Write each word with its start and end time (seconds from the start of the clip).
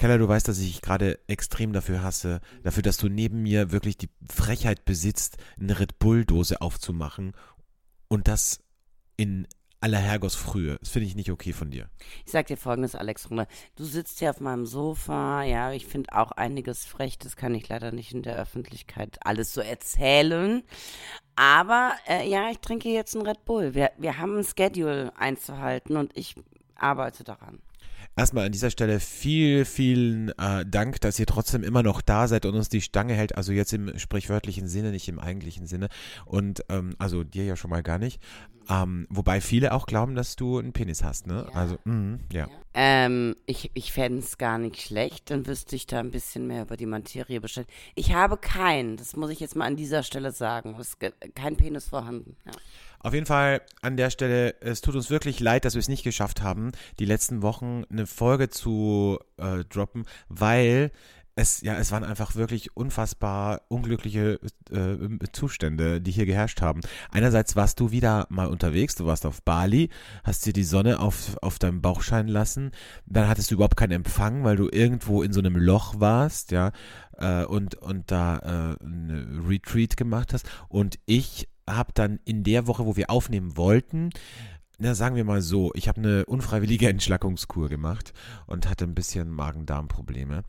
Keller, 0.00 0.16
du 0.16 0.26
weißt, 0.26 0.48
dass 0.48 0.58
ich 0.58 0.72
dich 0.72 0.80
gerade 0.80 1.18
extrem 1.26 1.74
dafür 1.74 2.02
hasse, 2.02 2.40
dafür, 2.62 2.82
dass 2.82 2.96
du 2.96 3.10
neben 3.10 3.42
mir 3.42 3.70
wirklich 3.70 3.98
die 3.98 4.08
Frechheit 4.32 4.86
besitzt, 4.86 5.36
eine 5.60 5.78
Red 5.78 5.98
Bull-Dose 5.98 6.62
aufzumachen 6.62 7.32
und 8.08 8.26
das 8.26 8.60
in 9.18 9.46
aller 9.82 9.98
Herrgottsfrühe. 9.98 10.78
Das 10.80 10.88
finde 10.88 11.06
ich 11.06 11.16
nicht 11.16 11.30
okay 11.30 11.52
von 11.52 11.70
dir. 11.70 11.90
Ich 12.24 12.32
sag 12.32 12.46
dir 12.46 12.56
folgendes, 12.56 12.94
Alexander. 12.94 13.46
Du 13.76 13.84
sitzt 13.84 14.20
hier 14.20 14.30
auf 14.30 14.40
meinem 14.40 14.64
Sofa, 14.64 15.42
ja, 15.42 15.70
ich 15.72 15.84
finde 15.84 16.16
auch 16.16 16.32
einiges 16.32 16.86
frech, 16.86 17.18
das 17.18 17.36
kann 17.36 17.54
ich 17.54 17.68
leider 17.68 17.92
nicht 17.92 18.14
in 18.14 18.22
der 18.22 18.38
Öffentlichkeit 18.38 19.18
alles 19.20 19.52
so 19.52 19.60
erzählen. 19.60 20.62
Aber 21.36 21.92
äh, 22.08 22.26
ja, 22.26 22.50
ich 22.50 22.60
trinke 22.60 22.88
jetzt 22.88 23.14
einen 23.14 23.26
Red 23.26 23.44
Bull. 23.44 23.74
Wir, 23.74 23.90
wir 23.98 24.16
haben 24.16 24.38
ein 24.38 24.44
Schedule 24.44 25.12
einzuhalten 25.18 25.98
und 25.98 26.16
ich 26.16 26.36
arbeite 26.74 27.22
daran. 27.22 27.60
Erstmal 28.16 28.46
an 28.46 28.52
dieser 28.52 28.70
Stelle 28.70 29.00
viel, 29.00 29.64
vielen 29.64 30.30
äh, 30.38 30.66
Dank, 30.66 31.00
dass 31.00 31.18
ihr 31.18 31.26
trotzdem 31.26 31.62
immer 31.62 31.82
noch 31.82 32.02
da 32.02 32.28
seid 32.28 32.44
und 32.44 32.54
uns 32.54 32.68
die 32.68 32.80
Stange 32.80 33.14
hält. 33.14 33.36
Also 33.36 33.52
jetzt 33.52 33.72
im 33.72 33.98
sprichwörtlichen 33.98 34.68
Sinne, 34.68 34.90
nicht 34.90 35.08
im 35.08 35.18
eigentlichen 35.18 35.66
Sinne. 35.66 35.88
Und 36.26 36.64
ähm, 36.68 36.94
also 36.98 37.24
dir 37.24 37.44
ja 37.44 37.56
schon 37.56 37.70
mal 37.70 37.82
gar 37.82 37.98
nicht. 37.98 38.20
Ähm, 38.68 39.06
wobei 39.10 39.40
viele 39.40 39.72
auch 39.72 39.86
glauben, 39.86 40.14
dass 40.14 40.36
du 40.36 40.58
einen 40.58 40.72
Penis 40.72 41.02
hast, 41.02 41.26
ne? 41.26 41.46
Ja. 41.48 41.54
Also, 41.54 41.78
mh, 41.84 42.18
ja. 42.32 42.48
Ähm, 42.72 43.34
ich, 43.46 43.70
ich 43.74 43.92
fände 43.92 44.20
es 44.20 44.38
gar 44.38 44.58
nicht 44.58 44.80
schlecht, 44.80 45.30
dann 45.30 45.46
wüsste 45.46 45.74
ich 45.74 45.86
da 45.86 45.98
ein 45.98 46.12
bisschen 46.12 46.46
mehr 46.46 46.62
über 46.62 46.76
die 46.76 46.86
Materie 46.86 47.40
Bescheid. 47.40 47.66
Ich 47.96 48.14
habe 48.14 48.36
keinen, 48.36 48.96
das 48.96 49.16
muss 49.16 49.30
ich 49.30 49.40
jetzt 49.40 49.56
mal 49.56 49.66
an 49.66 49.76
dieser 49.76 50.04
Stelle 50.04 50.30
sagen. 50.30 50.76
Es 50.78 50.90
ist 50.90 50.98
kein 51.34 51.56
Penis 51.56 51.88
vorhanden. 51.88 52.36
Ja. 52.46 52.52
Auf 53.02 53.14
jeden 53.14 53.26
Fall 53.26 53.62
an 53.80 53.96
der 53.96 54.10
Stelle, 54.10 54.60
es 54.60 54.82
tut 54.82 54.94
uns 54.94 55.10
wirklich 55.10 55.40
leid, 55.40 55.64
dass 55.64 55.74
wir 55.74 55.80
es 55.80 55.88
nicht 55.88 56.04
geschafft 56.04 56.42
haben, 56.42 56.72
die 56.98 57.06
letzten 57.06 57.42
Wochen 57.42 57.84
eine 57.90 58.06
Folge 58.06 58.50
zu 58.50 59.18
äh, 59.38 59.64
droppen, 59.64 60.04
weil 60.28 60.92
es, 61.34 61.62
ja, 61.62 61.78
es 61.78 61.92
waren 61.92 62.04
einfach 62.04 62.34
wirklich 62.34 62.76
unfassbar 62.76 63.62
unglückliche 63.68 64.38
äh, 64.70 64.96
Zustände, 65.32 66.00
die 66.00 66.10
hier 66.10 66.26
geherrscht 66.26 66.60
haben. 66.60 66.80
Einerseits 67.10 67.56
warst 67.56 67.80
du 67.80 67.90
wieder 67.90 68.26
mal 68.28 68.48
unterwegs, 68.48 68.96
du 68.96 69.06
warst 69.06 69.24
auf 69.24 69.42
Bali, 69.42 69.88
hast 70.24 70.44
dir 70.44 70.52
die 70.52 70.64
Sonne 70.64 70.98
auf, 70.98 71.36
auf 71.40 71.58
deinem 71.58 71.80
Bauch 71.80 72.02
scheinen 72.02 72.28
lassen, 72.28 72.72
dann 73.06 73.28
hattest 73.28 73.50
du 73.50 73.54
überhaupt 73.54 73.76
keinen 73.76 73.92
Empfang, 73.92 74.44
weil 74.44 74.56
du 74.56 74.68
irgendwo 74.70 75.22
in 75.22 75.32
so 75.32 75.40
einem 75.40 75.56
Loch 75.56 75.94
warst, 75.98 76.50
ja, 76.50 76.72
äh, 77.16 77.44
und, 77.44 77.76
und 77.76 78.10
da 78.10 78.36
äh, 78.38 78.84
eine 78.84 79.48
Retreat 79.48 79.96
gemacht 79.96 80.34
hast. 80.34 80.48
Und 80.68 80.98
ich 81.06 81.48
habe 81.76 81.92
dann 81.94 82.20
in 82.24 82.44
der 82.44 82.66
Woche, 82.66 82.86
wo 82.86 82.96
wir 82.96 83.10
aufnehmen 83.10 83.56
wollten, 83.56 84.10
na, 84.78 84.94
sagen 84.94 85.14
wir 85.14 85.24
mal 85.24 85.42
so, 85.42 85.72
ich 85.74 85.88
habe 85.88 85.98
eine 86.00 86.24
unfreiwillige 86.24 86.88
Entschlackungskur 86.90 87.68
gemacht 87.68 88.12
und 88.46 88.68
hatte 88.68 88.84
ein 88.84 88.94
bisschen 88.94 89.30
Magen-Darm-Probleme. 89.30 90.42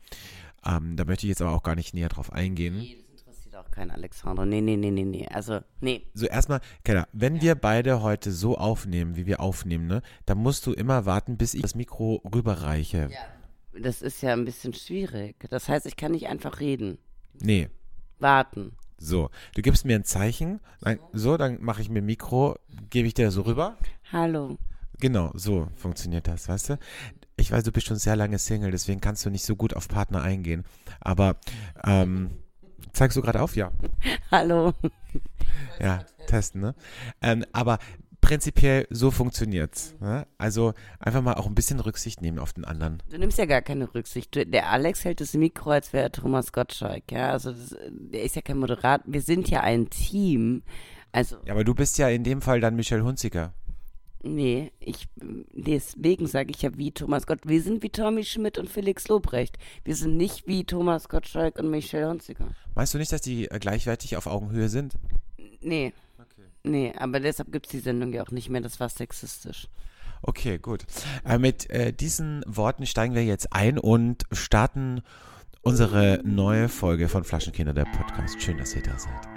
Ähm, 0.64 0.96
da 0.96 1.04
möchte 1.04 1.26
ich 1.26 1.30
jetzt 1.30 1.42
aber 1.42 1.52
auch 1.52 1.62
gar 1.62 1.74
nicht 1.74 1.92
näher 1.92 2.08
drauf 2.08 2.32
eingehen. 2.32 2.78
Nee, 2.78 2.96
das 2.96 3.10
interessiert 3.10 3.56
auch 3.56 3.70
keinen 3.70 3.90
Alexander. 3.90 4.46
Nee, 4.46 4.60
nee, 4.60 4.76
nee, 4.76 4.90
nee, 4.90 5.04
nee. 5.04 5.28
Also, 5.28 5.60
nee. 5.80 6.06
So, 6.14 6.26
erstmal, 6.26 6.60
Keller, 6.84 7.08
wenn 7.12 7.42
wir 7.42 7.56
beide 7.56 8.00
heute 8.02 8.32
so 8.32 8.56
aufnehmen, 8.56 9.16
wie 9.16 9.26
wir 9.26 9.40
aufnehmen, 9.40 9.86
ne, 9.86 10.02
dann 10.24 10.38
musst 10.38 10.66
du 10.66 10.72
immer 10.72 11.04
warten, 11.04 11.36
bis 11.36 11.52
ich 11.52 11.62
das 11.62 11.74
Mikro 11.74 12.22
rüberreiche. 12.34 13.10
Das 13.78 14.00
ist 14.00 14.22
ja 14.22 14.32
ein 14.32 14.44
bisschen 14.44 14.72
schwierig. 14.72 15.36
Das 15.50 15.68
heißt, 15.68 15.86
ich 15.86 15.96
kann 15.96 16.12
nicht 16.12 16.28
einfach 16.28 16.60
reden. 16.60 16.98
Nee, 17.34 17.68
Warten. 18.22 18.76
So. 19.02 19.30
Du 19.54 19.62
gibst 19.62 19.84
mir 19.84 19.96
ein 19.96 20.04
Zeichen, 20.04 20.60
nein, 20.80 20.98
so, 21.12 21.36
dann 21.36 21.62
mache 21.62 21.82
ich 21.82 21.90
mir 21.90 22.02
Mikro, 22.02 22.56
gebe 22.90 23.08
ich 23.08 23.14
dir 23.14 23.30
so 23.30 23.42
rüber. 23.42 23.76
Hallo. 24.12 24.58
Genau, 24.98 25.32
so 25.34 25.68
funktioniert 25.76 26.28
das, 26.28 26.48
weißt 26.48 26.70
du? 26.70 26.78
Ich 27.36 27.50
weiß, 27.50 27.64
du 27.64 27.72
bist 27.72 27.86
schon 27.86 27.96
sehr 27.96 28.14
lange 28.14 28.38
Single, 28.38 28.70
deswegen 28.70 29.00
kannst 29.00 29.24
du 29.24 29.30
nicht 29.30 29.44
so 29.44 29.56
gut 29.56 29.74
auf 29.74 29.88
Partner 29.88 30.22
eingehen. 30.22 30.64
Aber 31.00 31.36
ähm, 31.84 32.30
zeigst 32.92 33.16
du 33.16 33.22
gerade 33.22 33.40
auf? 33.40 33.56
Ja. 33.56 33.72
Hallo. 34.30 34.74
Ja, 35.80 36.04
testen, 36.26 36.60
ne? 36.60 36.74
Ähm, 37.20 37.44
aber 37.52 37.78
prinzipiell 38.22 38.86
so 38.88 39.10
funktioniert's. 39.10 39.94
Ne? 40.00 40.26
Also 40.38 40.72
einfach 40.98 41.20
mal 41.20 41.34
auch 41.34 41.46
ein 41.46 41.54
bisschen 41.54 41.80
Rücksicht 41.80 42.22
nehmen 42.22 42.38
auf 42.38 42.54
den 42.54 42.64
anderen. 42.64 43.02
Du 43.10 43.18
nimmst 43.18 43.36
ja 43.36 43.44
gar 43.44 43.60
keine 43.60 43.94
Rücksicht. 43.94 44.34
Du, 44.34 44.46
der 44.46 44.70
Alex 44.70 45.04
hält 45.04 45.20
das 45.20 45.34
Mikro, 45.34 45.70
als 45.72 45.92
wäre 45.92 46.10
Thomas 46.10 46.52
Gottschalk. 46.52 47.12
Ja, 47.12 47.30
also 47.32 47.52
das, 47.52 47.76
der 47.90 48.22
ist 48.22 48.34
ja 48.36 48.40
kein 48.40 48.56
Moderat. 48.58 49.02
Wir 49.04 49.20
sind 49.20 49.50
ja 49.50 49.60
ein 49.60 49.90
Team. 49.90 50.62
Also, 51.12 51.36
Ja, 51.44 51.52
aber 51.52 51.64
du 51.64 51.74
bist 51.74 51.98
ja 51.98 52.08
in 52.08 52.24
dem 52.24 52.40
Fall 52.40 52.60
dann 52.60 52.74
Michelle 52.76 53.04
Hunziker. 53.04 53.52
nee, 54.22 54.70
ich, 54.78 55.08
deswegen 55.16 56.26
sage 56.28 56.52
ich 56.54 56.62
ja 56.62 56.70
wie 56.78 56.92
Thomas 56.92 57.26
Gott. 57.26 57.40
Wir 57.44 57.60
sind 57.60 57.82
wie 57.82 57.90
Tommy 57.90 58.24
Schmidt 58.24 58.56
und 58.56 58.70
Felix 58.70 59.08
Lobrecht. 59.08 59.58
Wir 59.84 59.96
sind 59.96 60.16
nicht 60.16 60.46
wie 60.46 60.64
Thomas 60.64 61.08
Gottschalk 61.08 61.58
und 61.58 61.70
Michelle 61.70 62.08
Hunziker. 62.08 62.46
Weißt 62.74 62.94
du 62.94 62.98
nicht, 62.98 63.10
dass 63.12 63.20
die 63.20 63.50
äh, 63.50 63.58
gleichwertig 63.58 64.16
auf 64.16 64.26
Augenhöhe 64.28 64.68
sind? 64.68 64.94
Nee. 65.60 65.92
Nee, 66.64 66.92
aber 66.96 67.20
deshalb 67.20 67.50
gibt 67.50 67.66
es 67.66 67.72
die 67.72 67.80
Sendung 67.80 68.12
ja 68.12 68.22
auch 68.22 68.30
nicht 68.30 68.48
mehr. 68.48 68.60
Das 68.60 68.78
war 68.80 68.88
sexistisch. 68.88 69.68
Okay, 70.22 70.58
gut. 70.58 70.84
Äh, 71.24 71.38
mit 71.38 71.68
äh, 71.70 71.92
diesen 71.92 72.44
Worten 72.46 72.86
steigen 72.86 73.14
wir 73.14 73.24
jetzt 73.24 73.52
ein 73.52 73.78
und 73.78 74.24
starten 74.30 75.02
unsere 75.62 76.20
neue 76.24 76.68
Folge 76.68 77.08
von 77.08 77.24
Flaschenkinder, 77.24 77.72
der 77.72 77.86
Podcast. 77.86 78.40
Schön, 78.40 78.58
dass 78.58 78.74
ihr 78.74 78.82
da 78.82 78.96
seid. 78.98 79.28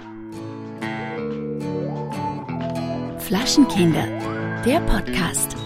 Flaschenkinder, 3.22 4.06
der 4.64 4.80
Podcast. 4.80 5.56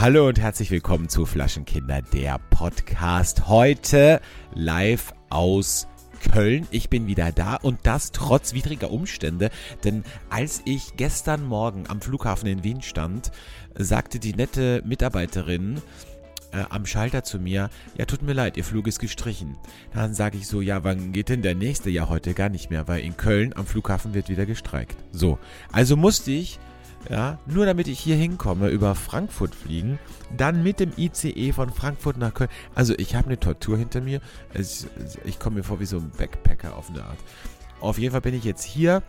Hallo 0.00 0.28
und 0.28 0.40
herzlich 0.40 0.70
willkommen 0.70 1.10
zu 1.10 1.26
Flaschenkinder, 1.26 2.00
der 2.00 2.38
Podcast. 2.48 3.48
Heute 3.48 4.22
live 4.54 5.12
aus 5.28 5.88
Köln. 6.32 6.66
Ich 6.70 6.88
bin 6.88 7.06
wieder 7.06 7.32
da 7.32 7.56
und 7.56 7.80
das 7.82 8.10
trotz 8.10 8.54
widriger 8.54 8.90
Umstände, 8.92 9.50
denn 9.84 10.04
als 10.30 10.62
ich 10.64 10.96
gestern 10.96 11.44
Morgen 11.44 11.84
am 11.88 12.00
Flughafen 12.00 12.48
in 12.48 12.64
Wien 12.64 12.80
stand, 12.80 13.30
sagte 13.74 14.18
die 14.18 14.32
nette 14.32 14.82
Mitarbeiterin, 14.86 15.82
äh, 16.52 16.64
am 16.70 16.86
Schalter 16.86 17.22
zu 17.22 17.38
mir, 17.38 17.68
ja, 17.98 18.06
tut 18.06 18.22
mir 18.22 18.32
leid, 18.32 18.56
Ihr 18.56 18.64
Flug 18.64 18.86
ist 18.86 19.00
gestrichen. 19.00 19.58
Dann 19.92 20.14
sage 20.14 20.38
ich 20.38 20.46
so, 20.46 20.62
ja, 20.62 20.82
wann 20.82 21.12
geht 21.12 21.28
denn 21.28 21.42
der 21.42 21.54
nächste? 21.54 21.90
Ja, 21.90 22.08
heute 22.08 22.32
gar 22.32 22.48
nicht 22.48 22.70
mehr, 22.70 22.88
weil 22.88 23.00
in 23.00 23.18
Köln 23.18 23.52
am 23.54 23.66
Flughafen 23.66 24.14
wird 24.14 24.30
wieder 24.30 24.46
gestreikt. 24.46 24.96
So, 25.12 25.38
also 25.70 25.94
musste 25.94 26.30
ich, 26.30 26.58
ja, 27.08 27.38
nur 27.46 27.66
damit 27.66 27.88
ich 27.88 27.98
hier 27.98 28.16
hinkomme, 28.16 28.68
über 28.68 28.94
Frankfurt 28.94 29.54
fliegen, 29.54 29.98
dann 30.36 30.62
mit 30.62 30.80
dem 30.80 30.92
ICE 30.96 31.52
von 31.52 31.70
Frankfurt 31.70 32.18
nach 32.18 32.34
Köln. 32.34 32.50
Also 32.74 32.94
ich 32.98 33.14
habe 33.14 33.26
eine 33.26 33.40
Tortur 33.40 33.78
hinter 33.78 34.00
mir. 34.00 34.20
Es, 34.52 34.86
ich 35.24 35.38
komme 35.38 35.56
mir 35.56 35.62
vor 35.62 35.80
wie 35.80 35.86
so 35.86 35.98
ein 35.98 36.10
Backpacker 36.16 36.76
auf 36.76 36.90
eine 36.90 37.04
Art. 37.04 37.18
Auf 37.80 37.98
jeden 37.98 38.12
Fall 38.12 38.20
bin 38.20 38.34
ich 38.34 38.44
jetzt 38.44 38.64
hier 38.64 39.02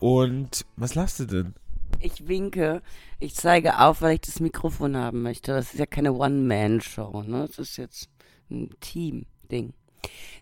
und 0.00 0.66
was 0.76 0.94
lachst 0.94 1.20
du 1.20 1.24
denn? 1.24 1.54
Ich 2.00 2.28
winke, 2.28 2.82
ich 3.18 3.34
zeige 3.34 3.78
auf, 3.78 4.02
weil 4.02 4.14
ich 4.14 4.20
das 4.20 4.40
Mikrofon 4.40 4.96
haben 4.96 5.22
möchte. 5.22 5.52
Das 5.52 5.72
ist 5.72 5.78
ja 5.78 5.86
keine 5.86 6.12
One-Man-Show, 6.12 7.22
ne? 7.22 7.46
Das 7.46 7.58
ist 7.58 7.76
jetzt 7.78 8.10
ein 8.50 8.70
Team-Ding. 8.80 9.72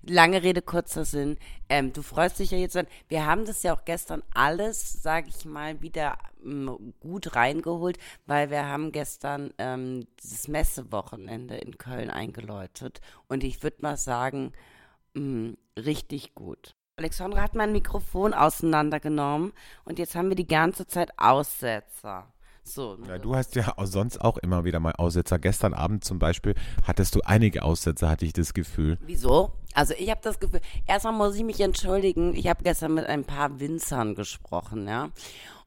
Lange 0.03 0.43
Rede, 0.43 0.63
kurzer 0.63 1.05
Sinn. 1.05 1.39
Ähm, 1.69 1.93
du 1.93 2.03
freust 2.03 2.39
dich 2.39 2.51
ja 2.51 2.59
jetzt. 2.59 2.79
Wir 3.09 3.27
haben 3.27 3.45
das 3.45 3.63
ja 3.63 3.75
auch 3.75 3.85
gestern 3.85 4.23
alles, 4.35 5.03
sage 5.03 5.29
ich 5.29 5.45
mal, 5.45 5.81
wieder 5.81 6.19
ähm, 6.45 6.95
gut 7.01 7.37
reingeholt, 7.37 7.99
weil 8.27 8.51
wir 8.51 8.67
haben 8.67 8.93
gestern 8.93 9.53
ähm, 9.59 10.07
dieses 10.23 10.49
Messewochenende 10.49 11.57
in 11.57 11.79
Köln 11.79 12.11
eingeläutet. 12.11 13.01
Und 13.29 13.45
ich 13.45 13.63
würde 13.63 13.83
mal 13.83 13.97
sagen, 13.97 14.53
mh, 15.15 15.55
richtig 15.77 16.35
gut. 16.35 16.75
Alexandra 16.97 17.43
hat 17.43 17.55
mein 17.55 17.73
Mikrofon 17.73 18.35
auseinandergenommen 18.35 19.53
und 19.85 19.99
jetzt 19.99 20.15
haben 20.15 20.29
wir 20.29 20.37
die 20.37 20.47
ganze 20.47 20.87
Zeit 20.87 21.11
Aussetzer. 21.19 22.33
So, 22.65 22.97
Ja, 23.09 23.19
du 23.19 23.35
hast 23.35 23.55
ja 23.57 23.75
sonst 23.83 24.21
auch 24.21 24.39
immer 24.39 24.65
wieder 24.65 24.81
mal 24.81 24.93
Aussetzer. 24.93 25.39
Gestern 25.39 25.75
Abend 25.75 26.05
zum 26.05 26.19
Beispiel 26.19 26.55
hattest 26.87 27.15
du 27.15 27.21
einige 27.25 27.63
Aussetzer, 27.63 28.09
hatte 28.09 28.25
ich 28.25 28.33
das 28.33 28.55
Gefühl. 28.55 28.99
Wieso? 29.03 29.53
Also 29.75 29.95
ich 29.99 30.11
habe 30.11 30.21
das 30.23 30.39
Gefühl, 30.39 30.61
erstmal 30.87 31.13
muss 31.13 31.35
ich 31.35 31.45
mich 31.45 31.61
entschuldigen, 31.61 32.35
ich 32.35 32.47
habe 32.49 32.63
gestern 32.63 32.95
mit 32.95 33.07
ein 33.07 33.25
paar 33.25 33.59
Winzern 33.59 34.15
gesprochen, 34.15 34.87
ja. 34.87 35.11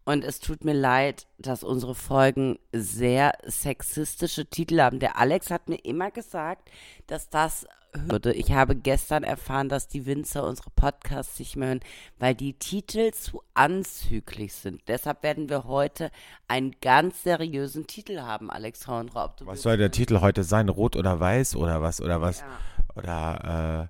Und 0.06 0.24
es 0.24 0.40
tut 0.40 0.64
mir 0.64 0.74
leid, 0.74 1.26
dass 1.40 1.64
unsere 1.64 1.96
Folgen 1.96 2.60
sehr 2.72 3.34
sexistische 3.44 4.46
Titel 4.46 4.80
haben. 4.80 5.00
Der 5.00 5.18
Alex 5.18 5.50
hat 5.50 5.68
mir 5.68 5.84
immer 5.84 6.12
gesagt, 6.12 6.70
dass 7.08 7.30
das 7.30 7.66
würde. 8.08 8.34
Ich 8.34 8.52
habe 8.52 8.76
gestern 8.76 9.24
erfahren, 9.24 9.70
dass 9.70 9.88
die 9.88 10.06
Winzer 10.06 10.44
unsere 10.46 10.70
Podcasts 10.72 11.40
nicht 11.40 11.56
mehr 11.56 11.70
hören, 11.70 11.80
weil 12.20 12.36
die 12.36 12.54
Titel 12.54 13.12
zu 13.12 13.42
anzüglich 13.54 14.54
sind. 14.54 14.82
Deshalb 14.88 15.24
werden 15.24 15.50
wir 15.50 15.64
heute 15.66 16.12
einen 16.48 16.76
ganz 16.82 17.24
seriösen 17.24 17.88
Titel 17.88 18.20
haben. 18.22 18.50
Ob 18.50 19.38
du 19.38 19.46
Was 19.46 19.62
soll 19.62 19.78
der 19.78 19.92
Titel 19.92 20.22
heute 20.22 20.44
sein? 20.44 20.70
Rot 20.70 20.96
oder 20.96 21.20
weiß 21.20 21.56
oder 21.56 21.82
was? 21.82 22.02
Oder 22.02 22.22
was? 22.22 22.42
Ja. 22.42 22.48
Oder 22.96 23.90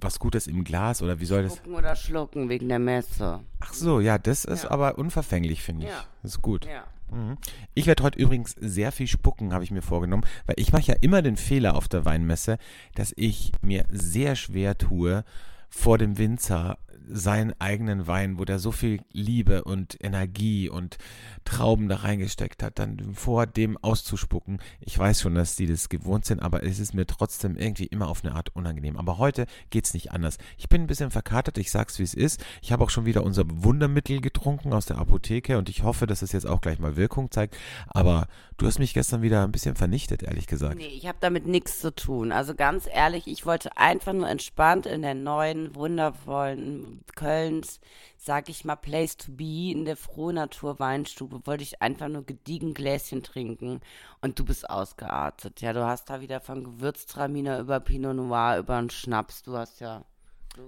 was 0.00 0.18
Gutes 0.18 0.48
im 0.48 0.64
Glas 0.64 1.02
oder 1.02 1.20
wie 1.20 1.24
soll 1.24 1.44
das? 1.44 1.56
Gucken 1.56 1.74
oder 1.74 1.94
schlucken 1.94 2.48
wegen 2.48 2.68
der 2.68 2.80
Messe. 2.80 3.40
Ach 3.60 3.72
so, 3.72 4.00
ja, 4.00 4.18
das 4.18 4.44
ist 4.44 4.64
Ja. 4.64 4.70
aber 4.72 4.98
unverfänglich, 4.98 5.62
finde 5.62 5.86
ich. 5.86 5.92
Ja. 5.92 6.04
Das 6.22 6.32
ist 6.32 6.42
gut. 6.42 6.64
Ja. 6.66 6.84
Mhm. 7.10 7.38
Ich 7.74 7.86
werde 7.86 8.02
heute 8.02 8.18
übrigens 8.18 8.52
sehr 8.58 8.92
viel 8.92 9.06
spucken, 9.06 9.52
habe 9.52 9.64
ich 9.64 9.70
mir 9.70 9.82
vorgenommen, 9.82 10.24
weil 10.46 10.56
ich 10.58 10.72
mache 10.72 10.86
ja 10.86 10.94
immer 11.00 11.22
den 11.22 11.36
Fehler 11.36 11.74
auf 11.74 11.88
der 11.88 12.04
Weinmesse, 12.04 12.58
dass 12.94 13.12
ich 13.16 13.52
mir 13.62 13.84
sehr 13.90 14.36
schwer 14.36 14.78
tue, 14.78 15.24
vor 15.70 15.98
dem 15.98 16.18
Winzer 16.18 16.78
seinen 17.12 17.54
eigenen 17.60 18.06
Wein, 18.06 18.38
wo 18.38 18.44
der 18.44 18.58
so 18.58 18.72
viel 18.72 19.00
Liebe 19.12 19.64
und 19.64 19.96
Energie 20.02 20.68
und 20.68 20.98
Trauben 21.44 21.88
da 21.88 21.96
reingesteckt 21.96 22.62
hat, 22.62 22.78
dann 22.78 23.14
vor 23.14 23.46
dem 23.46 23.76
auszuspucken. 23.78 24.60
Ich 24.80 24.98
weiß 24.98 25.20
schon, 25.20 25.34
dass 25.34 25.56
die 25.56 25.66
das 25.66 25.88
gewohnt 25.88 26.24
sind, 26.24 26.40
aber 26.40 26.62
es 26.62 26.78
ist 26.78 26.94
mir 26.94 27.06
trotzdem 27.06 27.56
irgendwie 27.56 27.86
immer 27.86 28.08
auf 28.08 28.24
eine 28.24 28.34
Art 28.34 28.54
unangenehm. 28.54 28.96
Aber 28.96 29.18
heute 29.18 29.46
geht's 29.70 29.94
nicht 29.94 30.12
anders. 30.12 30.38
Ich 30.58 30.68
bin 30.68 30.82
ein 30.82 30.86
bisschen 30.86 31.10
verkatert, 31.10 31.58
ich 31.58 31.70
sag's 31.70 31.98
wie 31.98 32.04
es 32.04 32.14
ist. 32.14 32.44
Ich 32.62 32.72
habe 32.72 32.84
auch 32.84 32.90
schon 32.90 33.06
wieder 33.06 33.24
unser 33.24 33.44
Wundermittel 33.46 34.20
getrunken 34.20 34.72
aus 34.72 34.86
der 34.86 34.98
Apotheke 34.98 35.58
und 35.58 35.68
ich 35.68 35.82
hoffe, 35.82 36.06
dass 36.06 36.22
es 36.22 36.32
jetzt 36.32 36.46
auch 36.46 36.60
gleich 36.60 36.78
mal 36.78 36.96
Wirkung 36.96 37.30
zeigt. 37.30 37.56
Aber 37.88 38.28
du 38.60 38.66
hast 38.66 38.78
mich 38.78 38.92
gestern 38.92 39.22
wieder 39.22 39.42
ein 39.42 39.52
bisschen 39.52 39.74
vernichtet, 39.74 40.22
ehrlich 40.22 40.46
gesagt. 40.46 40.76
Nee, 40.76 40.86
ich 40.86 41.06
habe 41.06 41.16
damit 41.20 41.46
nichts 41.46 41.80
zu 41.80 41.94
tun. 41.94 42.30
Also 42.30 42.54
ganz 42.54 42.86
ehrlich, 42.92 43.26
ich 43.26 43.46
wollte 43.46 43.76
einfach 43.78 44.12
nur 44.12 44.28
entspannt 44.28 44.84
in 44.84 45.00
der 45.00 45.14
neuen, 45.14 45.74
wundervollen 45.74 47.02
Kölns, 47.16 47.80
sag 48.18 48.50
ich 48.50 48.66
mal, 48.66 48.76
Place 48.76 49.16
to 49.16 49.32
be 49.32 49.72
in 49.72 49.86
der 49.86 49.96
Frohnatur 49.96 50.78
Weinstube, 50.78 51.46
wollte 51.46 51.62
ich 51.62 51.80
einfach 51.80 52.08
nur 52.08 52.24
gediegen 52.24 52.74
Gläschen 52.74 53.22
trinken 53.22 53.80
und 54.20 54.38
du 54.38 54.44
bist 54.44 54.68
ausgeartet. 54.68 55.62
Ja, 55.62 55.72
du 55.72 55.86
hast 55.86 56.10
da 56.10 56.20
wieder 56.20 56.40
von 56.40 56.62
Gewürztraminer 56.62 57.60
über 57.60 57.80
Pinot 57.80 58.14
Noir, 58.14 58.58
über 58.58 58.76
einen 58.76 58.90
Schnaps, 58.90 59.42
du 59.42 59.56
hast 59.56 59.80
ja 59.80 60.04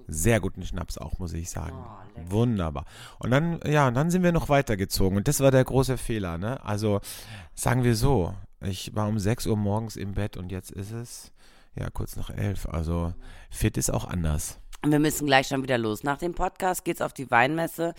Sehr 0.07 0.41
guten 0.41 0.65
Schnaps 0.65 0.99
auch, 0.99 1.19
muss 1.19 1.33
ich 1.33 1.51
sagen. 1.51 1.77
Oh. 1.77 2.21
Wunderbar. 2.31 2.85
Und 3.19 3.31
dann, 3.31 3.61
ja, 3.67 3.89
und 3.89 3.95
dann 3.95 4.11
sind 4.11 4.23
wir 4.23 4.33
noch 4.33 4.49
weitergezogen. 4.49 5.19
Und 5.19 5.29
das 5.29 5.41
war 5.41 5.51
der 5.51 5.65
große 5.65 5.99
Fehler, 5.99 6.39
ne? 6.39 6.65
Also, 6.65 7.01
sagen 7.55 7.85
wir 7.85 7.97
so, 7.97 8.35
ich 8.61 8.95
war 8.95 9.09
um 9.09 9.19
6 9.19 9.47
Uhr 9.47 9.57
morgens 9.57 9.97
im 9.97 10.15
Bett 10.15 10.37
und 10.37 10.53
jetzt 10.53 10.71
ist 10.71 10.93
es, 10.93 11.33
ja, 11.75 11.91
kurz 11.91 12.17
nach 12.17 12.31
11. 12.31 12.67
Also, 12.67 13.15
fit 13.51 13.77
ist 13.77 13.91
auch 13.91 14.05
anders. 14.05 14.59
Und 14.85 14.91
wir 14.91 14.99
müssen 14.99 15.27
gleich 15.27 15.47
schon 15.47 15.63
wieder 15.63 15.79
los. 15.79 16.03
Nach 16.03 16.19
dem 16.19 16.35
Podcast 16.35 16.85
geht's 16.85 17.01
auf 17.01 17.13
die 17.13 17.31
Weinmesse. 17.31 17.95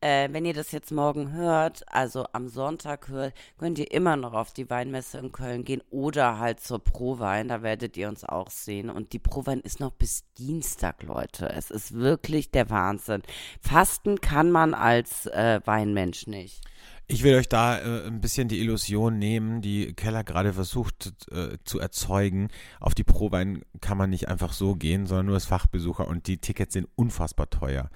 Äh, 0.00 0.28
wenn 0.32 0.44
ihr 0.44 0.54
das 0.54 0.70
jetzt 0.70 0.92
morgen 0.92 1.32
hört, 1.32 1.82
also 1.88 2.26
am 2.32 2.48
Sonntag 2.48 3.08
hört, 3.08 3.34
könnt 3.58 3.78
ihr 3.78 3.90
immer 3.90 4.16
noch 4.16 4.32
auf 4.32 4.52
die 4.52 4.70
Weinmesse 4.70 5.18
in 5.18 5.32
Köln 5.32 5.64
gehen 5.64 5.82
oder 5.90 6.38
halt 6.38 6.60
zur 6.60 6.78
Prowein. 6.78 7.48
Da 7.48 7.62
werdet 7.62 7.96
ihr 7.96 8.08
uns 8.08 8.22
auch 8.22 8.50
sehen. 8.50 8.90
Und 8.90 9.12
die 9.12 9.18
Prowein 9.18 9.60
ist 9.60 9.80
noch 9.80 9.90
bis 9.90 10.24
Dienstag, 10.38 11.02
Leute. 11.02 11.48
Es 11.48 11.72
ist 11.72 11.94
wirklich 11.94 12.52
der 12.52 12.70
Wahnsinn. 12.70 13.22
Fasten 13.60 14.20
kann 14.20 14.52
man 14.52 14.72
als 14.72 15.26
äh, 15.26 15.60
Weinmensch 15.64 16.28
nicht. 16.28 16.60
Ich 17.08 17.22
will 17.22 17.34
euch 17.34 17.48
da 17.48 17.78
äh, 17.78 18.06
ein 18.06 18.20
bisschen 18.20 18.48
die 18.48 18.60
Illusion 18.60 19.18
nehmen, 19.18 19.62
die 19.62 19.94
Keller 19.94 20.22
gerade 20.22 20.52
versucht 20.52 21.14
äh, 21.32 21.56
zu 21.64 21.80
erzeugen. 21.80 22.50
Auf 22.80 22.94
die 22.94 23.02
Probein 23.02 23.64
kann 23.80 23.96
man 23.96 24.10
nicht 24.10 24.28
einfach 24.28 24.52
so 24.52 24.76
gehen, 24.76 25.06
sondern 25.06 25.26
nur 25.26 25.34
als 25.34 25.46
Fachbesucher 25.46 26.06
und 26.06 26.26
die 26.26 26.38
Tickets 26.38 26.74
sind 26.74 26.86
unfassbar 26.94 27.48
teuer. 27.50 27.90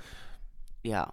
Ja. 0.83 1.13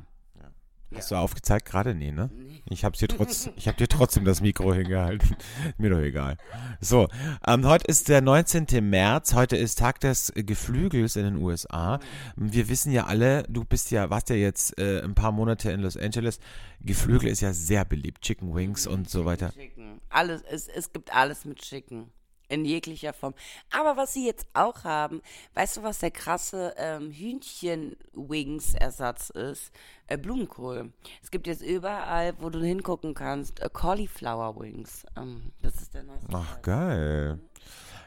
Hast 0.95 1.11
du 1.11 1.15
aufgezeigt 1.15 1.67
gerade? 1.67 1.93
Nee, 1.93 2.11
ne? 2.11 2.29
Ich 2.65 2.83
hab's 2.83 2.99
dir 2.99 3.07
trotz, 3.07 3.49
ich 3.55 3.67
hab 3.67 3.77
dir 3.77 3.87
trotzdem 3.87 4.25
das 4.25 4.41
Mikro 4.41 4.73
hingehalten. 4.75 5.35
Mir 5.77 5.91
doch 5.91 5.99
egal. 5.99 6.37
So, 6.81 7.07
ähm, 7.45 7.65
heute 7.65 7.85
ist 7.85 8.09
der 8.09 8.21
19. 8.21 8.67
März. 8.81 9.33
Heute 9.33 9.55
ist 9.55 9.79
Tag 9.79 9.99
des 9.99 10.33
Geflügels 10.35 11.15
in 11.15 11.23
den 11.23 11.35
USA. 11.37 11.99
Wir 12.35 12.69
wissen 12.69 12.91
ja 12.91 13.05
alle, 13.05 13.43
du 13.43 13.65
bist 13.65 13.91
ja, 13.91 14.09
warst 14.09 14.29
ja 14.29 14.35
jetzt 14.35 14.79
äh, 14.79 15.01
ein 15.01 15.15
paar 15.15 15.31
Monate 15.31 15.71
in 15.71 15.81
Los 15.81 15.95
Angeles. 15.95 16.39
Geflügel 16.81 17.29
ist 17.29 17.41
ja 17.41 17.53
sehr 17.53 17.85
beliebt. 17.85 18.21
Chicken 18.21 18.53
Wings 18.55 18.87
und 18.87 19.09
so 19.09 19.25
weiter. 19.25 19.51
Chicken. 19.51 20.01
Alles, 20.09 20.41
es, 20.49 20.67
es 20.67 20.91
gibt 20.91 21.13
alles 21.15 21.45
mit 21.45 21.59
Chicken. 21.59 22.07
In 22.49 22.65
jeglicher 22.65 23.13
Form. 23.13 23.33
Aber 23.71 23.95
was 23.95 24.13
sie 24.13 24.25
jetzt 24.25 24.47
auch 24.53 24.83
haben, 24.83 25.21
weißt 25.53 25.77
du, 25.77 25.83
was 25.83 25.99
der 25.99 26.11
krasse 26.11 26.73
ähm, 26.77 27.11
Hühnchen-Wings-Ersatz 27.11 29.29
ist? 29.29 29.71
Äh, 30.07 30.17
Blumenkohl. 30.17 30.91
Es 31.21 31.31
gibt 31.31 31.47
jetzt 31.47 31.61
überall, 31.61 32.33
wo 32.39 32.49
du 32.49 32.59
hingucken 32.59 33.13
kannst, 33.13 33.59
äh, 33.61 33.69
Cauliflower-Wings. 33.71 35.05
Ähm, 35.15 35.51
das 35.61 35.75
ist 35.75 35.93
der 35.93 36.03
neueste. 36.03 36.27
Ach, 36.33 36.53
Scheiß. 36.55 36.61
geil. 36.63 37.39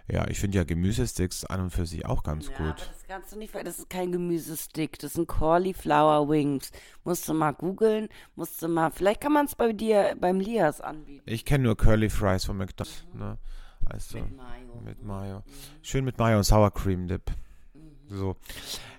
Ja, 0.09 0.27
ich 0.29 0.41
finde 0.41 0.59
ja 0.59 0.65
Gemüsesticks 0.65 1.45
an 1.45 1.61
und 1.61 1.71
für 1.71 1.87
sich 1.87 2.05
auch 2.05 2.25
ganz 2.25 2.49
Ja, 2.49 2.57
aber 2.57 2.69
gut. 2.71 2.81
das 2.81 3.05
kannst 3.07 3.33
du 3.33 3.39
nicht, 3.39 3.53
ver- 3.53 3.63
das 3.63 3.79
ist 3.79 3.89
kein 3.89 4.11
Gemüsestick, 4.11 4.99
das 4.99 5.13
sind 5.13 5.29
Cauliflower 5.29 6.29
Wings. 6.29 6.73
Musst 7.05 7.29
du 7.29 7.35
mal 7.35 7.53
googeln, 7.53 8.09
musst 8.35 8.61
du 8.61 8.67
mal, 8.69 8.91
vielleicht 8.91 9.21
kann 9.21 9.33
man 9.33 9.47
es 9.47 9.55
bei 9.55 9.73
dir, 9.73 10.17
beim 10.19 10.41
Lias 10.41 10.81
anbieten. 10.81 11.23
Ich 11.27 11.45
kenne 11.45 11.65
nur 11.65 11.77
Curly 11.77 12.11
Fries 12.11 12.45
von 12.45 12.57
McDonald's. 12.57 13.05
Ne? 13.15 13.39
Also, 13.93 14.19
Mit 14.21 14.37
Mayo. 14.37 14.81
Mit 14.83 15.05
Mayo. 15.05 15.43
Schön 15.83 16.07
mit 16.07 16.17
Mayo 16.17 16.39
und 16.39 16.45
Sour 16.45 16.71
Cream 16.71 17.09
Dip. 17.09 17.31
So. 18.09 18.37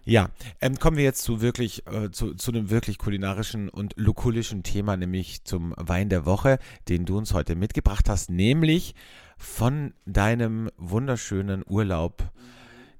Ja, 0.05 0.29
ähm, 0.61 0.77
kommen 0.77 0.97
wir 0.97 1.03
jetzt 1.03 1.23
zu 1.23 1.41
wirklich, 1.41 1.87
äh, 1.87 2.11
zu, 2.11 2.35
zu 2.35 2.51
einem 2.51 2.69
wirklich 2.69 2.99
kulinarischen 2.99 3.69
und 3.69 3.93
lukulischen 3.97 4.61
Thema, 4.61 4.95
nämlich 4.95 5.45
zum 5.45 5.73
Wein 5.77 6.09
der 6.09 6.27
Woche, 6.27 6.59
den 6.89 7.05
du 7.05 7.17
uns 7.17 7.33
heute 7.33 7.55
mitgebracht 7.55 8.07
hast, 8.07 8.29
nämlich 8.29 8.93
von 9.35 9.95
deinem 10.05 10.69
wunderschönen 10.77 11.63
Urlaub 11.67 12.29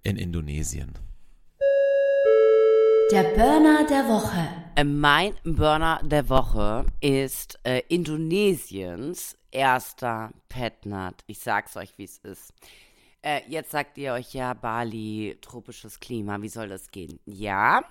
in 0.01 0.17
Indonesien. 0.17 0.93
Der 3.11 3.23
Burner 3.35 3.85
der 3.87 4.07
Woche. 4.07 4.47
Äh, 4.75 4.83
Mein 4.83 5.33
Burner 5.43 6.01
der 6.03 6.27
Woche 6.27 6.87
ist 7.01 7.59
äh, 7.63 7.83
Indonesiens 7.87 9.37
erster 9.53 10.31
Petnat. 10.49 11.23
Ich 11.27 11.39
sag's 11.39 11.77
euch, 11.77 11.97
wie 11.97 12.03
es 12.03 12.17
ist. 12.17 12.53
Äh, 13.21 13.41
jetzt 13.47 13.71
sagt 13.71 13.97
ihr 13.97 14.13
euch, 14.13 14.33
ja, 14.33 14.53
Bali, 14.53 15.37
tropisches 15.41 15.99
Klima, 15.99 16.41
wie 16.41 16.49
soll 16.49 16.67
das 16.67 16.91
gehen? 16.91 17.19
Ja, 17.25 17.81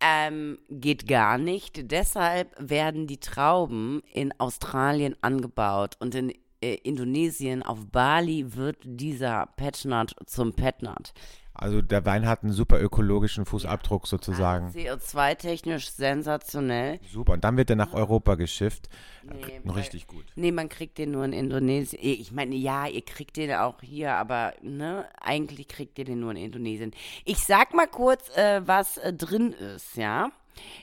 ähm, 0.00 0.58
geht 0.68 1.08
gar 1.08 1.38
nicht. 1.38 1.90
Deshalb 1.90 2.54
werden 2.58 3.06
die 3.06 3.18
Trauben 3.18 4.02
in 4.12 4.32
Australien 4.38 5.16
angebaut 5.20 5.96
und 5.98 6.14
in 6.14 6.32
äh, 6.62 6.74
Indonesien, 6.74 7.62
auf 7.62 7.86
Bali, 7.90 8.54
wird 8.54 8.78
dieser 8.84 9.46
Petnat 9.56 10.14
zum 10.26 10.52
Petnat. 10.52 11.12
Also 11.54 11.82
der 11.82 12.04
Wein 12.06 12.26
hat 12.26 12.42
einen 12.42 12.52
super 12.52 12.80
ökologischen 12.80 13.44
Fußabdruck 13.44 14.06
sozusagen. 14.06 14.68
CO2-technisch 14.70 15.90
sensationell. 15.90 16.98
Super. 17.12 17.34
Und 17.34 17.44
dann 17.44 17.56
wird 17.58 17.68
er 17.70 17.76
nach 17.76 17.92
Europa 17.92 18.36
geschifft. 18.36 18.88
Nee, 19.22 19.60
weil- 19.64 19.74
richtig 19.74 20.06
gut. 20.06 20.24
Nee, 20.34 20.50
man 20.50 20.68
kriegt 20.70 20.96
den 20.98 21.10
nur 21.10 21.24
in 21.24 21.32
Indonesien. 21.34 22.02
Eh, 22.02 22.12
Ich 22.14 22.32
meine, 22.32 22.54
ja, 22.54 22.86
ihr 22.86 23.02
kriegt 23.04 23.36
den 23.36 23.52
auch 23.52 23.80
hier, 23.82 24.14
aber 24.14 24.54
ne, 24.62 25.06
eigentlich 25.20 25.68
kriegt 25.68 25.98
ihr 25.98 26.04
den 26.06 26.20
nur 26.20 26.30
in 26.30 26.38
Indonesien. 26.38 26.92
Ich 27.24 27.38
sag 27.38 27.74
mal 27.74 27.86
kurz, 27.86 28.34
äh, 28.36 28.62
was 28.66 28.96
äh, 28.98 29.12
drin 29.12 29.52
ist, 29.52 29.96
ja. 29.96 30.30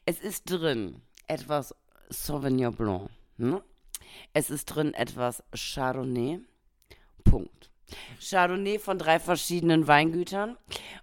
Es 0.05 0.19
ist 0.19 0.43
drin 0.45 1.01
etwas 1.27 1.73
Sauvignon 2.09 2.73
Blanc, 2.75 3.09
ne? 3.37 3.61
Es 4.33 4.49
ist 4.49 4.65
drin 4.65 4.93
etwas 4.93 5.43
Chardonnay. 5.55 6.39
Punkt. 7.23 7.68
Chardonnay 8.19 8.79
von 8.79 8.97
drei 8.97 9.19
verschiedenen 9.19 9.87
Weingütern 9.87 10.57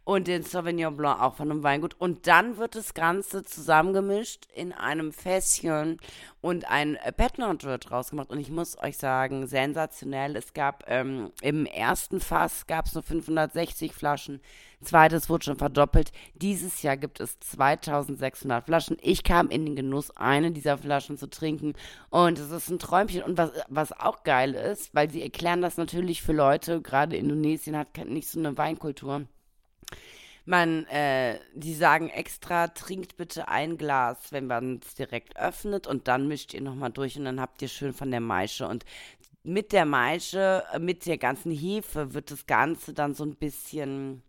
und 0.05 0.26
den 0.26 0.43
Sauvignon 0.43 0.97
Blanc 0.97 1.21
auch 1.21 1.35
von 1.37 1.50
einem 1.50 1.62
Weingut. 1.62 1.95
Und 1.99 2.26
dann 2.26 2.57
wird 2.57 2.75
das 2.75 2.95
Ganze 2.95 3.45
zusammengemischt 3.45 4.47
in 4.55 4.73
einem 4.73 5.12
Fässchen 5.12 5.99
und 6.40 6.71
ein 6.71 6.97
äh, 6.97 7.12
Petnat 7.12 7.64
wird 7.64 7.90
rausgemacht. 7.90 8.31
Und 8.31 8.38
ich 8.38 8.50
muss 8.50 8.78
euch 8.78 8.99
sagen, 8.99 9.47
sensationell. 9.47 10.37
Es 10.37 10.52
gab 10.52 10.85
ähm, 10.87 11.33
im 11.43 11.66
ersten 11.66 12.21
Fass 12.21 12.66
gab 12.66 12.87
es 12.87 12.95
nur 12.95 13.02
560 13.02 13.93
Flaschen. 13.93 14.40
Zweites 14.83 15.28
wurde 15.28 15.45
schon 15.45 15.59
verdoppelt. 15.59 16.12
Dieses 16.35 16.83
Jahr 16.83 16.97
gibt 16.97 17.21
es 17.21 17.40
2600 17.40 18.64
Flaschen. 18.64 18.97
Ich 19.00 19.25
kam 19.25 19.49
in 19.49 19.64
den 19.64 19.76
Genuss, 19.76 20.11
eine 20.16 20.52
dieser 20.52 20.78
Flaschen 20.78 21.16
zu 21.16 21.28
trinken. 21.28 21.75
Und 22.11 22.38
es 22.38 22.50
ist 22.50 22.68
ein 22.68 22.78
Träumchen. 22.78 23.23
Und 23.23 23.38
was, 23.38 23.50
was 23.68 23.92
auch 23.92 24.23
geil 24.23 24.54
ist, 24.54 24.95
weil 24.95 25.11
sie 25.11 25.23
erklären 25.23 25.62
das 25.62 25.76
natürlich 25.76 26.23
für 26.23 26.33
Leute, 26.33 26.83
gerade 26.83 27.16
Indonesien 27.16 27.76
hat 27.76 27.97
nicht 28.06 28.28
so 28.28 28.38
eine 28.38 28.56
Weinkultur. 28.59 29.26
Man, 30.49 30.87
äh, 30.87 31.40
die 31.54 31.75
sagen 31.75 32.09
extra, 32.09 32.68
trinkt 32.68 33.16
bitte 33.16 33.49
ein 33.49 33.78
Glas, 33.78 34.30
wenn 34.30 34.47
man 34.47 34.80
es 34.80 34.95
direkt 34.95 35.37
öffnet 35.37 35.88
und 35.88 36.06
dann 36.06 36.28
mischt 36.28 36.54
ihr 36.54 36.61
nochmal 36.61 36.92
durch 36.92 37.18
und 37.18 37.25
dann 37.25 37.40
habt 37.40 37.61
ihr 37.62 37.68
schön 37.68 37.92
von 37.92 38.12
der 38.12 38.21
Maische. 38.21 38.68
Und 38.68 38.85
mit 39.42 39.73
der 39.73 39.87
Maische, 39.87 40.62
mit 40.78 41.06
der 41.06 41.18
ganzen 41.18 41.50
Hefe 41.50 42.14
wird 42.14 42.30
das 42.30 42.47
Ganze 42.47 42.92
dann 42.95 43.14
so 43.14 43.25
ein 43.25 43.35
bisschen, 43.35 44.23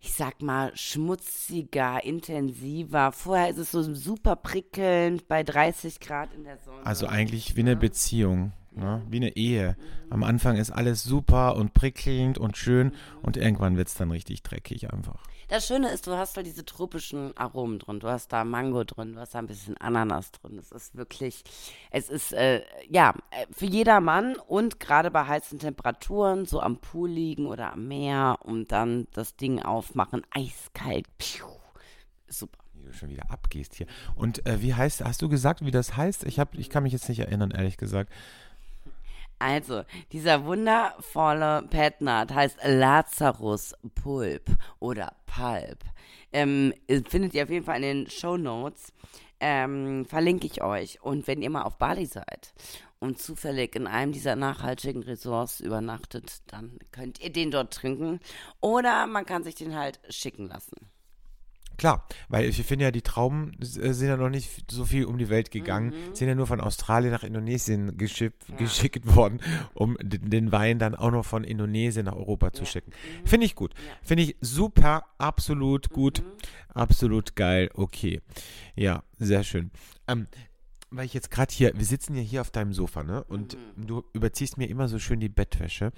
ich 0.00 0.14
sag 0.14 0.40
mal, 0.40 0.72
schmutziger, 0.74 2.02
intensiver. 2.02 3.12
Vorher 3.12 3.50
ist 3.50 3.58
es 3.58 3.70
so 3.70 3.94
super 3.94 4.34
prickelnd 4.34 5.28
bei 5.28 5.42
30 5.42 6.00
Grad 6.00 6.32
in 6.34 6.44
der 6.44 6.58
Sonne. 6.58 6.84
Also 6.86 7.06
eigentlich 7.06 7.54
wie 7.56 7.60
eine 7.60 7.76
Beziehung. 7.76 8.52
Ne? 8.72 9.02
Wie 9.08 9.18
eine 9.18 9.36
Ehe. 9.36 9.76
Am 10.08 10.22
Anfang 10.22 10.56
ist 10.56 10.70
alles 10.70 11.02
super 11.02 11.56
und 11.56 11.74
prickelnd 11.74 12.38
und 12.38 12.56
schön 12.56 12.92
und 13.20 13.36
irgendwann 13.36 13.76
wird 13.76 13.88
es 13.88 13.94
dann 13.94 14.10
richtig 14.10 14.42
dreckig 14.42 14.92
einfach. 14.92 15.22
Das 15.50 15.66
Schöne 15.66 15.88
ist, 15.88 16.06
du 16.06 16.12
hast 16.16 16.36
da 16.36 16.44
diese 16.44 16.64
tropischen 16.64 17.36
Aromen 17.36 17.80
drin. 17.80 17.98
Du 17.98 18.06
hast 18.06 18.28
da 18.28 18.44
Mango 18.44 18.84
drin, 18.84 19.14
du 19.14 19.20
hast 19.20 19.34
da 19.34 19.40
ein 19.40 19.48
bisschen 19.48 19.76
Ananas 19.78 20.30
drin. 20.30 20.56
Es 20.56 20.70
ist 20.70 20.94
wirklich, 20.94 21.42
es 21.90 22.08
ist, 22.08 22.32
äh, 22.32 22.62
ja, 22.88 23.16
äh, 23.32 23.46
für 23.50 23.66
jedermann 23.66 24.36
und 24.36 24.78
gerade 24.78 25.10
bei 25.10 25.26
heißen 25.26 25.58
Temperaturen, 25.58 26.46
so 26.46 26.60
am 26.60 26.76
Pool 26.76 27.10
liegen 27.10 27.46
oder 27.46 27.72
am 27.72 27.88
Meer 27.88 28.38
und 28.42 28.70
dann 28.70 29.08
das 29.12 29.34
Ding 29.34 29.60
aufmachen, 29.60 30.22
eiskalt. 30.30 31.06
Piu, 31.18 31.46
super. 32.28 32.60
Wie 32.74 32.84
du 32.84 32.92
schon 32.92 33.10
wieder 33.10 33.28
abgehst 33.32 33.74
hier. 33.74 33.88
Und 34.14 34.46
äh, 34.46 34.62
wie 34.62 34.74
heißt, 34.74 35.04
hast 35.04 35.20
du 35.20 35.28
gesagt, 35.28 35.64
wie 35.64 35.72
das 35.72 35.96
heißt? 35.96 36.22
Ich, 36.26 36.38
hab, 36.38 36.54
ich 36.54 36.70
kann 36.70 36.84
mich 36.84 36.92
jetzt 36.92 37.08
nicht 37.08 37.18
erinnern, 37.18 37.50
ehrlich 37.50 37.76
gesagt. 37.76 38.12
Also, 39.40 39.84
dieser 40.12 40.44
wundervolle 40.44 41.62
Petnat 41.70 42.34
heißt 42.34 42.58
Lazarus 42.62 43.74
Pulp 43.94 44.50
oder 44.80 45.16
Pulp. 45.24 45.82
Ähm, 46.30 46.74
findet 47.08 47.32
ihr 47.32 47.44
auf 47.44 47.50
jeden 47.50 47.64
Fall 47.64 47.76
in 47.76 48.04
den 48.04 48.10
Show 48.10 48.36
Notes. 48.36 48.92
Ähm, 49.40 50.04
verlinke 50.04 50.46
ich 50.46 50.62
euch. 50.62 51.00
Und 51.00 51.26
wenn 51.26 51.40
ihr 51.40 51.48
mal 51.48 51.62
auf 51.62 51.78
Bali 51.78 52.04
seid 52.04 52.52
und 52.98 53.18
zufällig 53.18 53.74
in 53.74 53.86
einem 53.86 54.12
dieser 54.12 54.36
nachhaltigen 54.36 55.02
Resorts 55.02 55.60
übernachtet, 55.60 56.42
dann 56.48 56.78
könnt 56.92 57.18
ihr 57.20 57.32
den 57.32 57.50
dort 57.50 57.72
trinken. 57.72 58.20
Oder 58.60 59.06
man 59.06 59.24
kann 59.24 59.42
sich 59.42 59.54
den 59.54 59.74
halt 59.74 60.00
schicken 60.10 60.48
lassen. 60.48 60.90
Klar, 61.80 62.06
weil 62.28 62.44
ich 62.44 62.62
finde 62.62 62.84
ja, 62.84 62.90
die 62.90 63.00
Trauben 63.00 63.52
äh, 63.58 63.94
sind 63.94 64.08
ja 64.08 64.18
noch 64.18 64.28
nicht 64.28 64.70
so 64.70 64.84
viel 64.84 65.06
um 65.06 65.16
die 65.16 65.30
Welt 65.30 65.50
gegangen, 65.50 65.94
Mhm. 65.94 66.14
sind 66.14 66.28
ja 66.28 66.34
nur 66.34 66.46
von 66.46 66.60
Australien 66.60 67.10
nach 67.10 67.24
Indonesien 67.24 67.96
geschickt, 67.96 68.44
geschickt 68.58 69.16
worden, 69.16 69.40
um 69.72 69.96
den, 70.02 70.52
Wein 70.52 70.78
dann 70.78 70.94
auch 70.94 71.10
noch 71.10 71.24
von 71.24 71.42
Indonesien 71.42 72.04
nach 72.04 72.16
Europa 72.16 72.52
zu 72.52 72.66
schicken. 72.66 72.92
Finde 73.24 73.46
ich 73.46 73.54
gut. 73.54 73.72
Finde 74.02 74.24
ich 74.24 74.36
super, 74.42 75.06
absolut 75.16 75.88
gut, 75.88 76.22
absolut 76.68 77.34
geil, 77.34 77.70
okay. 77.72 78.20
Ja, 78.76 79.02
sehr 79.18 79.42
schön. 79.42 79.70
Ähm, 80.06 80.26
weil 80.90 81.06
ich 81.06 81.14
jetzt 81.14 81.30
gerade 81.30 81.50
hier, 81.50 81.72
wir 81.74 81.86
sitzen 81.86 82.14
ja 82.14 82.20
hier 82.20 82.42
auf 82.42 82.50
deinem 82.50 82.74
Sofa, 82.74 83.04
ne? 83.04 83.24
Und 83.24 83.56
du 83.78 84.04
überziehst 84.12 84.58
mir 84.58 84.68
immer 84.68 84.86
so 84.86 84.98
schön 84.98 85.18
die 85.18 85.30
Bettwäsche. 85.30 85.92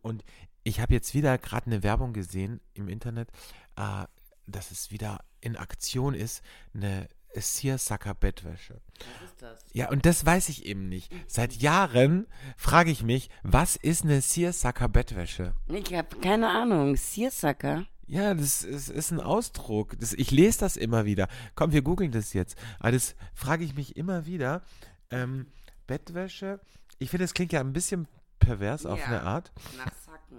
Und 0.00 0.24
ich 0.64 0.80
habe 0.80 0.94
jetzt 0.94 1.12
wieder 1.12 1.36
gerade 1.36 1.66
eine 1.66 1.82
Werbung 1.82 2.14
gesehen 2.14 2.60
im 2.72 2.88
Internet, 2.88 3.28
äh, 3.76 4.06
dass 4.46 4.70
es 4.70 4.90
wieder 4.90 5.20
in 5.40 5.56
Aktion 5.56 6.14
ist, 6.14 6.42
eine 6.74 7.08
Searsucker 7.34 8.14
Bettwäsche. 8.14 8.80
Was 9.20 9.30
ist 9.30 9.42
das? 9.42 9.64
Ja, 9.72 9.90
und 9.90 10.06
das 10.06 10.24
weiß 10.24 10.48
ich 10.48 10.64
eben 10.64 10.88
nicht. 10.88 11.12
Seit 11.26 11.52
Jahren 11.54 12.26
frage 12.56 12.90
ich 12.90 13.02
mich, 13.02 13.28
was 13.42 13.76
ist 13.76 14.04
eine 14.04 14.20
Searsucker 14.22 14.88
Bettwäsche? 14.88 15.54
Ich 15.68 15.92
habe 15.94 16.16
keine 16.20 16.48
Ahnung. 16.48 16.96
Searsucker? 16.96 17.84
Ja, 18.06 18.32
das 18.34 18.62
ist, 18.62 18.88
ist 18.88 19.10
ein 19.10 19.20
Ausdruck. 19.20 19.98
Das, 19.98 20.12
ich 20.12 20.30
lese 20.30 20.60
das 20.60 20.76
immer 20.76 21.04
wieder. 21.04 21.28
Komm, 21.56 21.72
wir 21.72 21.82
googeln 21.82 22.12
das 22.12 22.32
jetzt. 22.32 22.56
Aber 22.78 22.92
das 22.92 23.16
frage 23.34 23.64
ich 23.64 23.74
mich 23.74 23.96
immer 23.96 24.24
wieder. 24.26 24.62
Ähm, 25.10 25.46
Bettwäsche, 25.86 26.60
ich 26.98 27.10
finde, 27.10 27.24
das 27.24 27.34
klingt 27.34 27.52
ja 27.52 27.60
ein 27.60 27.72
bisschen 27.72 28.08
pervers 28.38 28.86
auf 28.86 28.98
Ja. 28.98 29.06
eine 29.06 29.22
Art. 29.22 29.52
Nach 29.76 29.92
Sacken. 30.04 30.38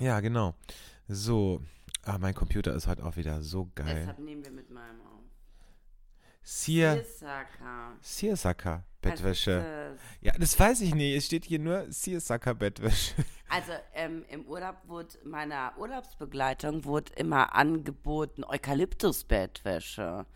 Ja, 0.00 0.20
genau. 0.20 0.54
So. 1.06 1.62
Ah, 2.06 2.18
mein 2.18 2.34
Computer 2.34 2.74
ist 2.74 2.86
heute 2.86 3.04
auch 3.04 3.16
wieder 3.16 3.42
so 3.42 3.70
geil. 3.74 3.94
Deshalb 4.00 4.18
nehmen 4.18 4.44
wir 4.44 4.50
mit 4.50 4.70
meinem 4.70 5.00
auf. 5.00 5.22
Sear, 6.42 6.96
Searsucker. 6.96 7.96
Searsucker 8.02 8.84
Bettwäsche. 9.00 9.96
Ja, 10.20 10.32
das 10.38 10.58
weiß 10.58 10.82
ich 10.82 10.94
nicht. 10.94 11.16
Es 11.16 11.26
steht 11.26 11.46
hier 11.46 11.58
nur 11.58 11.90
Searsucker 11.90 12.54
Bettwäsche. 12.54 13.14
Also 13.46 13.72
ähm, 13.94 14.24
im 14.30 14.46
Urlaub 14.46 14.78
wurde 14.86 15.16
meiner 15.22 15.74
Urlaubsbegleitung 15.78 16.84
wurde 16.86 17.12
immer 17.14 17.54
angeboten 17.54 18.42
Eukalyptusbettwäsche. 18.42 20.26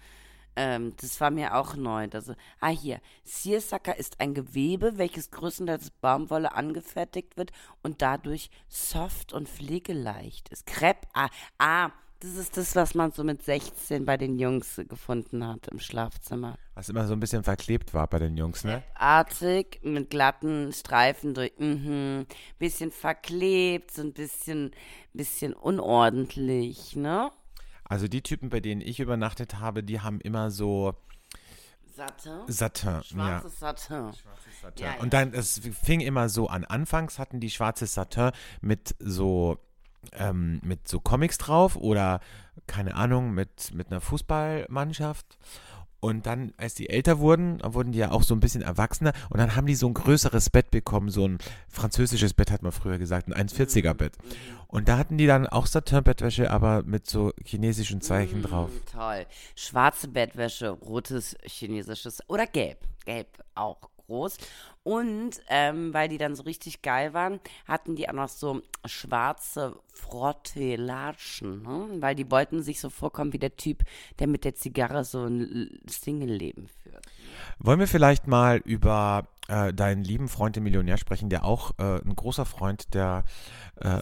Ähm, 0.56 0.94
das 1.00 1.20
war 1.20 1.30
mir 1.30 1.54
auch 1.54 1.76
neu. 1.76 2.08
Also, 2.12 2.34
ah 2.60 2.68
hier, 2.68 3.00
Searsucker 3.24 3.96
ist 3.96 4.20
ein 4.20 4.34
Gewebe, 4.34 4.98
welches 4.98 5.30
größtenteils 5.30 5.90
Baumwolle 5.90 6.54
angefertigt 6.54 7.36
wird 7.36 7.52
und 7.82 8.02
dadurch 8.02 8.50
soft 8.68 9.32
und 9.32 9.48
pflegeleicht 9.48 10.48
ist. 10.48 10.66
Crepe, 10.66 11.06
ah, 11.14 11.28
ah, 11.58 11.90
das 12.20 12.34
ist 12.34 12.56
das, 12.56 12.74
was 12.74 12.94
man 12.94 13.12
so 13.12 13.22
mit 13.22 13.44
16 13.44 14.04
bei 14.04 14.16
den 14.16 14.40
Jungs 14.40 14.80
gefunden 14.88 15.46
hat 15.46 15.68
im 15.68 15.78
Schlafzimmer. 15.78 16.56
Was 16.74 16.88
immer 16.88 17.06
so 17.06 17.12
ein 17.12 17.20
bisschen 17.20 17.44
verklebt 17.44 17.94
war 17.94 18.08
bei 18.08 18.18
den 18.18 18.36
Jungs, 18.36 18.64
ne? 18.64 18.82
artig 18.94 19.78
mit 19.84 20.10
glatten 20.10 20.72
Streifen 20.72 21.34
durch, 21.34 21.52
mhm, 21.58 22.26
bisschen 22.58 22.90
verklebt, 22.90 23.92
so 23.92 24.02
ein 24.02 24.12
bisschen, 24.12 24.72
bisschen 25.12 25.52
unordentlich, 25.52 26.96
ne? 26.96 27.30
Also 27.88 28.06
die 28.06 28.22
Typen, 28.22 28.50
bei 28.50 28.60
denen 28.60 28.80
ich 28.80 29.00
übernachtet 29.00 29.58
habe, 29.60 29.82
die 29.82 30.00
haben 30.00 30.20
immer 30.20 30.50
so. 30.50 30.94
Satin. 32.46 32.92
Ja. 33.16 33.40
Schwarzes 33.40 33.58
Satin. 33.58 34.12
Satin. 34.62 34.84
Ja, 34.84 34.94
ja. 34.94 35.00
Und 35.00 35.12
dann, 35.14 35.32
es 35.32 35.60
fing 35.82 36.00
immer 36.00 36.28
so 36.28 36.48
an. 36.48 36.64
Anfangs 36.64 37.18
hatten 37.18 37.40
die 37.40 37.50
schwarzes 37.50 37.94
Satin 37.94 38.30
mit 38.60 38.94
so, 39.00 39.58
ähm, 40.12 40.60
mit 40.62 40.86
so 40.86 41.00
Comics 41.00 41.38
drauf 41.38 41.74
oder, 41.74 42.20
keine 42.66 42.94
Ahnung, 42.94 43.32
mit, 43.32 43.74
mit 43.74 43.88
einer 43.90 44.00
Fußballmannschaft. 44.00 45.38
Und 46.00 46.26
dann, 46.26 46.52
als 46.56 46.74
die 46.74 46.88
älter 46.90 47.18
wurden, 47.18 47.60
wurden 47.64 47.90
die 47.90 47.98
ja 47.98 48.12
auch 48.12 48.22
so 48.22 48.34
ein 48.34 48.40
bisschen 48.40 48.62
erwachsener 48.62 49.12
und 49.30 49.38
dann 49.38 49.56
haben 49.56 49.66
die 49.66 49.74
so 49.74 49.88
ein 49.88 49.94
größeres 49.94 50.50
Bett 50.50 50.70
bekommen, 50.70 51.10
so 51.10 51.26
ein 51.26 51.38
französisches 51.68 52.34
Bett 52.34 52.52
hat 52.52 52.62
man 52.62 52.70
früher 52.70 52.98
gesagt, 52.98 53.28
ein 53.28 53.48
1,40er 53.48 53.94
Bett. 53.94 54.16
Und 54.68 54.88
da 54.88 54.96
hatten 54.98 55.18
die 55.18 55.26
dann 55.26 55.46
auch 55.46 55.66
Satin-Bettwäsche, 55.66 56.50
aber 56.50 56.82
mit 56.82 57.08
so 57.08 57.32
chinesischen 57.44 58.00
Zeichen 58.00 58.42
drauf. 58.42 58.70
Mm, 58.70 58.96
toll. 58.96 59.26
Schwarze 59.56 60.08
Bettwäsche, 60.08 60.70
rotes 60.70 61.36
chinesisches 61.42 62.20
oder 62.28 62.46
gelb. 62.46 62.78
Gelb 63.04 63.26
auch 63.54 63.80
groß. 64.06 64.36
Und 64.88 65.42
ähm, 65.50 65.92
weil 65.92 66.08
die 66.08 66.16
dann 66.16 66.34
so 66.34 66.44
richtig 66.44 66.80
geil 66.80 67.12
waren, 67.12 67.40
hatten 67.66 67.94
die 67.94 68.08
auch 68.08 68.14
noch 68.14 68.30
so 68.30 68.62
schwarze 68.86 69.78
Frottelatschen, 69.92 71.62
ne? 71.62 71.88
weil 72.00 72.14
die 72.14 72.30
wollten 72.30 72.62
sich 72.62 72.80
so 72.80 72.88
vorkommen 72.88 73.34
wie 73.34 73.38
der 73.38 73.54
Typ, 73.54 73.84
der 74.18 74.28
mit 74.28 74.46
der 74.46 74.54
Zigarre 74.54 75.04
so 75.04 75.26
ein 75.26 75.78
Single-Leben 75.86 76.68
führt. 76.82 77.04
Wollen 77.58 77.80
wir 77.80 77.86
vielleicht 77.86 78.28
mal 78.28 78.62
über 78.64 79.26
äh, 79.48 79.72
deinen 79.72 80.04
lieben 80.04 80.28
Freund, 80.28 80.56
den 80.56 80.62
Millionär, 80.62 80.96
sprechen, 80.98 81.28
der 81.28 81.44
auch 81.44 81.72
äh, 81.78 82.00
ein 82.04 82.14
großer 82.14 82.44
Freund 82.44 82.94
der, 82.94 83.24
äh, 83.80 83.98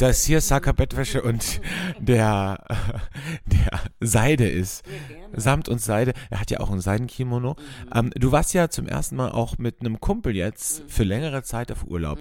der 0.00 0.12
Searsucker 0.14 0.72
Bettwäsche 0.74 1.22
und 1.22 1.60
der, 1.98 2.64
der 3.46 3.80
Seide 4.00 4.48
ist. 4.48 4.84
Samt 5.32 5.68
und 5.68 5.80
Seide. 5.80 6.14
Er 6.30 6.40
hat 6.40 6.50
ja 6.50 6.60
auch 6.60 6.70
ein 6.70 6.80
Seidenkimono. 6.80 7.56
Ähm, 7.92 8.10
du 8.14 8.32
warst 8.32 8.54
ja 8.54 8.68
zum 8.68 8.86
ersten 8.86 9.16
Mal 9.16 9.32
auch 9.32 9.58
mit 9.58 9.80
einem 9.80 10.00
Kumpel 10.00 10.36
jetzt 10.36 10.84
für 10.86 11.04
längere 11.04 11.42
Zeit 11.42 11.72
auf 11.72 11.84
Urlaub. 11.84 12.18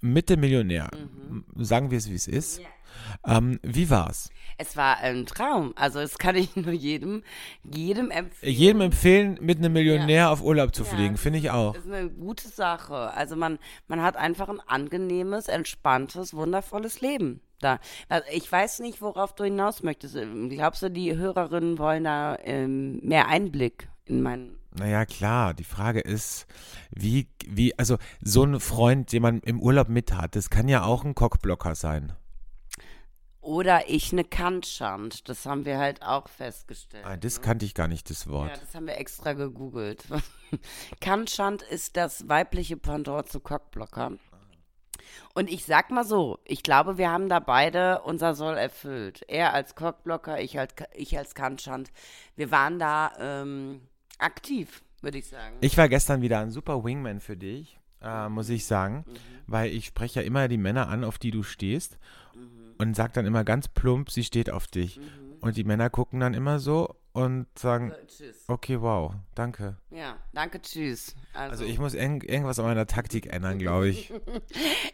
Mit 0.00 0.28
dem 0.28 0.40
Millionär. 0.40 0.90
Sagen 1.56 1.90
wir 1.90 1.98
es, 1.98 2.10
wie 2.10 2.14
es 2.14 2.28
ist. 2.28 2.60
Ähm, 3.26 3.58
wie 3.62 3.90
war's? 3.90 4.30
Es 4.58 4.76
war 4.76 4.98
ein 4.98 5.26
Traum. 5.26 5.72
Also 5.76 6.00
das 6.00 6.18
kann 6.18 6.36
ich 6.36 6.54
nur 6.56 6.72
jedem, 6.72 7.22
jedem 7.64 8.10
empfehlen. 8.10 8.52
Jedem 8.54 8.80
empfehlen, 8.82 9.38
mit 9.40 9.58
einem 9.58 9.72
Millionär 9.72 10.30
auf 10.30 10.42
Urlaub 10.42 10.74
zu 10.74 10.82
Ja, 10.84 10.88
fliegen, 10.90 11.16
finde 11.16 11.38
ich 11.38 11.50
auch. 11.50 11.74
ist 11.74 11.86
eine 11.86 12.10
gute 12.10 12.48
Sache. 12.48 13.12
Also 13.14 13.36
man, 13.36 13.58
man 13.88 14.02
hat 14.02 14.16
einfach 14.16 14.48
ein 14.48 14.60
angenehmes, 14.60 15.48
entspanntes, 15.48 16.34
wundervolles 16.34 17.00
Leben. 17.00 17.40
Da. 17.60 17.78
Also 18.08 18.26
ich 18.32 18.50
weiß 18.50 18.80
nicht, 18.80 19.02
worauf 19.02 19.34
du 19.34 19.44
hinaus 19.44 19.82
möchtest. 19.82 20.16
Glaubst 20.48 20.82
du, 20.82 20.90
die 20.90 21.14
Hörerinnen 21.16 21.78
wollen 21.78 22.04
da 22.04 22.38
ähm, 22.42 23.00
mehr 23.02 23.28
Einblick 23.28 23.88
in 24.06 24.22
meinen 24.22 24.56
Naja, 24.74 25.04
klar, 25.04 25.52
die 25.52 25.64
Frage 25.64 26.00
ist, 26.00 26.46
wie, 26.90 27.28
wie, 27.46 27.78
also 27.78 27.98
so 28.22 28.44
ein 28.44 28.60
Freund, 28.60 29.12
den 29.12 29.20
man 29.22 29.40
im 29.40 29.60
Urlaub 29.60 29.88
mit 29.90 30.14
hat, 30.14 30.36
das 30.36 30.48
kann 30.48 30.68
ja 30.68 30.84
auch 30.84 31.04
ein 31.04 31.14
Cockblocker 31.14 31.74
sein. 31.74 32.12
Oder 33.40 33.88
ich 33.88 34.12
eine 34.12 34.24
Kantschand. 34.24 35.28
Das 35.28 35.46
haben 35.46 35.64
wir 35.64 35.78
halt 35.78 36.02
auch 36.02 36.28
festgestellt. 36.28 37.04
Ah, 37.06 37.16
das 37.16 37.40
kannte 37.40 37.64
ich 37.64 37.74
gar 37.74 37.88
nicht, 37.88 38.10
das 38.10 38.24
Ja, 38.26 38.30
Wort. 38.32 38.60
das 38.62 38.74
haben 38.74 38.86
wir 38.86 38.98
extra 38.98 39.32
gegoogelt. 39.32 40.04
Kantschand 41.00 41.62
ist 41.62 41.96
das 41.96 42.28
weibliche 42.28 42.76
Pendant 42.76 43.28
zu 43.28 43.40
Cockblocker. 43.40 44.12
Und 45.34 45.50
ich 45.50 45.64
sag 45.64 45.90
mal 45.90 46.04
so, 46.04 46.38
ich 46.44 46.62
glaube, 46.62 46.98
wir 46.98 47.10
haben 47.10 47.28
da 47.28 47.40
beide 47.40 48.02
unser 48.02 48.34
Soll 48.34 48.56
erfüllt. 48.56 49.22
Er 49.28 49.54
als 49.54 49.74
Cockblocker, 49.74 50.40
ich 50.40 50.58
als, 50.58 50.74
ich 50.94 51.16
als 51.16 51.34
Kantschand. 51.34 51.90
Wir 52.36 52.50
waren 52.50 52.78
da 52.78 53.12
ähm, 53.18 53.80
aktiv, 54.18 54.82
würde 55.00 55.18
ich 55.18 55.26
sagen. 55.28 55.56
Ich 55.60 55.76
war 55.78 55.88
gestern 55.88 56.20
wieder 56.22 56.40
ein 56.40 56.50
super 56.50 56.84
Wingman 56.84 57.20
für 57.20 57.36
dich, 57.36 57.78
äh, 58.02 58.28
muss 58.28 58.48
ich 58.50 58.66
sagen, 58.66 59.04
Mhm. 59.06 59.16
weil 59.46 59.70
ich 59.72 59.86
spreche 59.86 60.20
ja 60.20 60.26
immer 60.26 60.46
die 60.48 60.58
Männer 60.58 60.88
an, 60.88 61.04
auf 61.04 61.18
die 61.18 61.30
du 61.30 61.42
stehst 61.42 61.98
Mhm. 62.34 62.59
Und 62.80 62.96
sag 62.96 63.12
dann 63.12 63.26
immer 63.26 63.44
ganz 63.44 63.68
plump, 63.68 64.10
sie 64.10 64.24
steht 64.24 64.50
auf 64.50 64.66
dich. 64.66 65.00
Und 65.40 65.56
die 65.56 65.64
Männer 65.64 65.88
gucken 65.90 66.20
dann 66.20 66.34
immer 66.34 66.58
so 66.58 66.94
und 67.12 67.46
sagen, 67.58 67.92
So, 68.08 68.24
tschüss. 68.24 68.44
okay, 68.48 68.80
wow, 68.80 69.14
danke. 69.34 69.76
Ja, 69.90 70.16
danke, 70.32 70.60
tschüss. 70.60 71.14
Also 71.34 71.64
ich 71.64 71.78
muss 71.78 71.94
irgend, 71.94 72.24
irgendwas 72.24 72.58
an 72.58 72.66
meiner 72.66 72.86
Taktik 72.86 73.32
ändern, 73.32 73.58
glaube 73.58 73.88
ich. 73.88 74.12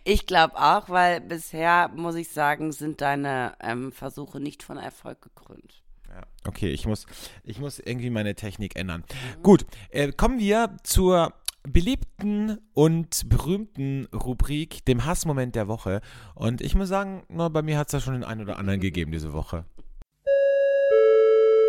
Ich 0.05 0.27
glaube 0.27 0.57
auch, 0.57 0.89
weil 0.89 1.21
bisher, 1.21 1.89
muss 1.95 2.15
ich 2.15 2.29
sagen, 2.29 2.71
sind 2.71 3.01
deine 3.01 3.55
ähm, 3.61 3.91
Versuche 3.91 4.39
nicht 4.39 4.63
von 4.63 4.77
Erfolg 4.79 5.21
gekrönt. 5.21 5.83
Ja, 6.09 6.23
okay, 6.47 6.69
ich 6.71 6.87
muss, 6.87 7.07
ich 7.43 7.59
muss 7.59 7.81
irgendwie 7.81 8.11
meine 8.11 8.37
Technik 8.37 8.77
ändern. 8.77 9.03
Gut, 9.43 9.67
äh, 9.91 10.13
kommen 10.13 10.39
wir 10.39 10.77
zur 10.85 11.33
beliebten 11.67 12.59
und 12.75 13.29
berühmten 13.29 14.07
Rubrik, 14.15 14.85
dem 14.85 15.05
Hassmoment 15.05 15.55
der 15.55 15.69
Woche. 15.69 16.01
Und 16.35 16.61
ich 16.61 16.75
muss 16.75 16.89
sagen, 16.89 17.25
na, 17.29 17.49
bei 17.49 17.63
mir 17.63 17.79
hat 17.79 17.89
es 17.89 17.93
da 17.93 18.01
schon 18.01 18.15
den 18.15 18.25
einen 18.25 18.43
oder 18.43 18.59
anderen 18.59 18.81
gegeben 18.81 19.13
diese 19.13 19.33
Woche. 19.33 19.65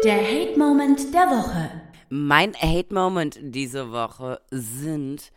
Der 0.04 0.18
Hate 0.18 0.58
Moment 0.58 1.14
der 1.14 1.28
Woche. 1.28 1.70
Mein 2.10 2.54
Hate-Moment 2.56 3.38
diese 3.42 3.92
Woche 3.92 4.40
sind 4.50 5.34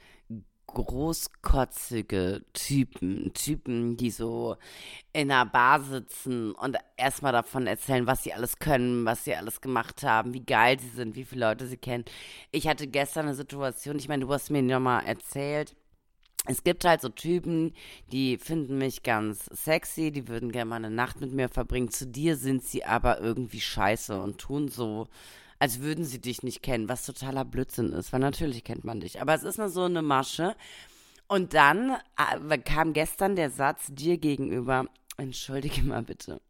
großkotzige 0.74 2.42
Typen. 2.52 3.32
Typen, 3.34 3.96
die 3.96 4.10
so 4.10 4.56
in 5.12 5.30
einer 5.30 5.46
Bar 5.46 5.82
sitzen 5.82 6.52
und 6.52 6.76
erstmal 6.96 7.32
davon 7.32 7.66
erzählen, 7.66 8.06
was 8.06 8.22
sie 8.22 8.32
alles 8.32 8.58
können, 8.58 9.04
was 9.04 9.24
sie 9.24 9.34
alles 9.34 9.60
gemacht 9.60 10.02
haben, 10.02 10.34
wie 10.34 10.44
geil 10.44 10.78
sie 10.80 10.88
sind, 10.88 11.16
wie 11.16 11.24
viele 11.24 11.46
Leute 11.46 11.66
sie 11.66 11.76
kennen. 11.76 12.04
Ich 12.52 12.68
hatte 12.68 12.86
gestern 12.86 13.26
eine 13.26 13.34
Situation, 13.34 13.98
ich 13.98 14.08
meine, 14.08 14.24
du 14.24 14.32
hast 14.32 14.50
mir 14.50 14.62
nochmal 14.62 15.04
erzählt, 15.06 15.74
es 16.46 16.64
gibt 16.64 16.84
halt 16.84 17.02
so 17.02 17.10
Typen, 17.10 17.74
die 18.12 18.38
finden 18.38 18.78
mich 18.78 19.02
ganz 19.02 19.44
sexy, 19.46 20.10
die 20.10 20.26
würden 20.26 20.52
gerne 20.52 20.70
mal 20.70 20.76
eine 20.76 20.90
Nacht 20.90 21.20
mit 21.20 21.32
mir 21.32 21.48
verbringen. 21.48 21.90
Zu 21.90 22.06
dir 22.06 22.36
sind 22.36 22.64
sie 22.64 22.84
aber 22.84 23.20
irgendwie 23.20 23.60
scheiße 23.60 24.20
und 24.20 24.38
tun 24.38 24.68
so, 24.68 25.08
als 25.60 25.80
würden 25.80 26.04
sie 26.04 26.20
dich 26.20 26.42
nicht 26.42 26.62
kennen, 26.62 26.88
was 26.88 27.06
totaler 27.06 27.44
Blödsinn 27.44 27.92
ist, 27.92 28.12
weil 28.12 28.20
natürlich 28.20 28.64
kennt 28.64 28.84
man 28.84 28.98
dich. 29.00 29.20
Aber 29.20 29.34
es 29.34 29.44
ist 29.44 29.58
nur 29.58 29.68
so 29.68 29.84
eine 29.84 30.02
Masche. 30.02 30.56
Und 31.28 31.54
dann 31.54 31.96
äh, 32.48 32.58
kam 32.58 32.92
gestern 32.92 33.36
der 33.36 33.50
Satz 33.50 33.86
dir 33.90 34.18
gegenüber, 34.18 34.86
entschuldige 35.20 35.82
mal 35.82 36.02
bitte, 36.02 36.40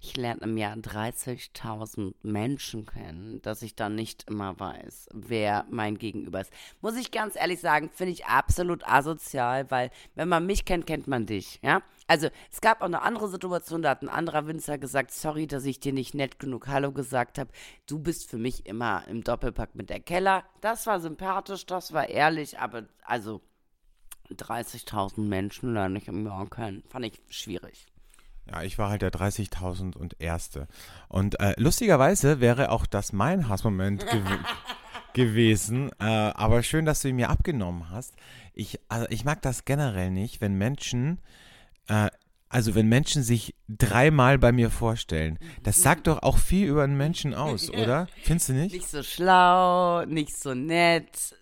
ich 0.00 0.16
lerne 0.16 0.42
im 0.42 0.56
Jahr 0.56 0.76
30.000 0.76 2.14
Menschen 2.22 2.86
kennen, 2.86 3.42
dass 3.42 3.62
ich 3.62 3.74
dann 3.74 3.94
nicht 3.94 4.24
immer 4.28 4.58
weiß, 4.58 5.08
wer 5.12 5.66
mein 5.70 5.98
Gegenüber 5.98 6.40
ist. 6.40 6.52
Muss 6.80 6.96
ich 6.96 7.10
ganz 7.10 7.36
ehrlich 7.36 7.60
sagen, 7.60 7.90
finde 7.92 8.12
ich 8.12 8.26
absolut 8.26 8.86
asozial, 8.86 9.70
weil 9.70 9.90
wenn 10.14 10.28
man 10.28 10.46
mich 10.46 10.64
kennt, 10.64 10.86
kennt 10.86 11.08
man 11.08 11.26
dich, 11.26 11.58
ja? 11.62 11.82
Also 12.06 12.28
es 12.50 12.60
gab 12.60 12.80
auch 12.80 12.86
eine 12.86 13.02
andere 13.02 13.28
Situation, 13.28 13.82
da 13.82 13.90
hat 13.90 14.02
ein 14.02 14.08
anderer 14.08 14.46
Winzer 14.46 14.78
gesagt, 14.78 15.12
sorry, 15.12 15.46
dass 15.46 15.64
ich 15.64 15.78
dir 15.78 15.92
nicht 15.92 16.14
nett 16.14 16.38
genug 16.38 16.66
Hallo 16.66 16.90
gesagt 16.90 17.38
habe. 17.38 17.50
Du 17.86 18.00
bist 18.00 18.28
für 18.28 18.38
mich 18.38 18.66
immer 18.66 19.06
im 19.06 19.22
Doppelpack 19.22 19.74
mit 19.74 19.90
der 19.90 20.00
Keller. 20.00 20.44
Das 20.60 20.86
war 20.86 20.98
sympathisch, 20.98 21.66
das 21.66 21.92
war 21.92 22.08
ehrlich, 22.08 22.58
aber 22.58 22.88
also 23.04 23.42
30.000 24.34 25.20
Menschen 25.20 25.74
lerne 25.74 25.98
ich 25.98 26.08
im 26.08 26.24
Jahr 26.26 26.48
kennen. 26.48 26.82
Fand 26.88 27.06
ich 27.06 27.20
schwierig. 27.28 27.86
Ja, 28.50 28.62
ich 28.62 28.78
war 28.78 28.90
halt 28.90 29.02
der 29.02 29.12
30.000 29.12 29.96
und 29.96 30.20
Erste. 30.20 30.66
Und 31.08 31.38
äh, 31.40 31.54
lustigerweise 31.56 32.40
wäre 32.40 32.70
auch 32.70 32.86
das 32.86 33.12
mein 33.12 33.48
Hassmoment 33.48 34.06
gew 34.10 34.22
gewesen. 35.12 35.90
Äh, 35.98 36.04
aber 36.04 36.62
schön, 36.62 36.84
dass 36.84 37.02
du 37.02 37.08
ihn 37.08 37.16
mir 37.16 37.30
abgenommen 37.30 37.90
hast. 37.90 38.14
Ich, 38.54 38.80
also 38.88 39.06
ich 39.10 39.24
mag 39.24 39.42
das 39.42 39.64
generell 39.64 40.10
nicht, 40.10 40.40
wenn 40.40 40.54
Menschen, 40.54 41.20
äh, 41.88 42.08
also 42.52 42.74
wenn 42.74 42.88
Menschen 42.88 43.22
sich 43.22 43.54
dreimal 43.68 44.36
bei 44.36 44.50
mir 44.50 44.70
vorstellen. 44.70 45.38
Das 45.62 45.82
sagt 45.82 46.08
doch 46.08 46.24
auch 46.24 46.36
viel 46.36 46.66
über 46.66 46.82
einen 46.82 46.96
Menschen 46.96 47.32
aus, 47.32 47.70
oder? 47.70 48.08
Findest 48.24 48.48
du 48.48 48.52
nicht? 48.54 48.74
Nicht 48.74 48.90
so 48.90 49.04
schlau, 49.04 50.04
nicht 50.04 50.36
so 50.36 50.52
nett. 50.52 51.36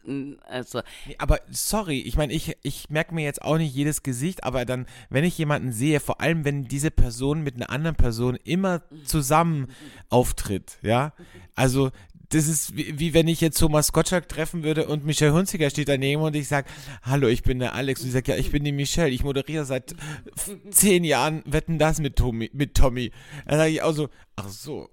Also, 0.46 0.82
Aber 1.16 1.40
sorry, 1.50 2.00
ich 2.00 2.18
meine, 2.18 2.34
ich, 2.34 2.58
ich 2.62 2.90
merke 2.90 3.14
mir 3.14 3.24
jetzt 3.24 3.40
auch 3.40 3.56
nicht 3.56 3.74
jedes 3.74 4.02
Gesicht, 4.02 4.44
aber 4.44 4.66
dann, 4.66 4.84
wenn 5.08 5.24
ich 5.24 5.38
jemanden 5.38 5.72
sehe, 5.72 5.98
vor 5.98 6.20
allem 6.20 6.44
wenn 6.44 6.64
diese 6.64 6.90
Person 6.90 7.42
mit 7.42 7.56
einer 7.56 7.70
anderen 7.70 7.96
Person 7.96 8.36
immer 8.44 8.82
zusammen 9.04 9.68
auftritt, 10.10 10.78
ja, 10.82 11.14
also 11.54 11.90
das 12.30 12.46
ist 12.46 12.76
wie, 12.76 12.98
wie 12.98 13.14
wenn 13.14 13.26
ich 13.26 13.40
jetzt 13.40 13.58
Thomas 13.58 13.92
Gottschalk 13.92 14.28
treffen 14.28 14.62
würde 14.62 14.86
und 14.86 15.04
Michelle 15.04 15.32
Hunziker 15.32 15.70
steht 15.70 15.88
daneben 15.88 16.22
und 16.22 16.36
ich 16.36 16.48
sage, 16.48 16.68
hallo, 17.02 17.26
ich 17.28 17.42
bin 17.42 17.58
der 17.58 17.74
Alex 17.74 18.00
und 18.00 18.06
sie 18.06 18.12
sagt, 18.12 18.28
ja, 18.28 18.36
ich 18.36 18.50
bin 18.50 18.64
die 18.64 18.72
Michelle, 18.72 19.10
ich 19.10 19.24
moderiere 19.24 19.64
seit 19.64 19.94
zehn 20.70 21.04
Jahren 21.04 21.42
Wetten 21.46 21.78
das 21.78 22.00
mit 22.00 22.16
Tommy, 22.16 22.50
mit 22.52 22.74
Tommy. 22.74 23.12
Dann 23.46 23.58
sage 23.58 23.70
ich 23.70 23.82
auch 23.82 23.92
so, 23.92 24.08
ach 24.36 24.48
so, 24.48 24.90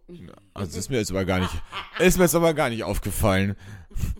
also 0.53 0.79
ist 0.79 0.89
mir 0.89 0.97
jetzt 0.97 1.11
aber 1.11 1.25
gar 1.25 1.39
nicht, 1.39 1.53
ist 1.99 2.17
mir 2.17 2.23
jetzt 2.23 2.35
aber 2.35 2.53
gar 2.53 2.69
nicht 2.69 2.83
aufgefallen. 2.83 3.55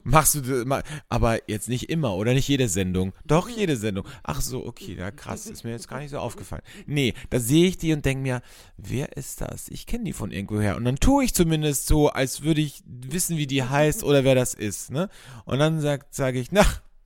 Machst 0.04 0.36
du 0.36 0.42
das 0.42 0.84
aber 1.10 1.50
jetzt 1.50 1.70
nicht 1.70 1.90
immer 1.90 2.16
oder 2.16 2.34
nicht 2.34 2.48
jede 2.48 2.70
Sendung. 2.70 3.14
Doch, 3.26 3.50
jede 3.50 3.76
Sendung. 3.76 4.06
Ach 4.24 4.42
so, 4.42 4.66
okay, 4.66 4.96
ja 4.98 5.12
krass, 5.12 5.48
ist 5.48 5.64
mir 5.64 5.72
jetzt 5.72 5.88
gar 5.88 6.00
nicht 6.00 6.12
so 6.12 6.20
aufgefallen. 6.20 6.64
Nee, 6.86 7.14
da 7.30 7.40
sehe 7.40 7.68
ich 7.68 7.78
die 7.78 7.94
und 7.94 8.06
denke 8.06 8.22
mir, 8.22 8.42
wer 8.78 9.18
ist 9.18 9.42
das? 9.42 9.70
Ich 9.70 9.86
kenne 9.86 10.04
die 10.04 10.14
von 10.14 10.32
irgendwoher. 10.32 10.76
Und 10.76 10.86
dann 10.86 10.98
tue 10.98 11.26
ich 11.26 11.34
zumindest 11.34 11.88
so, 11.88 12.10
als 12.10 12.44
würde 12.44 12.62
ich 12.62 12.84
wissen, 12.86 13.38
wie 13.38 13.48
die 13.48 13.64
heißt 13.64 14.04
oder 14.04 14.24
wer 14.24 14.36
das 14.36 14.54
ist, 14.54 14.92
ne? 14.92 15.10
Und 15.46 15.60
dann 15.60 15.82
sage 15.82 16.06
sag 16.12 16.36
ich, 16.36 16.52
na, 16.52 16.66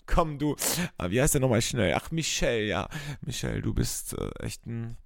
komm 0.09 0.39
du, 0.39 0.55
ah, 0.97 1.09
wie 1.09 1.21
heißt 1.21 1.35
der 1.35 1.41
nochmal 1.41 1.61
schnell? 1.61 1.93
Ach, 1.95 2.11
Michelle, 2.11 2.65
ja. 2.65 2.89
Michelle, 3.21 3.61
du 3.61 3.73
bist 3.73 4.13
äh, 4.17 4.43
echt 4.43 4.65
ein, 4.65 4.97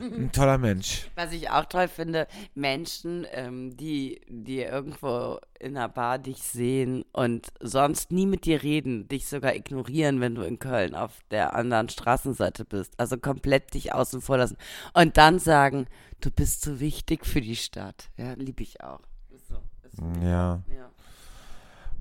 ein 0.00 0.32
toller 0.32 0.58
Mensch. 0.58 1.08
was 1.14 1.32
ich 1.32 1.50
auch 1.50 1.64
toll 1.66 1.88
finde, 1.88 2.26
Menschen, 2.54 3.26
ähm, 3.32 3.76
die, 3.76 4.20
die 4.28 4.60
irgendwo 4.60 5.38
in 5.60 5.76
einer 5.76 5.88
Bar 5.88 6.18
dich 6.18 6.42
sehen 6.42 7.04
und 7.12 7.52
sonst 7.60 8.10
nie 8.10 8.26
mit 8.26 8.44
dir 8.44 8.62
reden, 8.62 9.08
dich 9.08 9.26
sogar 9.28 9.54
ignorieren, 9.54 10.20
wenn 10.20 10.34
du 10.34 10.42
in 10.42 10.58
Köln 10.58 10.94
auf 10.94 11.12
der 11.30 11.54
anderen 11.54 11.88
Straßenseite 11.88 12.64
bist. 12.64 12.94
Also 12.98 13.16
komplett 13.16 13.72
dich 13.74 13.94
außen 13.94 14.20
vor 14.20 14.38
lassen. 14.38 14.56
Und 14.92 15.16
dann 15.16 15.38
sagen, 15.38 15.86
du 16.20 16.30
bist 16.30 16.62
so 16.62 16.80
wichtig 16.80 17.24
für 17.24 17.40
die 17.40 17.56
Stadt. 17.56 18.10
Ja, 18.16 18.34
liebe 18.34 18.62
ich 18.62 18.82
auch. 18.82 19.00
Ist 19.30 19.48
so. 19.48 19.56
Ist 19.84 19.96
so. 19.96 20.04
Ja. 20.22 20.62
Ja. 20.68 20.90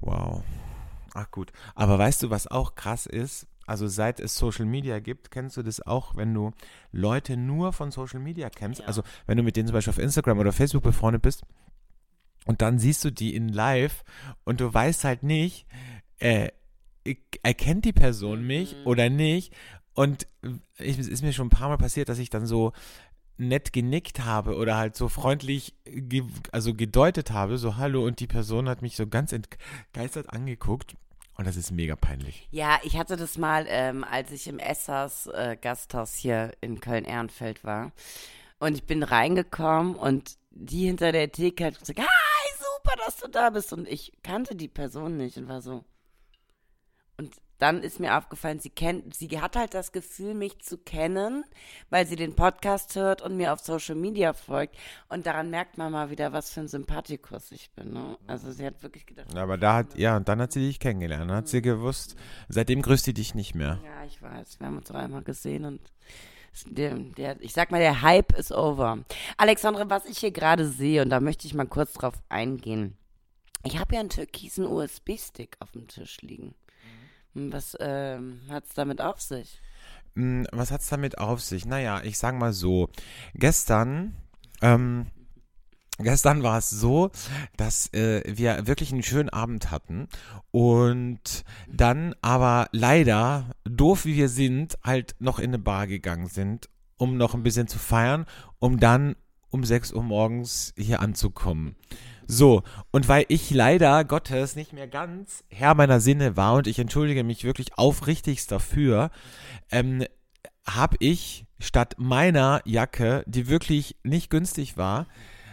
Wow. 0.02 0.44
Ach 1.14 1.30
gut. 1.32 1.52
Aber 1.76 1.98
weißt 2.00 2.24
du, 2.24 2.30
was 2.30 2.48
auch 2.48 2.76
krass 2.76 3.06
ist? 3.06 3.48
Also 3.66 3.88
seit 3.88 4.20
es 4.20 4.36
Social 4.36 4.66
Media 4.66 5.00
gibt, 5.00 5.32
kennst 5.32 5.56
du 5.56 5.64
das 5.64 5.80
auch, 5.86 6.16
wenn 6.18 6.34
du 6.34 6.52
Leute 6.92 7.38
nur 7.38 7.72
von 7.72 7.92
Social 7.92 8.20
Media 8.20 8.50
kennst? 8.50 8.82
Ja. 8.82 8.88
Also 8.88 9.04
wenn 9.26 9.38
du 9.38 9.44
mit 9.44 9.56
denen 9.56 9.68
zum 9.68 9.74
Beispiel 9.74 9.92
auf 9.92 10.00
Instagram 10.00 10.40
oder 10.40 10.52
Facebook 10.52 10.84
befreundet 10.84 11.22
bist 11.22 11.44
und 12.46 12.62
dann 12.62 12.78
siehst 12.78 13.06
du 13.06 13.12
die 13.12 13.36
in 13.36 13.48
Live 13.48 14.04
und 14.44 14.60
du 14.60 14.74
weißt 14.74 15.06
halt 15.06 15.24
nicht, 15.24 15.66
äh, 16.20 16.50
erkennt 17.42 17.86
die 17.86 17.94
Person 17.94 18.46
mich 18.46 18.76
Mhm. 18.76 18.88
oder 18.88 19.10
nicht? 19.10 19.54
Und 19.94 20.28
ich, 20.78 20.98
es 20.98 21.08
ist 21.08 21.22
mir 21.22 21.32
schon 21.34 21.48
ein 21.48 21.52
paar 21.52 21.70
Mal 21.70 21.78
passiert, 21.78 22.10
dass 22.10 22.18
ich 22.20 22.30
dann 22.30 22.46
so 22.46 22.74
nett 23.38 23.74
genickt 23.74 24.26
habe 24.26 24.56
oder 24.56 24.78
halt 24.78 24.96
so 24.96 25.10
freundlich 25.10 25.74
ge 25.86 26.24
also 26.52 26.74
gedeutet 26.74 27.32
habe, 27.32 27.58
so 27.58 27.78
hallo 27.78 28.06
und 28.06 28.20
die 28.20 28.28
Person 28.28 28.70
hat 28.70 28.82
mich 28.82 28.96
so 28.96 29.08
ganz 29.08 29.34
entgeistert 29.34 30.30
angeguckt 30.30 30.96
und 31.36 31.48
das 31.48 31.56
ist 31.56 31.72
mega 31.72 31.96
peinlich. 31.96 32.48
Ja, 32.52 32.80
ich 32.84 32.98
hatte 32.98 33.16
das 33.18 33.38
mal, 33.38 33.66
ähm, 33.68 34.04
als 34.04 34.32
ich 34.32 34.48
im 34.48 34.60
Essers 34.60 35.28
äh, 35.28 35.58
Gasthaus 35.60 36.16
hier 36.16 36.52
in 36.62 36.80
Köln-Ehrenfeld 36.80 37.64
war. 37.64 37.92
Und 38.60 38.76
ich 38.76 38.84
bin 38.84 39.04
reingekommen 39.04 39.96
und 39.96 40.38
die 40.52 40.86
hinter 40.86 41.12
der 41.12 41.32
Theke 41.32 41.66
hat 41.66 41.80
gesagt, 41.80 42.00
hi, 42.00 42.06
super, 42.60 42.96
dass 43.04 43.18
du 43.18 43.28
da 43.28 43.50
bist. 43.50 43.74
Und 43.74 43.88
ich 43.88 44.14
kannte 44.22 44.56
die 44.56 44.68
Person 44.68 45.18
nicht 45.18 45.38
und 45.38 45.48
war 45.48 45.62
so. 45.62 45.84
Und 47.18 47.36
dann 47.60 47.82
ist 47.82 48.00
mir 48.00 48.18
aufgefallen, 48.18 48.60
sie 48.60 48.70
kennt, 48.70 49.16
sie 49.16 49.40
hat 49.40 49.56
halt 49.56 49.74
das 49.74 49.92
Gefühl, 49.92 50.34
mich 50.34 50.60
zu 50.60 50.78
kennen, 50.78 51.46
weil 51.90 52.06
sie 52.06 52.16
den 52.16 52.36
Podcast 52.36 52.96
hört 52.96 53.22
und 53.22 53.38
mir 53.38 53.54
auf 53.54 53.60
Social 53.60 53.96
Media 53.96 54.34
folgt. 54.34 54.76
Und 55.10 55.26
daran 55.26 55.50
merkt 55.50 55.78
man 55.78 55.92
mal 55.92 56.10
wieder, 56.10 56.34
was 56.34 56.52
für 56.52 56.62
ein 56.62 56.68
Sympathikus 56.68 57.52
ich 57.52 57.72
bin. 57.72 57.94
Ne? 57.94 58.18
Also 58.28 58.52
sie 58.52 58.66
hat 58.66 58.82
wirklich 58.84 59.06
gedacht, 59.06 59.36
Aber 59.36 59.58
da 59.58 59.76
hat, 59.76 59.98
ja, 59.98 60.18
und 60.18 60.28
dann 60.28 60.42
hat 60.42 60.52
sie 60.52 60.68
dich 60.68 60.80
kennengelernt, 60.80 61.30
dann 61.30 61.38
hat 61.38 61.48
sie 61.48 61.62
gewusst, 61.62 62.16
seitdem 62.50 62.82
grüßt 62.82 63.06
sie 63.06 63.14
dich 63.14 63.36
nicht 63.36 63.56
mehr. 63.56 63.80
Ja, 63.84 64.06
ich 64.06 64.22
weiß. 64.22 64.60
Wir 64.60 64.68
haben 64.68 64.78
uns 64.78 64.88
doch 64.88 64.96
einmal 64.96 65.24
gesehen 65.24 65.66
und 65.66 65.82
der, 66.68 66.96
der, 66.96 67.42
ich 67.42 67.54
sag 67.54 67.72
mal, 67.72 67.80
der 67.80 68.02
Hype 68.02 68.38
ist 68.38 68.52
over. 68.52 69.00
Alexandre, 69.38 69.90
was 69.90 70.06
ich 70.06 70.20
hier 70.20 70.32
gerade 70.32 70.68
sehe, 70.68 71.02
und 71.02 71.10
da 71.10 71.20
möchte 71.20 71.48
ich 71.48 71.54
mal 71.54 71.66
kurz 71.66 71.94
drauf 71.94 72.14
eingehen. 72.30 72.98
Ich 73.64 73.80
habe 73.80 73.96
ja 73.96 74.02
einen 74.02 74.10
türkisen 74.10 74.66
USB-Stick 74.66 75.56
auf 75.60 75.72
dem 75.72 75.88
Tisch 75.88 76.22
liegen. 76.22 76.54
Hm, 77.34 77.52
Was 77.54 77.78
ähm, 77.80 78.42
hat 78.50 78.66
es 78.66 78.74
damit 78.74 79.02
auf 79.02 79.22
sich? 79.22 79.60
Hm, 80.16 80.48
Was 80.52 80.72
hat's 80.72 80.90
damit 80.90 81.18
auf 81.18 81.42
sich? 81.42 81.66
Naja, 81.66 82.02
ich 82.04 82.18
sag 82.18 82.36
mal 82.38 82.54
so. 82.54 82.90
Gestern, 83.34 84.16
ähm, 84.62 85.08
gestern 85.98 86.44
war 86.44 86.58
es 86.58 86.70
so, 86.70 87.12
dass 87.58 87.92
äh, 87.94 88.22
wir 88.26 88.68
wirklich 88.68 88.92
einen 88.92 89.04
schönen 89.04 89.30
Abend 89.30 89.72
hatten 89.72 90.08
und 90.52 91.44
dann 91.68 92.16
aber 92.22 92.68
leider, 92.72 93.52
doof 93.64 94.06
wie 94.06 94.16
wir 94.16 94.30
sind, 94.30 94.78
halt 94.84 95.16
noch 95.20 95.40
in 95.40 95.50
eine 95.52 95.60
Bar 95.60 95.88
gegangen 95.88 96.28
sind, 96.28 96.70
um 96.98 97.18
noch 97.18 97.34
ein 97.34 97.44
bisschen 97.44 97.68
zu 97.68 97.80
feiern, 97.80 98.26
um 98.60 98.80
dann 98.80 99.16
um 99.50 99.64
6 99.64 99.94
Uhr 99.94 100.04
morgens 100.04 100.74
hier 100.78 101.00
anzukommen. 101.00 101.76
So, 102.28 102.64
und 102.92 103.08
weil 103.08 103.26
ich 103.28 103.50
leider 103.52 104.04
Gottes 104.06 104.56
nicht 104.56 104.74
mehr 104.74 104.88
ganz 104.88 105.44
Herr 105.50 105.76
meiner 105.76 106.00
Sinne 106.00 106.38
war 106.38 106.56
und 106.56 106.68
ich 106.68 106.80
entschuldige 106.80 107.24
mich 107.24 107.44
wirklich 107.44 107.78
aufrichtigst 107.78 108.52
dafür, 108.52 109.12
ähm, 109.72 110.04
habe 110.66 110.98
ich 111.00 111.46
statt 111.60 111.96
meiner 111.98 112.62
Jacke, 112.66 113.24
die 113.26 113.48
wirklich 113.48 113.96
nicht 114.04 114.30
günstig 114.30 114.78
war, 114.78 115.08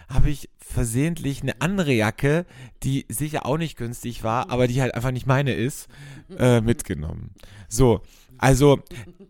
habe 0.09 0.31
ich 0.31 0.51
versehentlich 0.59 1.43
eine 1.43 1.61
andere 1.61 1.93
Jacke, 1.93 2.45
die 2.83 3.07
sicher 3.09 3.47
auch 3.47 3.59
nicht 3.59 3.77
günstig 3.77 4.25
war, 4.25 4.51
aber 4.51 4.67
die 4.67 4.81
halt 4.83 4.95
einfach 4.95 5.13
nicht 5.13 5.27
meine 5.27 5.53
ist, 5.53 5.89
äh, 6.37 6.61
mitgenommen. 6.61 7.35
So, 7.69 8.03
also 8.41 8.81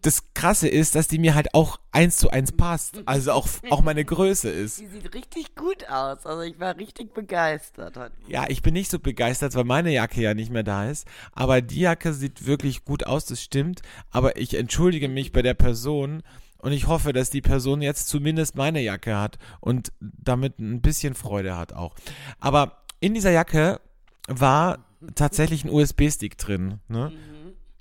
das 0.03 0.23
Krasse 0.35 0.69
ist, 0.69 0.95
dass 0.95 1.09
die 1.09 1.19
mir 1.19 1.35
halt 1.35 1.53
auch 1.53 1.81
eins 1.91 2.17
zu 2.17 2.31
eins 2.31 2.53
passt, 2.53 3.03
also 3.07 3.33
auch, 3.33 3.49
auch 3.71 3.83
meine 3.83 4.05
Größe 4.05 4.49
ist. 4.49 4.79
Die 4.79 4.87
sieht 4.87 5.13
richtig 5.15 5.57
gut 5.57 5.89
aus. 5.91 6.25
Also 6.25 6.43
ich 6.43 6.61
war 6.61 6.77
richtig 6.77 7.13
begeistert. 7.13 7.97
heute. 7.97 8.13
Ja, 8.29 8.45
ich 8.49 8.63
bin 8.63 8.73
nicht 8.73 8.89
so 8.89 9.01
begeistert, 9.01 9.57
weil 9.57 9.65
meine 9.65 9.93
Jacke 9.93 10.23
ja 10.23 10.33
nicht 10.35 10.53
mehr 10.53 10.63
da 10.63 10.89
ist. 10.89 11.09
Aber 11.33 11.61
die 11.61 11.81
Jacke 11.81 12.13
sieht 12.13 12.47
wirklich 12.47 12.85
gut 12.85 13.05
aus, 13.05 13.27
das 13.27 13.43
stimmt. 13.43 13.83
Aber 14.13 14.37
ich 14.37 14.55
entschuldige 14.55 15.09
mich 15.09 15.33
bei 15.33 15.43
der 15.43 15.55
Person 15.55 16.23
und 16.59 16.71
ich 16.71 16.87
hoffe, 16.87 17.13
dass 17.13 17.31
die 17.31 17.43
Person 17.43 17.83
jetzt 17.83 18.07
zumindest 18.07 18.55
meine 18.55 18.81
Jacke 18.81 19.19
hat 19.19 19.39
und 19.59 19.93
damit 19.99 20.61
ein 20.61 20.83
bisschen 20.83 21.15
Freude 21.15 21.57
hat 21.57 21.73
auch. 21.73 21.97
Aber 22.39 22.85
in 23.01 23.15
dieser 23.15 23.33
Jacke 23.33 23.81
war 24.29 24.87
tatsächlich 25.17 25.65
ein 25.65 25.71
USB-Stick 25.71 26.39
drin. 26.39 26.79
Ne? 26.87 27.11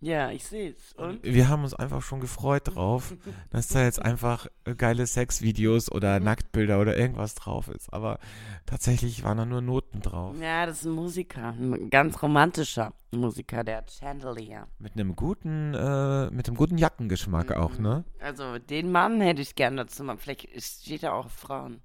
Ja, 0.02 0.32
ich 0.32 0.46
sehe 0.46 0.72
es. 0.72 0.94
Und? 0.94 1.24
Wir 1.24 1.50
haben 1.50 1.64
uns 1.64 1.74
einfach 1.74 2.02
schon 2.02 2.22
gefreut 2.22 2.76
drauf, 2.76 3.14
dass 3.50 3.68
da 3.68 3.84
jetzt 3.84 4.02
einfach 4.02 4.48
äh, 4.64 4.76
geile 4.76 5.06
Sexvideos 5.06 5.92
oder 5.92 6.20
Nacktbilder 6.20 6.80
oder 6.80 6.98
irgendwas 6.98 7.36
drauf 7.36 7.68
ist. 7.68 7.92
Aber 7.92 8.20
tatsächlich 8.66 9.24
waren 9.24 9.38
da 9.38 9.46
nur 9.46 9.62
Noten 9.62 10.02
drauf. 10.02 10.36
Ja, 10.40 10.66
das 10.66 10.80
ist 10.80 10.86
ein 10.86 10.92
Musiker. 10.92 11.50
Ein 11.50 11.90
ganz 11.90 12.22
romantischer 12.22 12.94
Musiker, 13.12 13.64
der 13.64 13.84
Chandelier. 13.88 14.68
Mit 14.80 14.94
einem 14.94 15.16
guten, 15.16 15.74
äh, 15.74 16.30
mit 16.32 16.48
einem 16.48 16.56
guten 16.56 16.78
Jackengeschmack 16.78 17.52
auch, 17.52 17.78
ne? 17.78 18.06
Also 18.20 18.58
den 18.58 18.92
Mann 18.92 19.20
hätte 19.20 19.42
ich 19.42 19.56
gerne 19.56 19.84
dazu 19.84 20.04
mal. 20.04 20.18
Vielleicht 20.18 20.48
steht 20.62 21.04
er 21.04 21.14
auch 21.14 21.30
Frauen. 21.30 21.82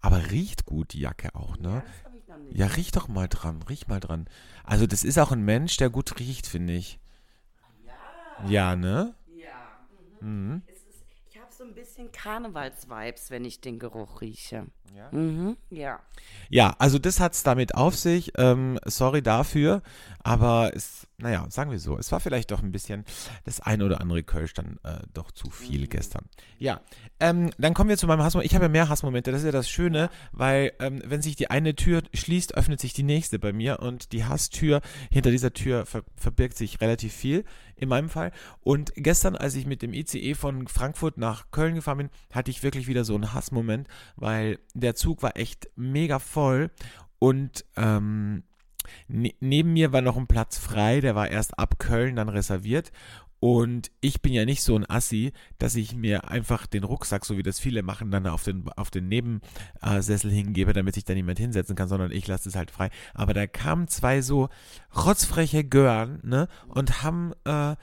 Aber 0.00 0.30
riecht 0.30 0.66
gut 0.66 0.92
die 0.92 1.00
Jacke 1.00 1.34
auch, 1.34 1.56
ne? 1.58 1.82
Nicht. 2.46 2.58
Ja, 2.58 2.66
riech 2.66 2.92
doch 2.92 3.08
mal 3.08 3.26
dran, 3.26 3.62
riech 3.68 3.88
mal 3.88 4.00
dran. 4.00 4.26
Also 4.62 4.86
das 4.86 5.02
ist 5.02 5.18
auch 5.18 5.32
ein 5.32 5.44
Mensch, 5.44 5.76
der 5.78 5.90
gut 5.90 6.20
riecht, 6.20 6.46
finde 6.46 6.74
ich. 6.74 7.00
Ja, 8.38 8.76
ne? 8.76 9.14
Ja. 9.26 9.88
Mhm. 10.20 10.62
Es 10.68 10.84
ist, 10.84 11.04
ich 11.28 11.38
habe 11.38 11.52
so 11.52 11.64
ein 11.64 11.74
bisschen 11.74 12.12
Karnevals-Vibes, 12.12 13.30
wenn 13.30 13.44
ich 13.44 13.60
den 13.60 13.78
Geruch 13.78 14.20
rieche. 14.20 14.66
Ja. 14.94 15.08
Mhm, 15.12 15.56
ja. 15.70 16.00
Ja, 16.50 16.74
also 16.78 16.98
das 16.98 17.20
hat's 17.20 17.42
damit 17.42 17.74
auf 17.74 17.96
sich. 17.96 18.32
Ähm, 18.36 18.78
sorry 18.84 19.22
dafür, 19.22 19.82
aber 20.20 20.72
es, 20.74 21.06
naja, 21.18 21.46
sagen 21.50 21.70
wir 21.70 21.78
so, 21.78 21.98
es 21.98 22.10
war 22.10 22.20
vielleicht 22.20 22.50
doch 22.50 22.62
ein 22.62 22.72
bisschen 22.72 23.04
das 23.44 23.60
ein 23.60 23.82
oder 23.82 24.00
andere 24.00 24.22
Kölsch 24.22 24.54
dann 24.54 24.78
äh, 24.82 24.98
doch 25.12 25.30
zu 25.30 25.50
viel 25.50 25.86
gestern. 25.86 26.24
Ja, 26.58 26.80
ähm, 27.20 27.50
dann 27.58 27.74
kommen 27.74 27.90
wir 27.90 27.98
zu 27.98 28.06
meinem 28.06 28.22
Hassmoment. 28.22 28.50
Ich 28.50 28.54
habe 28.54 28.64
ja 28.64 28.68
mehr 28.70 28.88
Hassmomente, 28.88 29.30
das 29.30 29.40
ist 29.40 29.46
ja 29.46 29.52
das 29.52 29.68
Schöne, 29.68 30.10
weil 30.32 30.72
ähm, 30.80 31.02
wenn 31.04 31.22
sich 31.22 31.36
die 31.36 31.50
eine 31.50 31.74
Tür 31.74 32.02
schließt, 32.14 32.54
öffnet 32.56 32.80
sich 32.80 32.92
die 32.92 33.02
nächste 33.02 33.38
bei 33.38 33.52
mir 33.52 33.80
und 33.80 34.12
die 34.12 34.24
Hasstür, 34.24 34.80
hinter 35.10 35.30
dieser 35.30 35.52
Tür 35.52 35.86
ver 35.86 36.02
verbirgt 36.16 36.56
sich 36.56 36.80
relativ 36.80 37.12
viel 37.12 37.44
in 37.78 37.88
meinem 37.88 38.08
Fall. 38.08 38.32
Und 38.62 38.92
gestern, 38.96 39.36
als 39.36 39.54
ich 39.54 39.66
mit 39.66 39.82
dem 39.82 39.92
ICE 39.92 40.34
von 40.34 40.66
Frankfurt 40.68 41.16
nach 41.16 41.50
Köln 41.50 41.76
gefahren 41.76 41.98
bin, 41.98 42.10
hatte 42.32 42.50
ich 42.50 42.62
wirklich 42.62 42.88
wieder 42.88 43.04
so 43.04 43.14
einen 43.14 43.32
Hassmoment, 43.32 43.88
weil 44.16 44.58
der 44.80 44.94
Zug 44.94 45.22
war 45.22 45.36
echt 45.36 45.68
mega 45.76 46.18
voll 46.18 46.70
und 47.18 47.64
ähm, 47.76 48.42
ne 49.08 49.34
neben 49.40 49.72
mir 49.72 49.92
war 49.92 50.02
noch 50.02 50.16
ein 50.16 50.26
Platz 50.26 50.58
frei, 50.58 51.00
der 51.00 51.14
war 51.14 51.28
erst 51.30 51.58
ab 51.58 51.78
Köln 51.78 52.16
dann 52.16 52.28
reserviert. 52.28 52.92
Und 53.40 53.92
ich 54.00 54.20
bin 54.20 54.32
ja 54.32 54.44
nicht 54.44 54.62
so 54.62 54.74
ein 54.74 54.88
Assi, 54.88 55.32
dass 55.58 55.76
ich 55.76 55.94
mir 55.94 56.28
einfach 56.28 56.66
den 56.66 56.82
Rucksack, 56.82 57.24
so 57.24 57.36
wie 57.36 57.44
das 57.44 57.60
viele 57.60 57.84
machen, 57.84 58.10
dann 58.10 58.26
auf 58.26 58.42
den, 58.42 58.68
auf 58.70 58.90
den 58.90 59.06
Nebensessel 59.06 60.30
hingebe, 60.30 60.72
damit 60.72 60.96
sich 60.96 61.04
da 61.04 61.14
niemand 61.14 61.38
hinsetzen 61.38 61.76
kann, 61.76 61.88
sondern 61.88 62.10
ich 62.10 62.26
lasse 62.26 62.48
es 62.48 62.56
halt 62.56 62.72
frei. 62.72 62.90
Aber 63.14 63.34
da 63.34 63.46
kamen 63.46 63.86
zwei 63.86 64.22
so 64.22 64.48
rotzfreche 64.96 65.62
Gören, 65.62 66.20
ne, 66.24 66.48
und 66.66 67.04
haben, 67.04 67.32
äh, 67.44 67.76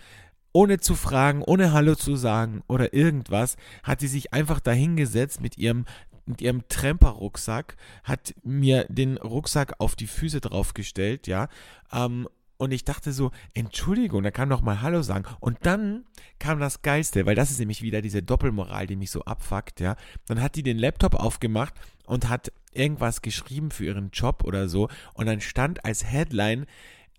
ohne 0.52 0.80
zu 0.80 0.96
fragen, 0.96 1.42
ohne 1.42 1.72
Hallo 1.72 1.96
zu 1.96 2.16
sagen 2.16 2.62
oder 2.68 2.94
irgendwas, 2.94 3.56
hat 3.84 4.02
sie 4.02 4.08
sich 4.08 4.34
einfach 4.34 4.60
dahingesetzt 4.60 5.42
mit 5.42 5.58
ihrem 5.58 5.86
mit 6.26 6.42
ihrem 6.42 6.68
Tremper-Rucksack, 6.68 7.76
hat 8.04 8.34
mir 8.44 8.86
den 8.90 9.18
Rucksack 9.18 9.76
auf 9.80 9.96
die 9.96 10.08
Füße 10.08 10.42
draufgestellt, 10.42 11.28
ja, 11.28 11.48
ähm, 11.92 12.28
und 12.58 12.72
ich 12.72 12.86
dachte 12.86 13.12
so, 13.12 13.32
Entschuldigung, 13.54 14.24
da 14.24 14.32
kann 14.32 14.50
doch 14.50 14.62
mal 14.62 14.82
Hallo 14.82 15.02
sagen. 15.02 15.26
Und 15.42 15.58
dann 15.64 16.06
kam 16.40 16.60
das 16.60 16.82
Geilste, 16.82 17.26
weil 17.26 17.36
das 17.36 17.52
ist 17.52 17.60
nämlich 17.60 17.82
wieder 17.82 18.02
diese 18.02 18.24
Doppelmoral, 18.24 18.88
die 18.88 18.96
mich 18.96 19.12
so 19.12 19.24
abfuckt, 19.24 19.82
ja. 19.82 19.98
Dann 20.28 20.42
hat 20.42 20.56
die 20.56 20.64
den 20.64 20.78
Laptop 20.78 21.16
aufgemacht 21.16 21.74
und 22.06 22.30
hat 22.30 22.52
irgendwas 22.72 23.22
geschrieben 23.22 23.72
für 23.72 23.86
ihren 23.86 24.12
Job 24.12 24.44
oder 24.46 24.70
so. 24.70 24.90
Und 25.14 25.26
dann 25.26 25.42
stand 25.42 25.84
als 25.84 26.06
Headline, 26.06 26.66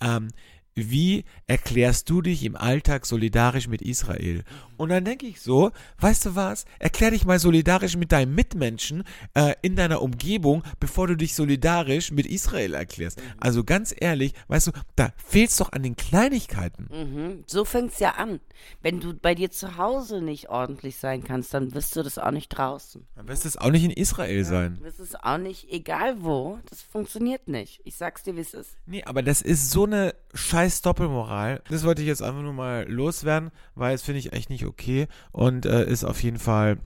ähm, 0.00 0.28
wie 0.76 1.24
erklärst 1.46 2.10
du 2.10 2.20
dich 2.20 2.44
im 2.44 2.54
Alltag 2.54 3.06
solidarisch 3.06 3.66
mit 3.66 3.80
Israel? 3.80 4.44
Und 4.76 4.90
dann 4.90 5.06
denke 5.06 5.26
ich 5.26 5.40
so, 5.40 5.72
weißt 6.00 6.26
du 6.26 6.34
was? 6.34 6.66
Erklär 6.78 7.12
dich 7.12 7.24
mal 7.24 7.38
solidarisch 7.38 7.96
mit 7.96 8.12
deinem 8.12 8.34
Mitmenschen 8.34 9.04
äh, 9.34 9.54
in 9.62 9.74
deiner 9.74 10.02
Umgebung, 10.02 10.62
bevor 10.78 11.06
du 11.06 11.16
dich 11.16 11.34
solidarisch 11.34 12.12
mit 12.12 12.26
Israel 12.26 12.74
erklärst. 12.74 13.22
Also 13.40 13.64
ganz 13.64 13.94
ehrlich, 13.98 14.34
weißt 14.48 14.66
du, 14.66 14.72
da 14.96 15.12
fehlt's 15.16 15.56
doch 15.56 15.72
an 15.72 15.82
den 15.82 15.96
Kleinigkeiten. 15.96 16.88
Mhm. 16.92 17.44
So 17.46 17.64
fängt's 17.64 17.98
ja 17.98 18.10
an. 18.10 18.40
Wenn 18.82 19.00
du 19.00 19.14
bei 19.14 19.34
dir 19.34 19.50
zu 19.50 19.78
Hause 19.78 20.20
nicht 20.20 20.50
ordentlich 20.50 20.96
sein 20.96 21.24
kannst, 21.24 21.54
dann 21.54 21.74
wirst 21.74 21.96
du 21.96 22.02
das 22.02 22.18
auch 22.18 22.30
nicht 22.30 22.48
draußen. 22.50 23.06
Dann 23.14 23.28
wirst 23.28 23.44
du 23.44 23.48
es 23.48 23.56
auch 23.56 23.70
nicht 23.70 23.84
in 23.84 23.90
Israel 23.90 24.44
sein. 24.44 24.76
Du 24.78 24.84
wirst 24.84 25.00
es 25.00 25.14
auch 25.14 25.38
nicht, 25.38 25.70
egal 25.70 26.22
wo. 26.22 26.58
Das 26.68 26.82
funktioniert 26.82 27.48
nicht. 27.48 27.80
Ich 27.84 27.96
sag's 27.96 28.22
dir, 28.22 28.36
wie 28.36 28.40
es 28.40 28.52
ist. 28.52 28.76
Nee, 28.86 29.04
aber 29.04 29.22
das 29.22 29.40
ist 29.40 29.70
so 29.70 29.84
eine 29.84 30.14
scheiß 30.36 30.82
Doppelmoral. 30.82 31.62
Das 31.70 31.84
wollte 31.84 32.02
ich 32.02 32.08
jetzt 32.08 32.22
einfach 32.22 32.42
nur 32.42 32.52
mal 32.52 32.86
loswerden, 32.88 33.50
weil 33.74 33.94
es 33.94 34.02
finde 34.02 34.18
ich 34.20 34.32
echt 34.32 34.50
nicht 34.50 34.64
okay 34.66 35.08
und 35.32 35.66
äh, 35.66 35.84
ist 35.88 36.04
auf 36.04 36.22
jeden 36.22 36.38
Fall 36.38 36.78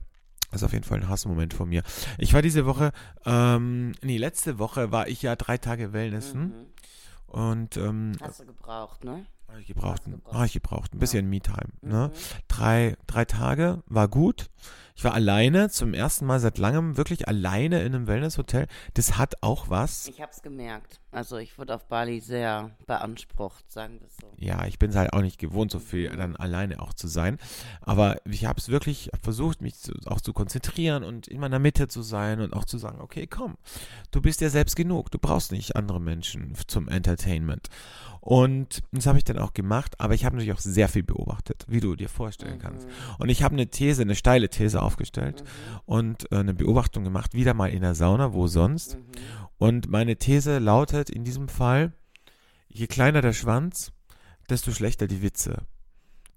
ist 0.53 0.63
auf 0.63 0.73
jeden 0.73 0.83
Fall 0.83 0.99
ein 0.99 1.07
Hassmoment 1.07 1.53
von 1.53 1.69
mir. 1.69 1.81
Ich 2.17 2.33
war 2.33 2.41
diese 2.41 2.65
Woche, 2.65 2.91
ähm, 3.25 3.93
nee, 4.01 4.17
letzte 4.17 4.59
Woche 4.59 4.91
war 4.91 5.07
ich 5.07 5.21
ja 5.21 5.35
drei 5.37 5.57
Tage 5.57 5.93
Wellnessen 5.93 6.41
Mhm. 6.41 6.65
und 7.27 7.77
ähm, 7.77 8.11
Hast 8.21 8.41
du 8.41 8.45
gebraucht, 8.45 9.03
ne? 9.05 9.25
hab 9.47 9.59
ich 9.59 9.67
gebraucht, 9.67 9.99
Hast 9.99 10.07
du 10.07 10.11
gebraucht. 10.11 10.35
hab 10.35 10.45
ich 10.45 10.53
gebraucht, 10.53 10.93
ein 10.93 10.99
bisschen 10.99 11.29
Me-Time. 11.29 11.69
Ne? 11.81 12.11
Mhm. 12.13 12.17
Drei, 12.49 12.97
drei 13.07 13.23
Tage 13.25 13.81
war 13.85 14.07
gut. 14.09 14.49
Ich 14.95 15.03
war 15.03 15.13
alleine, 15.13 15.69
zum 15.69 15.93
ersten 15.93 16.25
Mal 16.25 16.39
seit 16.39 16.57
langem 16.57 16.97
wirklich 16.97 17.27
alleine 17.27 17.81
in 17.81 17.95
einem 17.95 18.07
Wellnesshotel. 18.07 18.67
Das 18.93 19.17
hat 19.17 19.41
auch 19.41 19.69
was. 19.69 20.07
Ich 20.07 20.21
hab's 20.21 20.41
gemerkt. 20.41 20.99
Also 21.11 21.37
ich 21.37 21.57
wurde 21.57 21.75
auf 21.75 21.85
Bali 21.87 22.21
sehr 22.21 22.71
beansprucht, 22.87 23.69
sagen 23.69 23.99
wir 23.99 24.07
es 24.07 24.15
so. 24.15 24.27
ja, 24.37 24.65
ich 24.65 24.79
bin 24.79 24.91
es 24.91 24.95
halt 24.95 25.11
auch 25.11 25.21
nicht 25.21 25.39
gewohnt, 25.39 25.69
so 25.69 25.79
viel 25.79 26.09
dann 26.09 26.37
alleine 26.37 26.79
auch 26.81 26.93
zu 26.93 27.07
sein. 27.07 27.37
Aber 27.81 28.17
ich 28.25 28.45
habe 28.45 28.59
es 28.59 28.69
wirklich 28.69 29.09
versucht, 29.21 29.61
mich 29.61 29.75
zu, 29.77 29.91
auch 30.05 30.21
zu 30.21 30.31
konzentrieren 30.31 31.03
und 31.03 31.27
in 31.27 31.41
meiner 31.41 31.59
Mitte 31.59 31.89
zu 31.89 32.01
sein 32.01 32.39
und 32.39 32.53
auch 32.53 32.63
zu 32.63 32.77
sagen, 32.77 33.01
okay, 33.01 33.27
komm, 33.27 33.57
du 34.11 34.21
bist 34.21 34.39
ja 34.39 34.49
selbst 34.49 34.77
genug, 34.77 35.11
du 35.11 35.19
brauchst 35.19 35.51
nicht 35.51 35.75
andere 35.75 35.99
Menschen 35.99 36.53
zum 36.67 36.87
Entertainment. 36.87 37.67
Und 38.21 38.83
das 38.91 39.07
habe 39.07 39.17
ich 39.17 39.23
dann 39.23 39.39
auch 39.39 39.53
gemacht, 39.53 39.99
aber 39.99 40.13
ich 40.13 40.25
habe 40.25 40.35
natürlich 40.35 40.55
auch 40.55 40.61
sehr 40.61 40.87
viel 40.87 41.01
beobachtet, 41.01 41.65
wie 41.67 41.79
du 41.79 41.95
dir 41.95 42.07
vorstellen 42.07 42.59
kannst. 42.59 42.87
Und 43.17 43.29
ich 43.29 43.41
habe 43.41 43.53
eine 43.53 43.67
These, 43.67 44.03
eine 44.03 44.15
steile 44.15 44.47
These 44.47 44.80
aufgestellt 44.81 45.43
und 45.85 46.31
äh, 46.31 46.37
eine 46.37 46.53
Beobachtung 46.53 47.03
gemacht, 47.03 47.33
wieder 47.33 47.53
mal 47.53 47.69
in 47.69 47.81
der 47.81 47.95
Sauna, 47.95 48.33
wo 48.33 48.47
sonst. 48.47 48.97
Und 49.57 49.89
meine 49.89 50.17
These 50.17 50.59
lautet 50.59 51.09
in 51.09 51.23
diesem 51.23 51.47
Fall, 51.47 51.93
je 52.67 52.87
kleiner 52.87 53.21
der 53.21 53.33
Schwanz, 53.33 53.91
desto 54.49 54.71
schlechter 54.71 55.07
die 55.07 55.21
Witze. 55.21 55.63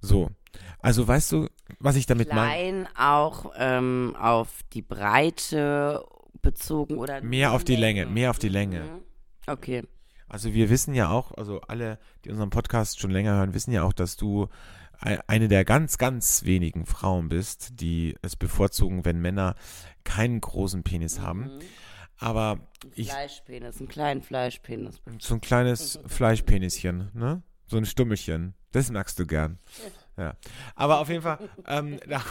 So. 0.01 0.31
Also 0.79 1.09
weißt 1.09 1.33
du, 1.33 1.49
was 1.79 1.97
ich 1.97 2.07
damit 2.07 2.29
meine? 2.29 2.47
Klein 2.47 2.89
auch 2.97 3.53
ähm, 3.57 4.15
auf 4.21 4.61
die 4.73 4.83
Breite 4.83 6.05
bezogen 6.43 6.99
oder 6.99 7.23
Mehr 7.23 7.53
auf 7.53 7.65
die 7.65 7.77
Länge, 7.77 8.07
mehr 8.07 8.31
auf 8.31 8.39
die 8.39 8.49
Länge. 8.49 8.81
Mhm. 8.81 9.01
Okay. 9.47 9.83
Also 10.29 10.53
wir 10.53 10.71
wissen 10.71 10.95
ja 10.95 11.11
auch, 11.11 11.33
also 11.33 11.61
alle, 11.63 11.99
die 12.25 12.31
unseren 12.31 12.51
Podcast 12.51 13.01
schon 13.01 13.11
länger 13.11 13.35
hören, 13.35 13.55
wissen 13.55 13.73
ja 13.73 13.83
auch, 13.83 13.93
dass 13.93 14.17
du 14.17 14.49
eine 15.05 15.49
der 15.49 15.65
ganz, 15.65 15.99
ganz 15.99 16.45
wenigen 16.45 16.87
Frauen 16.87 17.29
bist, 17.29 17.81
die 17.81 18.17
es 18.23 18.37
bevorzugen, 18.37 19.05
wenn 19.05 19.21
Männer 19.21 19.55
keinen 20.05 20.41
großen 20.41 20.83
Penis 20.83 21.21
haben. 21.21 21.57
Mhm. 21.57 21.61
Aber 22.19 22.59
ich, 22.95 23.11
Fleischpenis, 23.11 23.79
einen 23.79 23.89
kleinen 23.89 24.23
Fleischpenis. 24.23 25.03
so 25.19 25.35
ein 25.35 25.41
kleines 25.41 25.99
Fleischpenischen, 26.07 27.11
ne? 27.13 27.43
So 27.67 27.77
ein 27.77 27.87
Stummelchen. 27.87 28.55
Das 28.73 28.91
magst 28.91 29.19
du 29.19 29.27
gern. 29.27 29.59
Ja. 30.17 30.35
Aber 30.77 31.01
auf 31.01 31.09
jeden 31.09 31.23
Fall, 31.23 31.39
ähm, 31.67 31.99
da, 32.09 32.23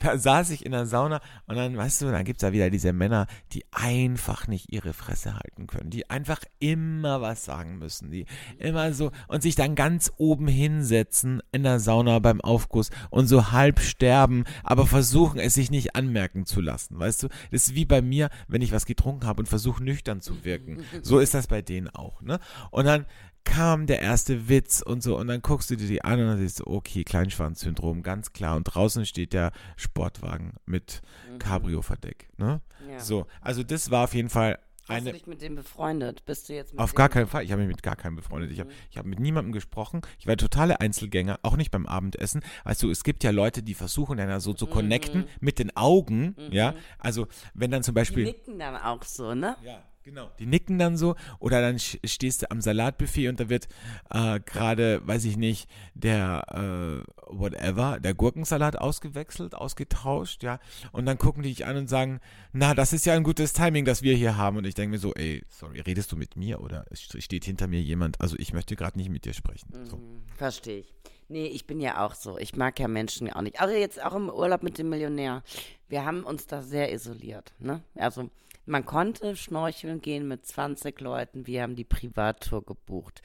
da 0.00 0.18
saß 0.18 0.50
ich 0.50 0.64
in 0.64 0.72
der 0.72 0.86
Sauna 0.86 1.20
und 1.46 1.56
dann, 1.56 1.76
weißt 1.76 2.02
du, 2.02 2.10
dann 2.10 2.24
gibt 2.24 2.42
es 2.42 2.46
da 2.46 2.52
wieder 2.52 2.70
diese 2.70 2.92
Männer, 2.92 3.26
die 3.52 3.64
einfach 3.70 4.48
nicht 4.48 4.72
ihre 4.72 4.92
Fresse 4.92 5.34
halten 5.34 5.66
können, 5.66 5.90
die 5.90 6.10
einfach 6.10 6.40
immer 6.58 7.20
was 7.20 7.44
sagen 7.44 7.78
müssen, 7.78 8.10
die 8.10 8.26
immer 8.58 8.92
so 8.92 9.12
und 9.28 9.42
sich 9.42 9.54
dann 9.54 9.74
ganz 9.74 10.12
oben 10.16 10.48
hinsetzen 10.48 11.42
in 11.52 11.62
der 11.62 11.78
Sauna 11.78 12.18
beim 12.18 12.40
Aufguss 12.40 12.90
und 13.10 13.28
so 13.28 13.52
halb 13.52 13.80
sterben, 13.80 14.44
aber 14.64 14.86
versuchen 14.86 15.38
es 15.38 15.54
sich 15.54 15.70
nicht 15.70 15.94
anmerken 15.94 16.44
zu 16.46 16.60
lassen, 16.60 16.98
weißt 16.98 17.24
du? 17.24 17.28
Das 17.50 17.68
ist 17.68 17.74
wie 17.74 17.84
bei 17.84 18.02
mir, 18.02 18.30
wenn 18.48 18.62
ich 18.62 18.72
was 18.72 18.86
getrunken 18.86 19.26
habe 19.26 19.40
und 19.40 19.46
versuche 19.46 19.82
nüchtern 19.82 20.20
zu 20.20 20.44
wirken. 20.44 20.84
So 21.02 21.18
ist 21.18 21.34
das 21.34 21.46
bei 21.46 21.62
denen 21.62 21.88
auch, 21.88 22.22
ne? 22.22 22.40
Und 22.70 22.86
dann 22.86 23.06
kam 23.44 23.86
der 23.86 24.00
erste 24.00 24.48
Witz 24.48 24.82
und 24.82 25.02
so 25.02 25.18
und 25.18 25.26
dann 25.28 25.42
guckst 25.42 25.70
du 25.70 25.76
dir 25.76 25.88
die 25.88 26.04
an 26.04 26.20
und 26.20 26.26
dann 26.26 26.38
siehst 26.38 26.60
du, 26.60 26.66
okay, 26.66 27.04
Kleinschwanzsyndrom, 27.04 28.02
ganz 28.02 28.32
klar. 28.32 28.56
Und 28.56 28.64
draußen 28.64 29.04
steht 29.06 29.32
der 29.32 29.52
Sportwagen 29.76 30.54
mit 30.66 31.02
Cabrio-Verdeck. 31.38 32.28
Ne? 32.38 32.60
Ja. 32.88 33.00
So, 33.00 33.26
also 33.40 33.62
das 33.62 33.90
war 33.90 34.04
auf 34.04 34.14
jeden 34.14 34.28
Fall 34.28 34.58
Hast 34.88 34.88
du 34.88 34.94
eine. 35.08 35.12
dich 35.12 35.26
mit 35.26 35.40
dem 35.42 35.54
befreundet? 35.54 36.24
Bist 36.24 36.48
du 36.48 36.54
jetzt 36.54 36.72
mit 36.72 36.80
Auf 36.80 36.94
gar 36.94 37.08
keinen 37.08 37.26
Fall. 37.28 37.44
Ich 37.44 37.52
habe 37.52 37.60
mich 37.62 37.68
mit 37.68 37.82
gar 37.82 37.96
keinem 37.96 38.16
befreundet. 38.16 38.50
Ich 38.50 38.60
habe 38.60 38.70
ich 38.90 38.98
hab 38.98 39.06
mit 39.06 39.20
niemandem 39.20 39.52
gesprochen. 39.52 40.00
Ich 40.18 40.26
war 40.26 40.36
totale 40.36 40.80
Einzelgänger, 40.80 41.38
auch 41.42 41.56
nicht 41.56 41.70
beim 41.70 41.86
Abendessen. 41.86 42.42
Weißt 42.64 42.82
du, 42.82 42.90
es 42.90 43.04
gibt 43.04 43.22
ja 43.24 43.30
Leute, 43.30 43.62
die 43.62 43.74
versuchen 43.74 44.16
dann 44.16 44.40
so 44.40 44.52
zu 44.52 44.66
connecten 44.66 45.26
mit 45.40 45.58
den 45.58 45.76
Augen. 45.76 46.34
Ja, 46.50 46.74
also 46.98 47.26
wenn 47.54 47.70
dann 47.70 47.82
zum 47.82 47.94
Die 47.94 48.00
Beispiel. 48.00 48.24
nicken 48.24 48.58
dann 48.58 48.76
auch 48.76 49.02
so, 49.04 49.34
ne? 49.34 49.56
Ja, 49.64 49.82
genau. 50.02 50.30
Die 50.38 50.46
nicken 50.46 50.78
dann 50.78 50.96
so 50.96 51.16
oder 51.38 51.60
dann 51.60 51.78
stehst 51.78 52.42
du 52.42 52.50
am 52.50 52.60
Salatbuffet 52.60 53.28
und 53.28 53.40
da 53.40 53.48
wird 53.48 53.68
äh, 54.10 54.40
gerade, 54.40 55.06
weiß 55.06 55.24
ich 55.24 55.36
nicht, 55.36 55.68
der 55.94 57.04
äh, 57.06 57.10
whatever, 57.26 58.00
der 58.00 58.14
Gurkensalat 58.14 58.76
ausgewechselt, 58.76 59.54
ausgetauscht, 59.54 60.42
ja. 60.42 60.58
Und 60.92 61.06
dann 61.06 61.18
gucken 61.18 61.42
die 61.42 61.50
dich 61.50 61.66
an 61.66 61.76
und 61.76 61.88
sagen, 61.88 62.20
na, 62.52 62.74
das 62.74 62.92
ist 62.92 63.06
ja 63.06 63.14
ein 63.14 63.22
gutes 63.22 63.52
Timing, 63.52 63.84
das 63.84 64.02
wir 64.02 64.14
hier 64.14 64.36
haben. 64.36 64.56
Und 64.56 64.66
ich 64.66 64.74
denke 64.74 64.92
mir 64.92 64.98
so, 64.98 65.14
ey, 65.14 65.44
sorry, 65.48 65.80
redest 65.80 66.12
du 66.12 66.16
mit 66.16 66.36
mir 66.36 66.60
oder 66.60 66.84
es 66.90 67.02
steht 67.02 67.44
hinter 67.44 67.66
mir 67.66 67.80
jemand? 67.80 68.20
Also 68.20 68.36
ich 68.38 68.52
möchte 68.52 68.76
gerade 68.76 68.98
nicht 68.98 69.10
mit 69.10 69.24
dir 69.24 69.34
sprechen. 69.34 69.68
So. 69.84 69.96
Mhm, 69.96 70.22
Verstehe 70.36 70.80
ich. 70.80 70.94
Nee, 71.28 71.46
ich 71.46 71.66
bin 71.66 71.80
ja 71.80 72.04
auch 72.04 72.14
so. 72.14 72.38
Ich 72.38 72.56
mag 72.56 72.80
ja 72.80 72.88
Menschen 72.88 73.32
auch 73.32 73.42
nicht. 73.42 73.60
Also 73.60 73.72
jetzt 73.72 74.02
auch 74.02 74.16
im 74.16 74.28
Urlaub 74.28 74.64
mit 74.64 74.78
dem 74.78 74.88
Millionär. 74.88 75.44
Wir 75.88 76.04
haben 76.04 76.24
uns 76.24 76.48
da 76.48 76.60
sehr 76.60 76.92
isoliert. 76.92 77.52
Ne? 77.60 77.82
Also 77.94 78.30
man 78.70 78.86
konnte 78.86 79.36
schnorcheln 79.36 80.00
gehen 80.00 80.28
mit 80.28 80.46
20 80.46 81.00
Leuten. 81.00 81.46
Wir 81.46 81.62
haben 81.62 81.74
die 81.74 81.84
Privattour 81.84 82.64
gebucht. 82.64 83.20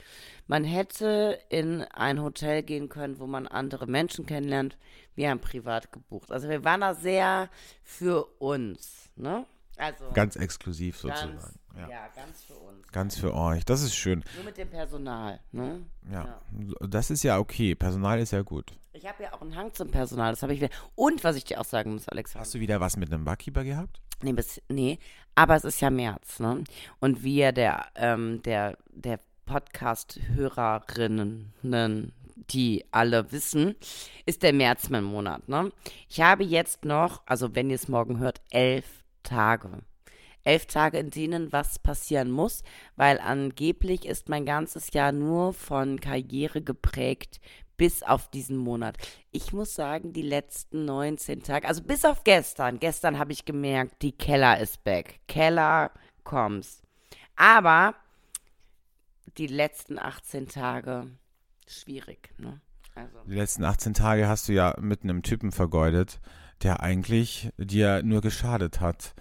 Man 0.47 0.63
hätte 0.63 1.39
in 1.49 1.83
ein 1.83 2.21
Hotel 2.21 2.63
gehen 2.63 2.89
können, 2.89 3.19
wo 3.19 3.27
man 3.27 3.47
andere 3.47 3.85
Menschen 3.85 4.25
kennenlernt. 4.25 4.77
Wir 5.13 5.29
haben 5.29 5.39
privat 5.39 5.91
gebucht. 5.91 6.31
Also 6.31 6.49
wir 6.49 6.63
waren 6.63 6.81
da 6.81 6.95
sehr 6.95 7.49
für 7.83 8.25
uns. 8.39 9.11
Ne? 9.15 9.45
Also 9.77 10.05
Ganz 10.13 10.35
exklusiv 10.35 11.01
ganz, 11.01 11.21
sozusagen. 11.21 11.59
ja. 11.77 11.89
Ja. 11.89 12.07
ganz 12.15 12.43
für 12.43 12.53
uns. 12.53 12.87
Ganz 12.91 13.17
für 13.17 13.33
euch. 13.33 13.65
Das 13.65 13.81
ist 13.81 13.95
schön. 13.95 14.23
Nur 14.35 14.45
mit 14.45 14.57
dem 14.57 14.69
Personal. 14.69 15.39
Ne? 15.51 15.81
Ja. 16.11 16.39
Das 16.87 17.09
ist 17.11 17.23
ja 17.23 17.39
okay. 17.39 17.75
Personal 17.75 18.19
ist 18.19 18.31
ja 18.31 18.41
gut. 18.41 18.71
Ich 18.93 19.05
habe 19.05 19.23
ja 19.23 19.33
auch 19.33 19.41
einen 19.41 19.55
Hang 19.55 19.73
zum 19.73 19.91
Personal, 19.91 20.31
das 20.31 20.41
habe 20.41 20.53
ich 20.53 20.61
wieder. 20.61 20.73
Und 20.95 21.23
was 21.25 21.35
ich 21.35 21.43
dir 21.43 21.59
auch 21.59 21.65
sagen 21.65 21.91
muss, 21.93 22.07
Alexander. 22.07 22.45
Hast 22.45 22.55
du 22.55 22.59
wieder 22.61 22.79
was 22.79 22.95
mit 22.95 23.11
einem 23.11 23.25
Barkeeper 23.25 23.65
gehabt? 23.65 23.99
Nee, 24.21 24.31
bis, 24.31 24.61
nee, 24.69 24.97
aber 25.35 25.57
es 25.57 25.65
ist 25.65 25.81
ja 25.81 25.89
März, 25.89 26.39
ne? 26.39 26.63
Und 27.01 27.21
wir, 27.21 27.51
der, 27.51 27.87
ähm, 27.95 28.41
der, 28.43 28.77
der 28.93 29.19
Podcast-Hörerinnen, 29.45 32.13
die 32.49 32.85
alle 32.91 33.29
wissen, 33.33 33.75
ist 34.25 34.43
der 34.43 34.53
März 34.53 34.89
mein 34.89 35.03
Monat, 35.03 35.49
ne? 35.49 35.69
Ich 36.07 36.21
habe 36.21 36.45
jetzt 36.45 36.85
noch, 36.85 37.21
also 37.25 37.53
wenn 37.55 37.69
ihr 37.69 37.75
es 37.75 37.89
morgen 37.89 38.19
hört, 38.19 38.39
elf 38.49 38.85
Tage. 39.25 39.81
Elf 40.45 40.67
Tage, 40.67 40.99
in 40.99 41.09
denen 41.09 41.51
was 41.51 41.79
passieren 41.79 42.31
muss, 42.31 42.63
weil 42.95 43.19
angeblich 43.19 44.05
ist 44.05 44.29
mein 44.29 44.45
ganzes 44.45 44.93
Jahr 44.93 45.11
nur 45.11 45.53
von 45.53 45.99
Karriere 45.99 46.61
geprägt, 46.61 47.41
bis 47.77 48.03
auf 48.03 48.29
diesen 48.29 48.57
Monat. 48.57 48.97
Ich 49.31 49.53
muss 49.53 49.75
sagen, 49.75 50.13
die 50.13 50.21
letzten 50.21 50.85
19 50.85 51.43
Tage, 51.43 51.67
also 51.67 51.81
bis 51.81 52.05
auf 52.05 52.23
gestern, 52.23 52.79
gestern 52.79 53.19
habe 53.19 53.33
ich 53.33 53.45
gemerkt, 53.45 54.01
die 54.01 54.11
Keller 54.13 54.59
ist 54.59 54.83
back. 54.83 55.19
Keller 55.27 55.91
kommst. 56.23 56.83
Aber 57.35 57.95
die 59.37 59.47
letzten 59.47 59.99
18 59.99 60.47
Tage, 60.47 61.07
schwierig, 61.67 62.33
ne? 62.37 62.61
Also. 62.93 63.17
Die 63.25 63.35
letzten 63.35 63.65
18 63.65 63.93
Tage 63.93 64.27
hast 64.27 64.47
du 64.47 64.53
ja 64.53 64.73
mit 64.79 65.03
einem 65.03 65.21
Typen 65.21 65.51
vergeudet, 65.51 66.21
der 66.65 66.81
eigentlich 66.81 67.49
dir 67.57 68.01
nur 68.03 68.21
geschadet 68.21 68.81
hat. 68.81 69.13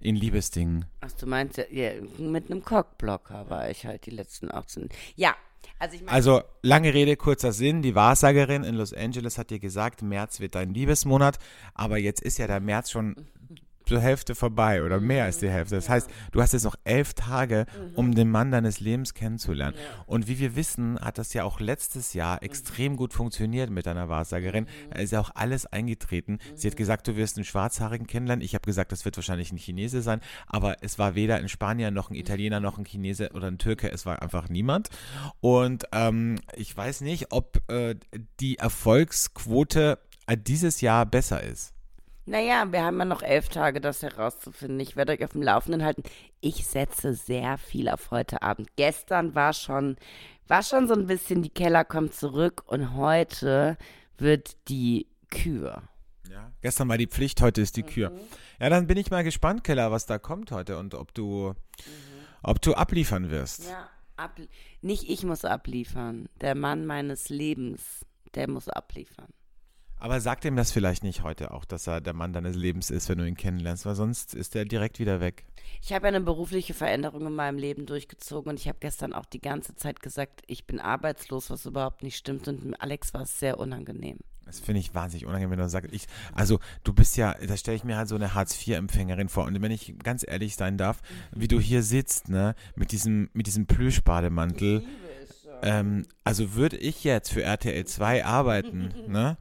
In 0.00 0.16
Liebesdingen. 0.16 0.86
Ach, 1.00 1.12
du 1.12 1.26
meinst 1.26 1.58
ja, 1.58 1.64
ja, 1.70 1.92
mit 2.18 2.50
einem 2.50 2.64
Cockblocker 2.64 3.48
war 3.50 3.70
ich 3.70 3.86
halt 3.86 4.04
die 4.06 4.10
letzten 4.10 4.50
18. 4.50 4.88
Ja, 5.14 5.36
also 5.78 5.94
ich 5.94 6.02
meine, 6.02 6.12
Also, 6.12 6.42
lange 6.62 6.92
Rede, 6.92 7.16
kurzer 7.16 7.52
Sinn. 7.52 7.82
Die 7.82 7.94
Wahrsagerin 7.94 8.64
in 8.64 8.74
Los 8.74 8.92
Angeles 8.92 9.38
hat 9.38 9.50
dir 9.50 9.60
gesagt, 9.60 10.02
März 10.02 10.40
wird 10.40 10.56
dein 10.56 10.74
Liebesmonat. 10.74 11.38
Aber 11.74 11.98
jetzt 11.98 12.20
ist 12.20 12.38
ja 12.38 12.48
der 12.48 12.58
März 12.58 12.90
schon 12.90 13.14
zur 13.86 14.00
Hälfte 14.00 14.34
vorbei 14.34 14.82
oder 14.82 15.00
mehr 15.00 15.24
als 15.24 15.38
die 15.38 15.50
Hälfte. 15.50 15.74
Das 15.74 15.88
heißt, 15.88 16.08
du 16.32 16.40
hast 16.40 16.52
jetzt 16.52 16.64
noch 16.64 16.76
elf 16.84 17.14
Tage, 17.14 17.66
um 17.94 18.14
den 18.14 18.30
Mann 18.30 18.50
deines 18.50 18.80
Lebens 18.80 19.14
kennenzulernen. 19.14 19.76
Und 20.06 20.28
wie 20.28 20.38
wir 20.38 20.56
wissen, 20.56 20.98
hat 21.00 21.18
das 21.18 21.32
ja 21.34 21.44
auch 21.44 21.60
letztes 21.60 22.14
Jahr 22.14 22.42
extrem 22.42 22.96
gut 22.96 23.12
funktioniert 23.12 23.70
mit 23.70 23.86
deiner 23.86 24.08
Wahrsagerin. 24.08 24.66
Da 24.90 25.00
ist 25.00 25.12
ja 25.12 25.20
auch 25.20 25.30
alles 25.34 25.66
eingetreten. 25.66 26.38
Sie 26.54 26.68
hat 26.68 26.76
gesagt, 26.76 27.08
du 27.08 27.16
wirst 27.16 27.36
einen 27.36 27.44
Schwarzhaarigen 27.44 28.06
kennenlernen. 28.06 28.44
Ich 28.44 28.54
habe 28.54 28.64
gesagt, 28.64 28.92
das 28.92 29.04
wird 29.04 29.16
wahrscheinlich 29.16 29.52
ein 29.52 29.58
Chinese 29.58 30.02
sein. 30.02 30.20
Aber 30.46 30.76
es 30.80 30.98
war 30.98 31.14
weder 31.14 31.36
ein 31.36 31.48
Spanier 31.48 31.90
noch 31.90 32.10
ein 32.10 32.14
Italiener 32.14 32.60
noch 32.60 32.78
ein 32.78 32.84
Chinese 32.84 33.30
oder 33.32 33.48
ein 33.48 33.58
Türke. 33.58 33.90
Es 33.90 34.06
war 34.06 34.22
einfach 34.22 34.48
niemand. 34.48 34.88
Und 35.40 35.84
ähm, 35.92 36.38
ich 36.54 36.76
weiß 36.76 37.02
nicht, 37.02 37.32
ob 37.32 37.60
äh, 37.70 37.96
die 38.40 38.58
Erfolgsquote 38.58 39.98
äh, 40.26 40.36
dieses 40.36 40.80
Jahr 40.80 41.06
besser 41.06 41.42
ist. 41.42 41.74
Naja, 42.24 42.70
wir 42.70 42.82
haben 42.84 42.98
ja 42.98 43.04
noch 43.04 43.22
elf 43.22 43.48
Tage, 43.48 43.80
das 43.80 44.02
herauszufinden. 44.02 44.78
Ich 44.80 44.96
werde 44.96 45.12
euch 45.12 45.24
auf 45.24 45.32
dem 45.32 45.42
Laufenden 45.42 45.84
halten. 45.84 46.04
Ich 46.40 46.66
setze 46.66 47.14
sehr 47.14 47.58
viel 47.58 47.88
auf 47.88 48.10
heute 48.10 48.42
Abend. 48.42 48.68
Gestern 48.76 49.34
war 49.34 49.52
schon, 49.52 49.96
war 50.46 50.62
schon 50.62 50.86
so 50.86 50.94
ein 50.94 51.06
bisschen, 51.06 51.42
die 51.42 51.50
Keller 51.50 51.84
kommt 51.84 52.14
zurück 52.14 52.62
und 52.66 52.94
heute 52.94 53.76
wird 54.18 54.56
die 54.68 55.08
Kür. 55.30 55.82
Ja. 56.30 56.52
Gestern 56.60 56.88
war 56.88 56.98
die 56.98 57.08
Pflicht, 57.08 57.42
heute 57.42 57.60
ist 57.60 57.76
die 57.76 57.82
Kür. 57.82 58.12
Ja, 58.60 58.70
dann 58.70 58.86
bin 58.86 58.96
ich 58.96 59.10
mal 59.10 59.24
gespannt, 59.24 59.64
Keller, 59.64 59.90
was 59.90 60.06
da 60.06 60.18
kommt 60.18 60.52
heute 60.52 60.78
und 60.78 60.94
ob 60.94 61.12
du, 61.14 61.54
ob 62.42 62.62
du 62.62 62.74
abliefern 62.74 63.30
wirst. 63.30 63.68
Ja, 63.68 63.88
abli 64.16 64.48
nicht 64.80 65.08
ich 65.08 65.24
muss 65.24 65.44
abliefern. 65.44 66.28
Der 66.40 66.54
Mann 66.54 66.86
meines 66.86 67.28
Lebens, 67.28 68.06
der 68.34 68.48
muss 68.48 68.68
abliefern. 68.68 69.32
Aber 70.02 70.20
sag 70.20 70.40
dem 70.40 70.56
das 70.56 70.72
vielleicht 70.72 71.04
nicht 71.04 71.22
heute 71.22 71.52
auch, 71.52 71.64
dass 71.64 71.86
er 71.86 72.00
der 72.00 72.12
Mann 72.12 72.32
deines 72.32 72.56
Lebens 72.56 72.90
ist, 72.90 73.08
wenn 73.08 73.18
du 73.18 73.24
ihn 73.24 73.36
kennenlernst, 73.36 73.86
weil 73.86 73.94
sonst 73.94 74.34
ist 74.34 74.56
er 74.56 74.64
direkt 74.64 74.98
wieder 74.98 75.20
weg. 75.20 75.44
Ich 75.80 75.92
habe 75.92 76.06
ja 76.06 76.08
eine 76.08 76.20
berufliche 76.20 76.74
Veränderung 76.74 77.24
in 77.24 77.34
meinem 77.36 77.56
Leben 77.56 77.86
durchgezogen 77.86 78.50
und 78.50 78.58
ich 78.58 78.66
habe 78.66 78.78
gestern 78.80 79.12
auch 79.12 79.26
die 79.26 79.40
ganze 79.40 79.76
Zeit 79.76 80.00
gesagt, 80.00 80.42
ich 80.48 80.66
bin 80.66 80.80
arbeitslos, 80.80 81.50
was 81.50 81.66
überhaupt 81.66 82.02
nicht 82.02 82.16
stimmt. 82.16 82.48
Und 82.48 82.64
mit 82.64 82.82
Alex 82.82 83.14
war 83.14 83.22
es 83.22 83.38
sehr 83.38 83.60
unangenehm. 83.60 84.18
Das 84.44 84.58
finde 84.58 84.80
ich 84.80 84.92
wahnsinnig 84.92 85.24
unangenehm, 85.24 85.52
wenn 85.52 85.60
du 85.60 85.68
sagst, 85.68 85.92
ich, 85.92 86.06
also 86.34 86.58
du 86.82 86.92
bist 86.92 87.16
ja, 87.16 87.34
da 87.34 87.56
stelle 87.56 87.76
ich 87.76 87.84
mir 87.84 87.96
halt 87.96 88.08
so 88.08 88.16
eine 88.16 88.34
Hartz-IV-Empfängerin 88.34 89.28
vor. 89.28 89.44
Und 89.44 89.62
wenn 89.62 89.70
ich 89.70 89.94
ganz 90.02 90.24
ehrlich 90.26 90.56
sein 90.56 90.78
darf, 90.78 91.00
wie 91.30 91.46
du 91.46 91.60
hier 91.60 91.84
sitzt, 91.84 92.28
ne, 92.28 92.56
mit 92.74 92.90
diesem, 92.90 93.30
mit 93.34 93.46
diesem 93.46 93.66
Plüschbademantel, 93.66 94.84
ähm, 95.62 96.06
also 96.24 96.54
würde 96.54 96.76
ich 96.76 97.04
jetzt 97.04 97.32
für 97.32 97.44
RTL 97.44 97.84
2 97.86 98.24
arbeiten, 98.24 98.92
ne? 99.06 99.36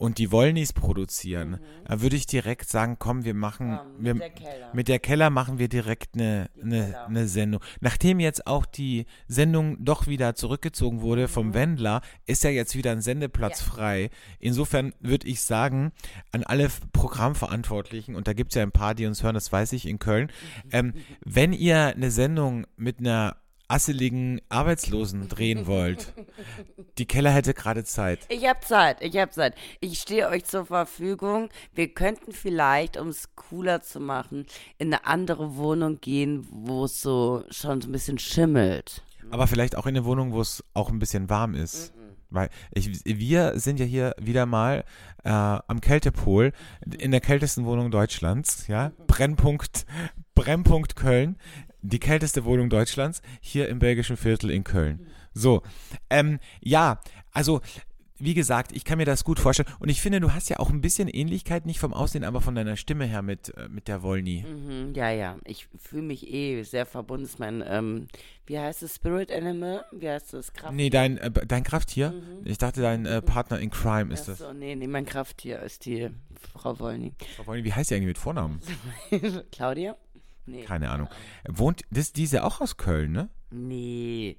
Und 0.00 0.16
die 0.16 0.32
Wollnis 0.32 0.72
produzieren, 0.72 1.60
da 1.84 2.00
würde 2.00 2.16
ich 2.16 2.24
direkt 2.26 2.70
sagen, 2.70 2.96
komm, 2.98 3.24
wir 3.26 3.34
machen, 3.34 3.78
wir, 3.98 4.14
mit 4.14 4.22
der 4.22 4.30
Keller. 4.30 4.70
mit 4.72 4.88
der 4.88 4.98
Keller 4.98 5.28
machen 5.28 5.58
wir 5.58 5.68
direkt 5.68 6.14
eine, 6.14 6.48
eine, 6.60 7.04
eine 7.06 7.28
Sendung. 7.28 7.60
Nachdem 7.80 8.18
jetzt 8.18 8.46
auch 8.46 8.64
die 8.64 9.04
Sendung 9.28 9.76
doch 9.84 10.06
wieder 10.06 10.34
zurückgezogen 10.34 11.02
wurde 11.02 11.24
Mhm. 11.24 11.28
vom 11.28 11.54
Wendler, 11.54 12.00
ist 12.24 12.44
ja 12.44 12.50
jetzt 12.50 12.74
wieder 12.76 12.92
ein 12.92 13.02
Sendeplatz 13.02 13.60
frei. 13.60 14.08
Insofern 14.38 14.94
würde 15.00 15.28
ich 15.28 15.42
sagen, 15.42 15.92
an 16.32 16.44
alle 16.44 16.70
Programmverantwortlichen, 16.92 18.14
und 18.16 18.26
da 18.26 18.32
gibt 18.32 18.52
es 18.52 18.54
ja 18.56 18.62
ein 18.62 18.72
paar, 18.72 18.94
die 18.94 19.04
uns 19.06 19.22
hören, 19.22 19.34
das 19.34 19.52
weiß 19.52 19.72
ich, 19.74 19.86
in 19.86 19.98
Köln, 19.98 20.32
ähm, 20.72 20.94
wenn 21.24 21.52
ihr 21.52 21.88
eine 21.88 22.10
Sendung 22.10 22.66
mit 22.76 23.00
einer 23.00 23.36
asseligen 23.70 24.40
Arbeitslosen 24.48 25.28
drehen 25.28 25.66
wollt, 25.66 26.12
die 26.98 27.06
Keller 27.06 27.30
hätte 27.30 27.54
gerade 27.54 27.84
Zeit. 27.84 28.20
Ich 28.28 28.46
habe 28.46 28.60
Zeit, 28.60 29.00
ich 29.00 29.16
habe 29.16 29.30
Zeit. 29.30 29.54
Ich 29.80 30.00
stehe 30.00 30.28
euch 30.28 30.44
zur 30.44 30.66
Verfügung. 30.66 31.48
Wir 31.74 31.88
könnten 31.88 32.32
vielleicht, 32.32 32.96
um 32.96 33.08
es 33.08 33.34
cooler 33.36 33.80
zu 33.80 34.00
machen, 34.00 34.46
in 34.78 34.88
eine 34.88 35.06
andere 35.06 35.56
Wohnung 35.56 36.00
gehen, 36.00 36.46
wo 36.50 36.84
es 36.84 37.00
so 37.00 37.44
schon 37.50 37.80
so 37.80 37.88
ein 37.88 37.92
bisschen 37.92 38.18
schimmelt. 38.18 39.02
Aber 39.30 39.46
vielleicht 39.46 39.76
auch 39.76 39.86
in 39.86 39.96
eine 39.96 40.04
Wohnung, 40.04 40.32
wo 40.32 40.40
es 40.40 40.64
auch 40.74 40.90
ein 40.90 40.98
bisschen 40.98 41.30
warm 41.30 41.54
ist. 41.54 41.92
Weil 42.30 42.48
ich, 42.72 43.04
wir 43.04 43.58
sind 43.58 43.80
ja 43.80 43.86
hier 43.86 44.14
wieder 44.20 44.46
mal 44.46 44.84
äh, 45.24 45.30
am 45.30 45.80
Kältepol 45.80 46.52
in 46.98 47.10
der 47.10 47.20
kältesten 47.20 47.64
Wohnung 47.64 47.90
Deutschlands, 47.90 48.68
ja. 48.68 48.92
Brennpunkt, 49.08 49.84
Brennpunkt 50.36 50.94
Köln, 50.94 51.36
die 51.82 52.00
kälteste 52.00 52.44
Wohnung 52.44 52.70
Deutschlands, 52.70 53.22
hier 53.40 53.68
im 53.68 53.78
belgischen 53.78 54.16
Viertel 54.16 54.50
in 54.50 54.64
Köln. 54.64 55.06
So, 55.32 55.62
ähm, 56.10 56.38
ja, 56.60 57.00
also 57.32 57.60
wie 58.20 58.34
gesagt, 58.34 58.72
ich 58.72 58.84
kann 58.84 58.98
mir 58.98 59.06
das 59.06 59.24
gut 59.24 59.40
vorstellen. 59.40 59.68
Und 59.78 59.88
ich 59.88 60.00
finde, 60.00 60.20
du 60.20 60.32
hast 60.32 60.50
ja 60.50 60.58
auch 60.58 60.70
ein 60.70 60.80
bisschen 60.80 61.08
Ähnlichkeit, 61.08 61.66
nicht 61.66 61.80
vom 61.80 61.94
Aussehen, 61.94 62.22
aber 62.22 62.40
von 62.40 62.54
deiner 62.54 62.76
Stimme 62.76 63.06
her 63.06 63.22
mit, 63.22 63.56
äh, 63.56 63.68
mit 63.68 63.88
der 63.88 64.02
Wolny. 64.02 64.44
Mhm, 64.46 64.92
ja, 64.94 65.10
ja. 65.10 65.38
Ich 65.44 65.68
fühle 65.78 66.02
mich 66.02 66.30
eh 66.30 66.62
sehr 66.62 66.86
verbunden. 66.86 67.24
Ist 67.24 67.38
mein, 67.38 67.64
ähm, 67.66 68.08
wie 68.46 68.58
heißt 68.58 68.82
es, 68.82 68.96
Spirit 68.96 69.32
Animal? 69.32 69.84
Wie 69.90 70.08
heißt 70.08 70.34
das? 70.34 70.52
Kraft? 70.52 70.74
Nee, 70.74 70.90
dein, 70.90 71.16
äh, 71.16 71.30
dein 71.30 71.64
Krafttier? 71.64 72.14
Ich 72.44 72.58
dachte, 72.58 72.82
dein 72.82 73.06
äh, 73.06 73.22
Partner 73.22 73.58
in 73.58 73.70
Crime 73.70 74.12
ist 74.12 74.28
das. 74.28 74.42
Achso, 74.42 74.52
nee, 74.52 74.76
nee, 74.76 74.86
mein 74.86 75.06
Krafttier 75.06 75.60
ist 75.60 75.86
die 75.86 76.10
Frau 76.52 76.78
Wollny. 76.78 77.14
Frau 77.36 77.46
Wolny, 77.46 77.64
wie 77.64 77.72
heißt 77.72 77.90
die 77.90 77.94
eigentlich 77.94 78.08
mit 78.08 78.18
Vornamen? 78.18 78.60
Claudia? 79.52 79.96
Nee. 80.50 80.62
Keine 80.64 80.90
Ahnung. 80.90 81.08
Wohnt, 81.48 81.82
das, 81.90 82.12
die 82.12 82.24
ist 82.24 82.32
ja 82.32 82.42
auch 82.44 82.60
aus 82.60 82.76
Köln, 82.76 83.12
ne? 83.12 83.28
Nee. 83.50 84.36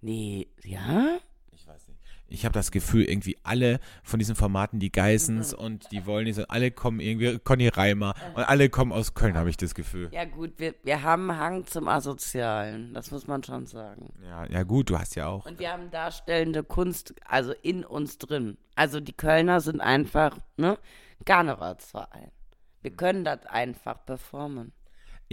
Nee. 0.00 0.48
Ja? 0.64 1.16
Ich 1.52 1.66
weiß 1.66 1.88
nicht. 1.88 2.00
Ich 2.26 2.44
habe 2.44 2.52
das 2.54 2.70
Gefühl, 2.70 3.04
irgendwie 3.04 3.36
alle 3.44 3.78
von 4.02 4.18
diesen 4.18 4.34
Formaten, 4.34 4.80
die 4.80 4.90
Geissens 4.90 5.52
Mhm. 5.52 5.58
und 5.58 5.92
die 5.92 6.04
Wollnys 6.06 6.38
und 6.38 6.50
alle 6.50 6.70
kommen 6.70 6.98
irgendwie, 6.98 7.38
Conny 7.38 7.68
Reimer 7.68 8.14
und 8.34 8.42
alle 8.42 8.70
kommen 8.70 8.92
aus 8.92 9.14
Köln, 9.14 9.36
habe 9.36 9.50
ich 9.50 9.56
das 9.56 9.74
Gefühl. 9.74 10.08
Ja, 10.10 10.24
gut, 10.24 10.54
wir, 10.58 10.74
wir 10.82 11.02
haben 11.02 11.30
einen 11.30 11.38
Hang 11.38 11.66
zum 11.66 11.86
Asozialen. 11.86 12.92
Das 12.94 13.10
muss 13.10 13.26
man 13.26 13.44
schon 13.44 13.66
sagen. 13.66 14.12
Ja, 14.24 14.46
ja 14.46 14.62
gut, 14.64 14.90
du 14.90 14.98
hast 14.98 15.14
ja 15.16 15.26
auch. 15.28 15.46
Und 15.46 15.58
wir 15.58 15.70
haben 15.70 15.90
darstellende 15.90 16.64
Kunst, 16.64 17.14
also 17.26 17.52
in 17.62 17.84
uns 17.84 18.18
drin. 18.18 18.56
Also 18.74 19.00
die 19.00 19.12
Kölner 19.12 19.60
sind 19.60 19.80
einfach, 19.80 20.36
ne? 20.56 20.78
Karnevalsverein. 21.26 22.30
Wir 22.82 22.90
können 22.90 23.24
das 23.24 23.46
einfach 23.46 24.04
performen. 24.04 24.72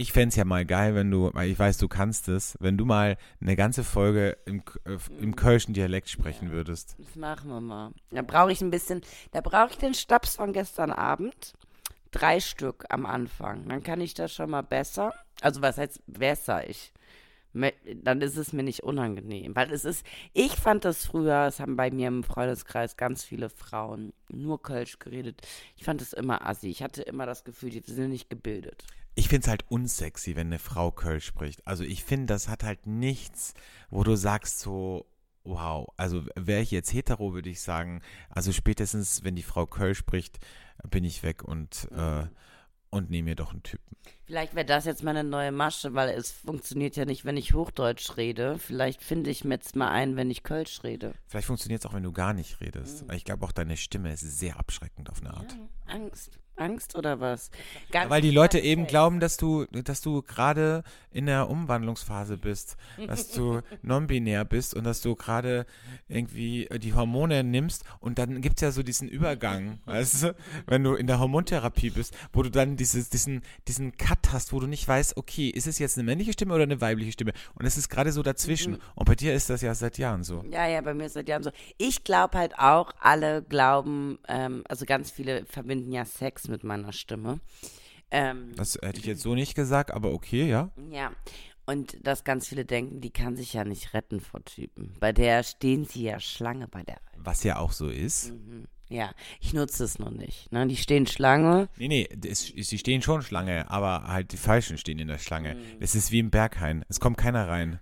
Ich 0.02 0.10
fänd's 0.10 0.34
ja 0.34 0.44
mal 0.44 0.64
geil, 0.64 0.96
wenn 0.96 1.12
du, 1.12 1.30
weil 1.32 1.48
ich 1.48 1.56
weiß, 1.56 1.78
du 1.78 1.86
kannst 1.86 2.26
es, 2.26 2.56
wenn 2.58 2.76
du 2.76 2.84
mal 2.84 3.16
eine 3.40 3.54
ganze 3.54 3.84
Folge 3.84 4.36
im, 4.46 4.60
äh, 4.84 4.98
im 5.20 5.36
kölschen 5.36 5.74
Dialekt 5.74 6.10
sprechen 6.10 6.50
würdest. 6.50 6.96
Das 6.98 7.14
machen 7.14 7.50
wir 7.50 7.60
mal. 7.60 7.92
Da 8.10 8.22
brauche 8.22 8.50
ich 8.50 8.60
ein 8.62 8.72
bisschen, 8.72 9.02
da 9.30 9.40
brauche 9.40 9.70
ich 9.70 9.78
den 9.78 9.94
Stabs 9.94 10.34
von 10.34 10.52
gestern 10.52 10.90
Abend. 10.90 11.52
Drei 12.10 12.40
Stück 12.40 12.84
am 12.88 13.06
Anfang. 13.06 13.68
Dann 13.68 13.84
kann 13.84 14.00
ich 14.00 14.12
das 14.12 14.32
schon 14.32 14.50
mal 14.50 14.62
besser. 14.62 15.14
Also 15.40 15.62
was 15.62 15.78
heißt 15.78 16.00
besser? 16.08 16.68
Ich, 16.68 16.91
dann 17.54 18.20
ist 18.20 18.36
es 18.36 18.52
mir 18.52 18.62
nicht 18.62 18.82
unangenehm. 18.82 19.54
Weil 19.54 19.72
es 19.72 19.84
ist, 19.84 20.04
ich 20.32 20.52
fand 20.52 20.84
das 20.84 21.06
früher, 21.06 21.46
es 21.46 21.60
haben 21.60 21.76
bei 21.76 21.90
mir 21.90 22.08
im 22.08 22.24
Freundeskreis 22.24 22.96
ganz 22.96 23.24
viele 23.24 23.50
Frauen 23.50 24.12
nur 24.28 24.62
Kölsch 24.62 24.98
geredet. 24.98 25.46
Ich 25.76 25.84
fand 25.84 26.00
es 26.00 26.12
immer 26.12 26.46
assi. 26.46 26.68
Ich 26.68 26.82
hatte 26.82 27.02
immer 27.02 27.26
das 27.26 27.44
Gefühl, 27.44 27.70
die 27.70 27.82
sind 27.84 28.10
nicht 28.10 28.30
gebildet. 28.30 28.84
Ich 29.14 29.28
find's 29.28 29.48
halt 29.48 29.64
unsexy, 29.68 30.36
wenn 30.36 30.46
eine 30.46 30.58
Frau 30.58 30.90
Kölsch 30.90 31.26
spricht. 31.26 31.66
Also 31.66 31.84
ich 31.84 32.04
finde, 32.04 32.26
das 32.26 32.48
hat 32.48 32.62
halt 32.62 32.86
nichts, 32.86 33.52
wo 33.90 34.04
du 34.04 34.16
sagst 34.16 34.60
so, 34.60 35.06
wow. 35.44 35.92
Also 35.98 36.24
wäre 36.34 36.62
ich 36.62 36.70
jetzt 36.70 36.92
hetero, 36.92 37.34
würde 37.34 37.50
ich 37.50 37.60
sagen, 37.60 38.00
also 38.30 38.52
spätestens, 38.52 39.22
wenn 39.22 39.36
die 39.36 39.42
Frau 39.42 39.66
Kölsch 39.66 39.98
spricht, 39.98 40.38
bin 40.88 41.04
ich 41.04 41.22
weg 41.22 41.44
und, 41.44 41.88
äh, 41.92 42.26
und 42.92 43.10
nehme 43.10 43.30
mir 43.30 43.36
doch 43.36 43.52
einen 43.52 43.62
Typen. 43.62 43.96
Vielleicht 44.24 44.54
wäre 44.54 44.66
das 44.66 44.84
jetzt 44.84 45.02
meine 45.02 45.24
neue 45.24 45.50
Masche, 45.50 45.94
weil 45.94 46.10
es 46.10 46.30
funktioniert 46.30 46.94
ja 46.96 47.04
nicht, 47.04 47.24
wenn 47.24 47.36
ich 47.36 47.54
Hochdeutsch 47.54 48.16
rede. 48.16 48.58
Vielleicht 48.58 49.02
finde 49.02 49.30
ich 49.30 49.44
mir 49.44 49.54
jetzt 49.54 49.76
mal 49.76 49.88
ein, 49.90 50.16
wenn 50.16 50.30
ich 50.30 50.42
Kölsch 50.42 50.84
rede. 50.84 51.14
Vielleicht 51.26 51.46
funktioniert's 51.46 51.86
auch, 51.86 51.94
wenn 51.94 52.02
du 52.02 52.12
gar 52.12 52.34
nicht 52.34 52.60
redest. 52.60 53.04
Ich 53.12 53.24
glaube 53.24 53.44
auch, 53.44 53.52
deine 53.52 53.76
Stimme 53.76 54.12
ist 54.12 54.20
sehr 54.20 54.58
abschreckend 54.58 55.10
auf 55.10 55.20
eine 55.20 55.34
Art. 55.34 55.56
Angst. 55.86 56.38
Angst 56.56 56.96
oder 56.96 57.20
was? 57.20 57.50
Ganz 57.90 58.10
Weil 58.10 58.22
die 58.22 58.30
Leute 58.30 58.58
eben 58.58 58.86
glauben, 58.86 59.20
dass 59.20 59.36
du, 59.36 59.66
dass 59.66 60.00
du 60.00 60.22
gerade 60.22 60.82
in 61.10 61.26
der 61.26 61.48
Umwandlungsphase 61.48 62.36
bist, 62.36 62.76
dass 63.06 63.30
du 63.30 63.60
non-binär 63.82 64.44
bist 64.44 64.74
und 64.74 64.84
dass 64.84 65.02
du 65.02 65.14
gerade 65.14 65.66
irgendwie 66.08 66.68
die 66.78 66.94
Hormone 66.94 67.44
nimmst 67.44 67.84
und 68.00 68.18
dann 68.18 68.40
gibt's 68.40 68.62
ja 68.62 68.70
so 68.70 68.82
diesen 68.82 69.08
Übergang, 69.08 69.78
weißt 69.84 70.22
du, 70.22 70.36
wenn 70.66 70.84
du 70.84 70.94
in 70.94 71.06
der 71.06 71.18
Hormontherapie 71.18 71.90
bist, 71.90 72.16
wo 72.32 72.42
du 72.42 72.50
dann 72.50 72.76
dieses, 72.76 73.10
diesen, 73.10 73.42
diesen 73.68 73.96
Cut 73.96 74.32
hast, 74.32 74.52
wo 74.52 74.60
du 74.60 74.66
nicht 74.66 74.86
weißt, 74.86 75.16
okay, 75.16 75.48
ist 75.48 75.66
es 75.66 75.78
jetzt 75.78 75.98
eine 75.98 76.04
männliche 76.04 76.32
Stimme 76.32 76.54
oder 76.54 76.64
eine 76.64 76.80
weibliche 76.80 77.12
Stimme? 77.12 77.32
Und 77.54 77.66
es 77.66 77.76
ist 77.76 77.88
gerade 77.88 78.12
so 78.12 78.22
dazwischen. 78.22 78.78
Und 78.94 79.06
bei 79.06 79.14
dir 79.14 79.34
ist 79.34 79.50
das 79.50 79.62
ja 79.62 79.74
seit 79.74 79.98
Jahren 79.98 80.24
so. 80.24 80.44
Ja, 80.50 80.66
ja, 80.66 80.80
bei 80.80 80.94
mir 80.94 81.06
ist 81.06 81.14
seit 81.14 81.28
Jahren 81.28 81.42
so. 81.42 81.50
Ich 81.78 82.04
glaube 82.04 82.38
halt 82.38 82.58
auch, 82.58 82.92
alle 83.00 83.42
glauben, 83.42 84.18
ähm, 84.28 84.64
also 84.68 84.84
ganz 84.84 85.10
viele 85.10 85.44
verbinden 85.46 85.92
ja 85.92 86.04
Sex 86.04 86.41
mit 86.48 86.64
meiner 86.64 86.92
Stimme. 86.92 87.40
Ähm, 88.10 88.52
Das 88.56 88.78
hätte 88.82 88.98
ich 89.00 89.06
jetzt 89.06 89.22
so 89.22 89.34
nicht 89.34 89.54
gesagt, 89.54 89.90
aber 89.90 90.12
okay, 90.12 90.48
ja. 90.48 90.70
ja. 90.90 91.12
Und 91.64 91.96
dass 92.06 92.24
ganz 92.24 92.48
viele 92.48 92.64
denken, 92.64 93.00
die 93.00 93.10
kann 93.10 93.36
sich 93.36 93.52
ja 93.52 93.64
nicht 93.64 93.94
retten 93.94 94.20
vor 94.20 94.44
Typen. 94.44 94.94
Bei 95.00 95.12
der 95.12 95.42
stehen 95.44 95.84
sie 95.84 96.02
ja 96.02 96.18
Schlange 96.18 96.66
bei 96.68 96.82
der. 96.82 96.98
Was 97.16 97.44
ja 97.44 97.58
auch 97.58 97.72
so 97.72 97.88
ist. 97.88 98.32
Ja, 98.88 99.12
ich 99.40 99.54
nutze 99.54 99.84
es 99.84 99.98
noch 99.98 100.10
nicht. 100.10 100.52
Ne? 100.52 100.66
Die 100.66 100.76
stehen 100.76 101.06
Schlange. 101.06 101.68
Nee, 101.78 101.88
nee, 101.88 102.08
das, 102.14 102.40
sie 102.40 102.78
stehen 102.78 103.00
schon 103.00 103.22
Schlange, 103.22 103.70
aber 103.70 104.08
halt 104.08 104.32
die 104.32 104.36
Falschen 104.36 104.76
stehen 104.76 104.98
in 104.98 105.08
der 105.08 105.18
Schlange. 105.18 105.56
Es 105.80 105.94
ist 105.94 106.10
wie 106.10 106.18
im 106.18 106.30
Berghain. 106.30 106.84
Es 106.88 107.00
kommt 107.00 107.16
keiner 107.16 107.48
rein. 107.48 107.80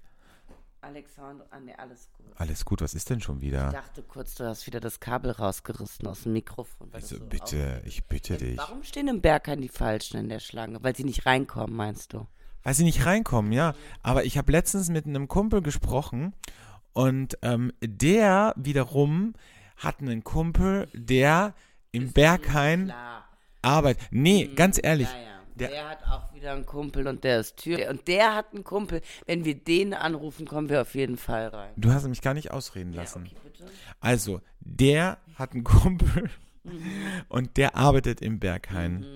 Alexander, 0.90 1.46
ah, 1.50 1.60
nee, 1.60 1.72
alles 1.76 2.08
gut. 2.16 2.26
Alles 2.36 2.64
gut, 2.64 2.80
was 2.82 2.94
ist 2.94 3.08
denn 3.10 3.20
schon 3.20 3.36
Ich 3.36 3.42
wieder? 3.42 3.70
dachte 3.70 4.02
kurz, 4.02 4.34
du 4.34 4.44
hast 4.46 4.66
wieder 4.66 4.80
das 4.80 4.98
Kabel 4.98 5.30
rausgerissen 5.30 6.06
aus 6.06 6.22
dem 6.24 6.32
Mikrofon. 6.32 6.88
Also 6.92 7.16
so 7.18 7.24
bitte, 7.24 7.80
ich 7.84 8.04
bitte 8.06 8.34
auf- 8.34 8.40
dich. 8.40 8.58
Warum 8.58 8.82
stehen 8.82 9.08
im 9.08 9.20
Berghain 9.20 9.60
die 9.60 9.68
Falschen 9.68 10.18
in 10.18 10.28
der 10.28 10.40
Schlange? 10.40 10.82
Weil 10.82 10.96
sie 10.96 11.04
nicht 11.04 11.26
reinkommen, 11.26 11.74
meinst 11.76 12.12
du? 12.12 12.26
Weil 12.62 12.74
sie 12.74 12.84
nicht 12.84 13.06
reinkommen, 13.06 13.52
ja. 13.52 13.74
Aber 14.02 14.24
ich 14.24 14.36
habe 14.36 14.50
letztens 14.52 14.88
mit 14.90 15.06
einem 15.06 15.28
Kumpel 15.28 15.62
gesprochen 15.62 16.34
und 16.92 17.38
ähm, 17.42 17.72
der 17.82 18.52
wiederum 18.56 19.34
hat 19.76 20.00
einen 20.00 20.24
Kumpel, 20.24 20.88
der 20.92 21.54
im 21.92 22.12
Berghain 22.12 22.92
arbeitet. 23.62 24.02
Nee, 24.10 24.48
ganz 24.54 24.78
ehrlich. 24.82 25.08
Ja, 25.08 25.18
ja. 25.18 25.39
Der- 25.60 25.68
Der, 25.68 25.88
hat 25.90 26.02
auch 26.10 26.34
wieder 26.34 26.52
einen 26.52 26.66
Kumpel 26.66 27.06
und 27.06 27.22
der 27.24 27.40
ist 27.40 27.56
Tür. 27.58 27.88
Und 27.90 28.08
der 28.08 28.34
hat 28.34 28.52
einen 28.52 28.64
Kumpel. 28.64 29.00
Wenn 29.26 29.44
wir 29.44 29.54
den 29.54 29.94
anrufen, 29.94 30.46
kommen 30.46 30.68
wir 30.68 30.80
auf 30.82 30.94
jeden 30.94 31.16
Fall 31.16 31.48
rein. 31.48 31.70
Du 31.76 31.92
hast 31.92 32.06
mich 32.08 32.22
gar 32.22 32.34
nicht 32.34 32.50
ausreden 32.50 32.92
lassen. 32.92 33.26
Okay, 33.26 33.36
bitte. 33.44 33.64
Also, 34.00 34.40
der 34.60 35.18
hat 35.36 35.52
einen 35.52 35.64
Kumpel 35.64 36.30
und 37.28 37.56
der 37.56 37.76
arbeitet 37.76 38.20
im 38.20 38.38
Berghain. 38.40 39.06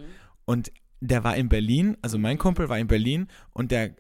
Und 0.44 0.70
der 1.00 1.24
war 1.24 1.36
in 1.36 1.48
Berlin, 1.48 1.96
also 2.02 2.18
mein 2.18 2.38
Kumpel 2.38 2.68
war 2.68 2.78
in 2.78 2.86
Berlin 2.86 3.28
und 3.52 3.70
der, 3.70 3.90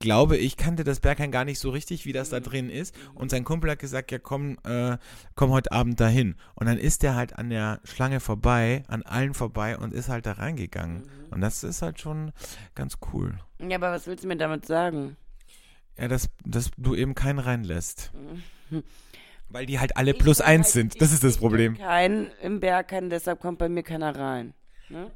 glaube 0.00 0.36
ich, 0.36 0.56
kannte 0.56 0.84
das 0.84 1.00
Berghain 1.00 1.30
gar 1.30 1.44
nicht 1.44 1.58
so 1.58 1.70
richtig, 1.70 2.04
wie 2.06 2.12
das 2.12 2.30
da 2.30 2.40
drin 2.40 2.70
ist. 2.70 2.94
Und 3.14 3.30
sein 3.30 3.44
Kumpel 3.44 3.70
hat 3.70 3.78
gesagt, 3.78 4.10
ja 4.12 4.18
komm, 4.18 4.58
äh, 4.64 4.96
komm 5.34 5.50
heute 5.50 5.72
Abend 5.72 6.00
dahin. 6.00 6.34
Und 6.54 6.66
dann 6.66 6.78
ist 6.78 7.02
der 7.02 7.14
halt 7.14 7.38
an 7.38 7.50
der 7.50 7.80
Schlange 7.84 8.20
vorbei, 8.20 8.82
an 8.88 9.02
allen 9.02 9.34
vorbei 9.34 9.76
und 9.78 9.92
ist 9.92 10.08
halt 10.08 10.26
da 10.26 10.32
reingegangen. 10.32 11.02
Und 11.30 11.40
das 11.40 11.62
ist 11.64 11.82
halt 11.82 12.00
schon 12.00 12.32
ganz 12.74 12.98
cool. 13.12 13.38
Ja, 13.60 13.76
aber 13.76 13.92
was 13.92 14.06
willst 14.06 14.24
du 14.24 14.28
mir 14.28 14.36
damit 14.36 14.66
sagen? 14.66 15.16
Ja, 15.98 16.08
dass, 16.08 16.28
dass 16.44 16.70
du 16.76 16.94
eben 16.94 17.14
keinen 17.14 17.38
reinlässt. 17.38 18.10
Weil 19.48 19.66
die 19.66 19.80
halt 19.80 19.96
alle 19.96 20.14
plus 20.14 20.38
Ich- 20.40 20.44
eins 20.46 20.72
sind. 20.72 21.00
Das 21.00 21.12
ist 21.12 21.24
das 21.24 21.38
Problem. 21.38 21.76
Kein 21.76 22.28
im 22.42 22.60
Berghain, 22.60 23.10
deshalb 23.10 23.40
kommt 23.40 23.58
bei 23.58 23.68
mir 23.68 23.82
keiner 23.82 24.14
rein. 24.16 24.54
Ne? 24.88 25.10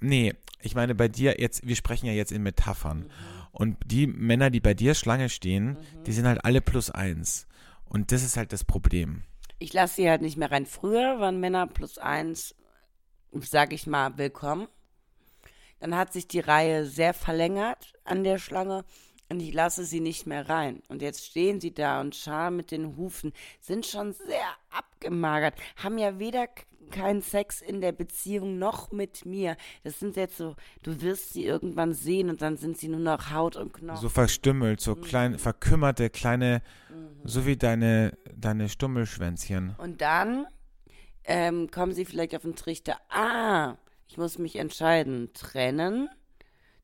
Nee, 0.00 0.34
ich 0.60 0.74
meine 0.74 0.94
bei 0.94 1.08
dir 1.08 1.40
jetzt, 1.40 1.66
wir 1.66 1.74
sprechen 1.74 2.06
ja 2.06 2.12
jetzt 2.12 2.30
in 2.32 2.42
Metaphern. 2.42 3.10
Und 3.50 3.76
die 3.84 4.06
Männer, 4.06 4.50
die 4.50 4.60
bei 4.60 4.74
dir 4.74 4.94
Schlange 4.94 5.28
stehen, 5.28 5.76
die 6.06 6.12
sind 6.12 6.26
halt 6.26 6.44
alle 6.44 6.60
plus 6.60 6.90
eins. 6.90 7.46
Und 7.84 8.12
das 8.12 8.22
ist 8.22 8.36
halt 8.36 8.52
das 8.52 8.64
Problem. 8.64 9.22
Ich 9.58 9.72
lasse 9.72 9.96
sie 9.96 10.10
halt 10.10 10.22
nicht 10.22 10.36
mehr 10.36 10.50
rein. 10.50 10.66
Früher 10.66 11.18
waren 11.18 11.40
Männer 11.40 11.66
plus 11.66 11.98
eins, 11.98 12.54
sag 13.32 13.72
ich 13.72 13.86
mal, 13.86 14.16
willkommen. 14.18 14.68
Dann 15.80 15.96
hat 15.96 16.12
sich 16.12 16.28
die 16.28 16.40
Reihe 16.40 16.86
sehr 16.86 17.14
verlängert 17.14 17.92
an 18.04 18.24
der 18.24 18.38
Schlange 18.38 18.84
und 19.28 19.40
ich 19.40 19.52
lasse 19.52 19.84
sie 19.84 20.00
nicht 20.00 20.26
mehr 20.26 20.48
rein. 20.48 20.82
Und 20.88 21.02
jetzt 21.02 21.24
stehen 21.24 21.60
sie 21.60 21.72
da 21.72 22.00
und 22.00 22.14
scharen 22.14 22.56
mit 22.56 22.70
den 22.70 22.96
Hufen, 22.96 23.32
sind 23.60 23.86
schon 23.86 24.12
sehr 24.12 24.46
abgemagert, 24.70 25.54
haben 25.76 25.98
ja 25.98 26.18
weder 26.18 26.48
keinen 26.90 27.22
Sex 27.22 27.60
in 27.60 27.80
der 27.80 27.92
Beziehung 27.92 28.58
noch 28.58 28.90
mit 28.92 29.26
mir. 29.26 29.56
Das 29.84 29.98
sind 30.00 30.16
jetzt 30.16 30.36
so, 30.36 30.56
du 30.82 31.00
wirst 31.00 31.32
sie 31.32 31.44
irgendwann 31.44 31.92
sehen 31.92 32.30
und 32.30 32.42
dann 32.42 32.56
sind 32.56 32.78
sie 32.78 32.88
nur 32.88 33.00
noch 33.00 33.30
Haut 33.30 33.56
und 33.56 33.72
Knochen. 33.72 34.00
So 34.00 34.08
verstümmelt, 34.08 34.80
so 34.80 34.94
klein, 34.94 35.38
verkümmerte, 35.38 36.10
kleine, 36.10 36.62
so 37.24 37.46
wie 37.46 37.56
deine, 37.56 38.16
deine 38.34 38.68
Stummelschwänzchen. 38.68 39.74
Und 39.78 40.00
dann 40.00 40.46
ähm, 41.24 41.70
kommen 41.70 41.92
sie 41.92 42.04
vielleicht 42.04 42.34
auf 42.34 42.42
den 42.42 42.56
Trichter, 42.56 42.96
ah, 43.10 43.76
ich 44.08 44.16
muss 44.16 44.38
mich 44.38 44.56
entscheiden, 44.56 45.30
trennen, 45.34 46.08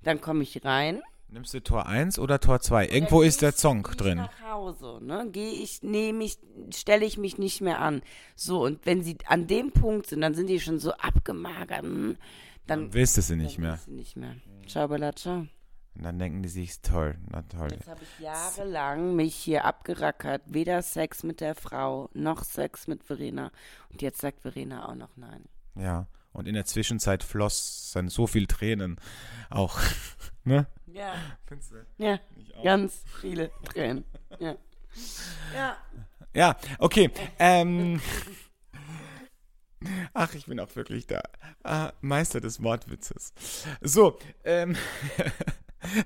dann 0.02 0.20
komme 0.20 0.42
ich 0.42 0.64
rein. 0.64 1.02
Nimmst 1.34 1.52
du 1.52 1.60
Tor 1.60 1.86
1 1.86 2.20
oder 2.20 2.38
Tor 2.38 2.60
2? 2.60 2.86
Irgendwo 2.90 3.18
Dann 3.18 3.28
ist 3.28 3.42
der 3.42 3.50
Song 3.50 3.82
drin. 3.82 4.18
nach 4.18 4.40
Hause, 4.42 5.00
ne? 5.02 5.28
Gehe 5.32 5.50
ich, 5.50 5.82
nehme 5.82 6.22
ich, 6.22 6.38
stelle 6.72 7.04
ich 7.04 7.18
mich 7.18 7.38
nicht 7.38 7.60
mehr 7.60 7.80
an. 7.80 8.02
So, 8.36 8.62
und 8.64 8.86
wenn 8.86 9.02
sie 9.02 9.18
an 9.26 9.48
dem 9.48 9.72
Punkt 9.72 10.06
sind, 10.06 10.20
dann 10.20 10.34
sind 10.34 10.46
die 10.46 10.60
schon 10.60 10.78
so 10.78 10.92
abgemagert. 10.92 11.82
hm, 11.82 12.16
Dann, 12.68 12.92
Willst 12.94 13.16
du 13.16 13.22
sie 13.22 13.34
nicht 13.34 13.56
dann 13.56 13.62
mehr? 13.62 13.80
du 13.84 13.90
nicht 13.94 14.16
mehr. 14.16 14.36
Ciao, 14.68 14.86
Bella, 14.86 15.12
ciao. 15.12 15.38
Und 15.96 16.04
dann 16.04 16.20
denken 16.20 16.40
die 16.44 16.48
sich, 16.48 16.80
toll, 16.82 17.16
na 17.28 17.42
toll. 17.42 17.70
Jetzt 17.72 17.88
habe 17.88 18.00
ich 18.04 18.22
jahrelang 18.24 19.16
mich 19.16 19.34
hier 19.34 19.64
abgerackert. 19.64 20.42
Weder 20.46 20.82
Sex 20.82 21.24
mit 21.24 21.40
der 21.40 21.56
Frau, 21.56 22.10
noch 22.14 22.44
Sex 22.44 22.86
mit 22.86 23.02
Verena. 23.02 23.50
Und 23.90 24.02
jetzt 24.02 24.20
sagt 24.20 24.40
Verena 24.40 24.88
auch 24.88 24.94
noch 24.94 25.16
nein. 25.16 25.46
Ja. 25.74 26.06
Und 26.32 26.46
in 26.48 26.54
der 26.54 26.64
Zwischenzeit 26.64 27.22
flossen 27.24 28.08
so 28.08 28.26
viel 28.28 28.46
Tränen 28.46 29.00
auch. 29.50 29.80
ne? 30.44 30.66
Ja, 30.94 31.14
Findest 31.46 31.72
du? 31.72 31.76
ja, 31.98 32.20
ganz 32.62 33.02
viele 33.20 33.50
Tränen. 33.64 34.04
Ja. 34.38 34.54
Ja. 35.52 35.76
Ja, 36.32 36.56
okay. 36.78 37.10
Ähm. 37.38 38.00
Ach, 40.12 40.34
ich 40.34 40.46
bin 40.46 40.58
auch 40.60 40.74
wirklich 40.76 41.06
der 41.06 41.22
äh, 41.64 41.88
Meister 42.00 42.40
des 42.40 42.62
Wortwitzes. 42.62 43.32
So, 43.80 44.18
ähm. 44.44 44.76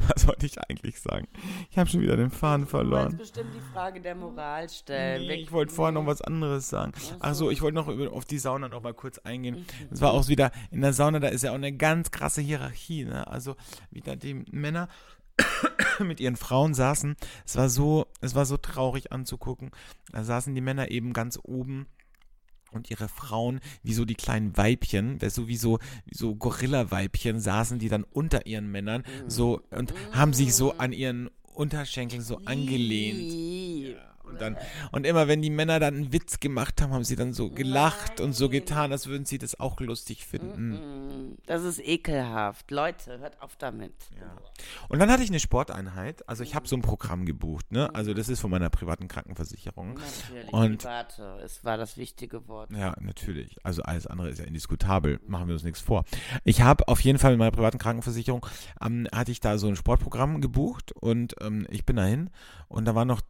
Was 0.09 0.27
wollte 0.27 0.45
ich 0.45 0.59
eigentlich 0.61 1.01
sagen? 1.01 1.29
Ich 1.71 1.79
habe 1.79 1.89
schon 1.89 2.01
wieder 2.01 2.17
den 2.17 2.31
Faden 2.33 2.65
Du 2.65 2.71
verloren. 2.71 3.17
bestimmt 3.17 3.51
die 3.55 3.73
Frage 3.73 4.01
der 4.01 4.17
Moral 4.17 4.69
stellen. 4.69 5.29
Nee, 5.29 5.35
ich 5.35 5.53
wollte 5.53 5.73
vorher 5.73 5.93
noch 5.93 6.05
was 6.05 6.21
anderes 6.21 6.69
sagen. 6.69 6.91
Ach 7.21 7.33
so, 7.35 7.49
ich 7.49 7.63
wollte 7.63 7.77
noch 7.77 7.87
auf 8.13 8.25
die 8.25 8.39
Sauna 8.41 8.69
noch 8.69 8.83
mal 8.83 8.93
kurz 8.93 9.19
Mhm. 9.19 9.23
eingehen. 9.31 9.67
Es 9.93 10.01
war 10.01 10.11
auch 10.15 10.27
wieder 10.27 10.51
in 10.73 10.81
der 10.81 10.93
Sauna, 10.93 11.21
da 11.21 11.29
ist 11.29 11.45
ja 11.45 11.53
auch 11.53 11.55
eine 11.57 11.73
ganz 11.73 12.11
krasse 12.11 12.41
Hierarchie. 12.41 13.05
Ne? 13.05 13.25
Also 13.29 13.55
wieder 13.93 14.17
die 14.17 14.35
Männer 14.51 14.89
mit 16.01 16.19
ihren 16.19 16.35
Frauen 16.35 16.75
saßen. 16.75 17.15
Es 17.47 17.55
war 17.55 17.69
so, 17.69 18.09
es 18.21 18.35
war 18.35 18.47
so 18.47 18.57
traurig 18.57 19.13
anzugucken. 19.13 19.71
Da 20.11 20.25
saßen 20.25 20.57
die 20.57 20.61
Männer 20.61 20.91
eben 20.91 21.13
ganz 21.13 21.39
oben 21.41 21.87
und 22.73 22.91
ihre 22.91 23.09
Frauen, 23.09 23.61
wie 23.83 23.95
so 23.95 24.05
die 24.05 24.15
kleinen 24.15 24.57
Weibchen, 24.57 25.19
du, 25.19 25.49
wie 25.49 25.57
so, 25.57 25.79
so 26.11 26.35
Gorilla-Weibchen, 26.35 27.41
saßen 27.41 27.79
die 27.79 27.89
dann 27.89 28.05
unter 28.05 28.47
ihren 28.47 28.71
Männern 28.71 29.05
so 29.27 29.63
und 29.71 29.95
haben 30.13 30.33
sich 30.33 30.55
so 30.55 30.73
an 30.79 30.93
ihren 30.93 31.31
Unterschenkeln 31.55 32.23
so 32.23 32.39
angelehnt. 32.45 33.33
Ih. 33.33 33.97
Und, 34.29 34.41
dann, 34.41 34.57
und 34.93 35.07
immer 35.07 35.29
wenn 35.29 35.43
die 35.43 35.51
Männer 35.51 35.81
dann 35.81 35.95
einen 35.95 36.13
Witz 36.13 36.41
gemacht 36.41 36.81
haben, 36.83 36.93
haben 36.93 37.05
sie 37.05 37.17
dann 37.17 37.33
so 37.33 37.51
gelacht 37.51 38.21
und 38.21 38.33
so 38.35 38.49
getan, 38.49 38.93
als 38.93 39.07
würden 39.07 39.25
sie 39.25 39.39
das 39.39 39.59
auch 39.59 39.81
lustig 39.81 40.27
finden. 40.27 41.37
Das 41.47 41.63
ist 41.65 41.81
ekelhaft. 41.81 42.71
Leute, 42.71 43.19
hört 43.19 43.41
auf 43.43 43.57
damit. 43.57 43.93
Und 44.89 44.99
dann 44.99 45.11
hatte 45.11 45.23
ich 45.23 45.31
eine 45.31 45.41
Sporteinheit. 45.41 46.29
Also 46.29 46.43
ich 46.43 46.55
habe 46.55 46.69
so 46.69 46.77
ein 46.77 46.83
Programm 46.83 47.25
gebucht. 47.25 47.71
Ne? 47.73 47.95
Also 47.95 48.15
das 48.15 48.29
ist 48.29 48.41
von 48.41 48.51
meiner 48.51 48.71
privaten 48.71 49.09
Krankenversicherung. 49.09 49.95
Natürlich. 49.95 50.53
Und- 50.53 50.83
Private, 50.83 51.41
es 51.45 51.65
war 51.65 51.77
das 51.77 51.97
wichtige 51.97 52.47
Wort. 52.49 52.71
Ja, 52.73 52.95
natürlich. 53.01 53.57
Also 53.65 53.83
alles 53.83 54.07
andere 54.07 54.29
ist 54.31 54.39
ja 54.39 54.45
indiskutabel. 54.45 55.21
Machen 55.27 55.49
wir 55.49 55.55
uns 55.55 55.65
nichts 55.65 55.81
vor. 55.81 56.05
Ich 56.45 56.63
habe 56.63 56.87
auf 56.89 57.01
jeden 57.01 57.19
Fall 57.19 57.31
mit 57.33 57.39
meiner 57.39 57.51
privaten 57.51 57.79
Krankenversicherung, 57.79 58.47
ähm, 58.85 59.07
hatte 59.13 59.31
ich 59.33 59.41
da 59.41 59.59
so 59.59 59.69
ein 59.69 59.77
Sportprogramm 59.77 60.41
gebucht 60.41 60.93
und 60.93 61.35
ähm, 61.41 61.67
ich 61.71 61.85
bin 61.87 61.97
dahin 61.97 62.31
und 62.69 62.85
da 62.85 62.95
waren 62.95 63.09
noch 63.09 63.21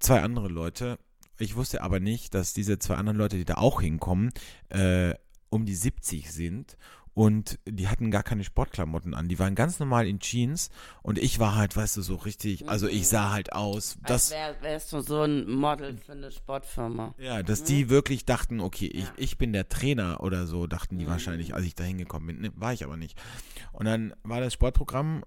zwei 0.00 0.20
andere 0.22 0.48
Leute. 0.48 0.98
Ich 1.38 1.56
wusste 1.56 1.82
aber 1.82 2.00
nicht, 2.00 2.34
dass 2.34 2.52
diese 2.52 2.78
zwei 2.78 2.96
anderen 2.96 3.16
Leute, 3.18 3.36
die 3.36 3.44
da 3.44 3.54
auch 3.54 3.80
hinkommen, 3.80 4.30
äh, 4.68 5.14
um 5.48 5.64
die 5.64 5.74
70 5.74 6.30
sind 6.30 6.76
und 7.14 7.58
die 7.66 7.88
hatten 7.88 8.10
gar 8.10 8.22
keine 8.22 8.44
Sportklamotten 8.44 9.14
an. 9.14 9.28
Die 9.28 9.38
waren 9.38 9.54
ganz 9.54 9.78
normal 9.80 10.06
in 10.06 10.20
Jeans 10.20 10.70
und 11.02 11.18
ich 11.18 11.38
war 11.38 11.56
halt, 11.56 11.76
weißt 11.76 11.96
du, 11.96 12.02
so 12.02 12.14
richtig, 12.14 12.68
also 12.68 12.86
ich 12.86 13.08
sah 13.08 13.30
halt 13.30 13.52
aus, 13.52 13.98
Das 14.06 14.28
das 14.28 14.30
wär, 14.30 14.62
wärst 14.62 14.92
du 14.92 15.00
so 15.00 15.22
ein 15.22 15.50
Model 15.50 15.96
für 15.96 16.12
eine 16.12 16.30
Sportfirma. 16.30 17.14
ja, 17.18 17.42
dass 17.42 17.64
die 17.64 17.88
wirklich 17.88 18.24
dachten, 18.26 18.60
okay, 18.60 18.86
ich, 18.86 19.06
ich 19.16 19.38
bin 19.38 19.52
der 19.52 19.68
Trainer 19.68 20.20
oder 20.22 20.46
so, 20.46 20.66
dachten 20.66 20.98
die 20.98 21.06
wahrscheinlich, 21.08 21.54
als 21.54 21.66
ich 21.66 21.74
da 21.74 21.84
hingekommen 21.84 22.26
bin. 22.28 22.40
Ne, 22.40 22.52
war 22.54 22.72
ich 22.72 22.84
aber 22.84 22.96
nicht. 22.96 23.20
Und 23.72 23.86
dann 23.86 24.14
war 24.22 24.40
das 24.40 24.52
Sportprogramm, 24.52 25.24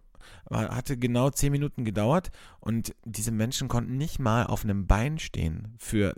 hatte 0.49 0.97
genau 0.97 1.29
zehn 1.29 1.51
Minuten 1.51 1.85
gedauert 1.85 2.31
und 2.59 2.95
diese 3.05 3.31
Menschen 3.31 3.67
konnten 3.67 3.97
nicht 3.97 4.19
mal 4.19 4.45
auf 4.45 4.63
einem 4.63 4.87
Bein 4.87 5.19
stehen 5.19 5.75
für 5.77 6.15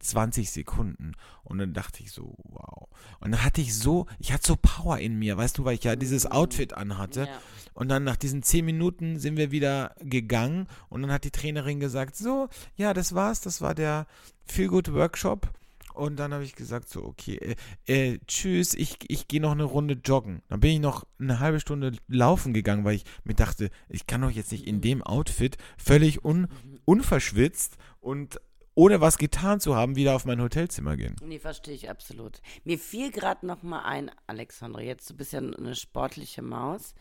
20 0.00 0.50
Sekunden. 0.50 1.12
Und 1.44 1.58
dann 1.58 1.72
dachte 1.72 2.02
ich 2.02 2.12
so, 2.12 2.36
wow. 2.44 2.88
Und 3.20 3.32
dann 3.32 3.44
hatte 3.44 3.60
ich 3.60 3.76
so, 3.76 4.06
ich 4.18 4.32
hatte 4.32 4.46
so 4.46 4.56
Power 4.56 4.98
in 4.98 5.18
mir, 5.18 5.36
weißt 5.36 5.58
du, 5.58 5.64
weil 5.64 5.74
ich 5.74 5.84
ja 5.84 5.96
dieses 5.96 6.26
Outfit 6.26 6.74
anhatte. 6.74 7.22
Ja. 7.22 7.40
Und 7.74 7.88
dann 7.88 8.04
nach 8.04 8.16
diesen 8.16 8.42
zehn 8.42 8.64
Minuten 8.64 9.18
sind 9.18 9.36
wir 9.36 9.50
wieder 9.50 9.94
gegangen 10.00 10.66
und 10.88 11.02
dann 11.02 11.12
hat 11.12 11.24
die 11.24 11.30
Trainerin 11.30 11.80
gesagt, 11.80 12.16
so, 12.16 12.48
ja, 12.76 12.94
das 12.94 13.14
war's, 13.14 13.40
das 13.40 13.60
war 13.60 13.74
der 13.74 14.06
Feel 14.44 14.68
Good 14.68 14.92
Workshop. 14.92 15.50
Und 15.94 16.16
dann 16.16 16.32
habe 16.32 16.44
ich 16.44 16.54
gesagt, 16.54 16.88
so, 16.88 17.04
okay, 17.04 17.56
äh, 17.86 18.12
äh, 18.12 18.18
tschüss, 18.26 18.74
ich, 18.74 18.98
ich 19.08 19.28
gehe 19.28 19.40
noch 19.40 19.52
eine 19.52 19.64
Runde 19.64 19.98
joggen. 20.04 20.42
Dann 20.48 20.60
bin 20.60 20.70
ich 20.70 20.80
noch 20.80 21.06
eine 21.18 21.40
halbe 21.40 21.60
Stunde 21.60 21.92
laufen 22.08 22.52
gegangen, 22.52 22.84
weil 22.84 22.96
ich 22.96 23.04
mir 23.24 23.34
dachte, 23.34 23.70
ich 23.88 24.06
kann 24.06 24.22
doch 24.22 24.30
jetzt 24.30 24.52
nicht 24.52 24.66
in 24.66 24.80
dem 24.80 25.02
Outfit 25.02 25.56
völlig 25.76 26.24
un, 26.24 26.48
unverschwitzt 26.84 27.76
und 28.00 28.40
ohne 28.74 29.00
was 29.00 29.18
getan 29.18 29.60
zu 29.60 29.74
haben, 29.74 29.96
wieder 29.96 30.14
auf 30.14 30.24
mein 30.24 30.40
Hotelzimmer 30.40 30.96
gehen. 30.96 31.16
Nee, 31.22 31.38
verstehe 31.38 31.74
ich 31.74 31.90
absolut. 31.90 32.40
Mir 32.64 32.78
fiel 32.78 33.10
gerade 33.10 33.46
noch 33.46 33.62
mal 33.62 33.82
ein, 33.82 34.10
Alexandra, 34.26 34.80
jetzt 34.80 35.10
du 35.10 35.16
bist 35.16 35.32
ja 35.32 35.40
eine 35.40 35.74
sportliche 35.74 36.42
Maus, 36.42 36.94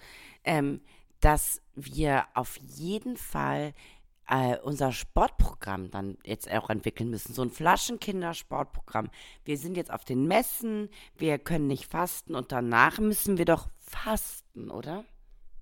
ähm, 0.43 0.81
dass 1.21 1.61
wir 1.75 2.25
auf 2.33 2.57
jeden 2.57 3.17
Fall 3.17 3.73
äh, 4.29 4.57
unser 4.59 4.91
Sportprogramm 4.91 5.89
dann 5.89 6.17
jetzt 6.23 6.49
auch 6.51 6.69
entwickeln 6.69 7.09
müssen. 7.09 7.33
So 7.33 7.41
ein 7.41 7.49
Flaschenkinder-Sportprogramm. 7.49 9.09
Wir 9.43 9.57
sind 9.57 9.75
jetzt 9.75 9.91
auf 9.91 10.05
den 10.05 10.27
Messen, 10.27 10.89
wir 11.17 11.39
können 11.39 11.67
nicht 11.67 11.91
fasten 11.91 12.35
und 12.35 12.51
danach 12.51 12.99
müssen 12.99 13.37
wir 13.37 13.45
doch 13.45 13.69
fasten, 13.79 14.69
oder? 14.69 15.03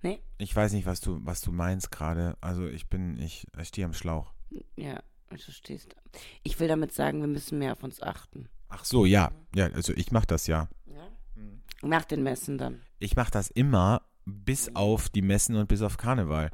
Nee? 0.01 0.21
Ich 0.37 0.55
weiß 0.55 0.73
nicht, 0.73 0.85
was 0.85 0.99
du, 0.99 1.19
was 1.23 1.41
du 1.41 1.51
meinst 1.51 1.91
gerade. 1.91 2.37
Also 2.41 2.67
ich 2.67 2.89
bin, 2.89 3.17
ich, 3.19 3.47
ich 3.59 3.67
stehe 3.69 3.85
am 3.85 3.93
Schlauch. 3.93 4.33
Ja, 4.75 5.01
du 5.29 5.51
stehst. 5.51 5.95
Ich 6.43 6.59
will 6.59 6.67
damit 6.67 6.93
sagen, 6.93 7.21
wir 7.21 7.27
müssen 7.27 7.59
mehr 7.59 7.71
auf 7.71 7.83
uns 7.83 8.01
achten. 8.01 8.49
Ach 8.69 8.83
so, 8.83 9.05
ja. 9.05 9.31
Ja, 9.55 9.67
also 9.67 9.93
ich 9.93 10.11
mache 10.11 10.27
das 10.27 10.45
ja. 10.47 10.67
Ja? 10.85 11.07
Nach 11.81 12.03
den 12.03 12.21
Messen 12.21 12.57
dann. 12.57 12.81
Ich 12.99 13.15
mache 13.15 13.31
das 13.31 13.49
immer 13.49 14.01
bis 14.25 14.75
auf 14.75 15.07
die 15.07 15.21
Messen 15.21 15.55
und 15.55 15.67
bis 15.67 15.81
auf 15.81 15.95
Karneval. 15.95 16.51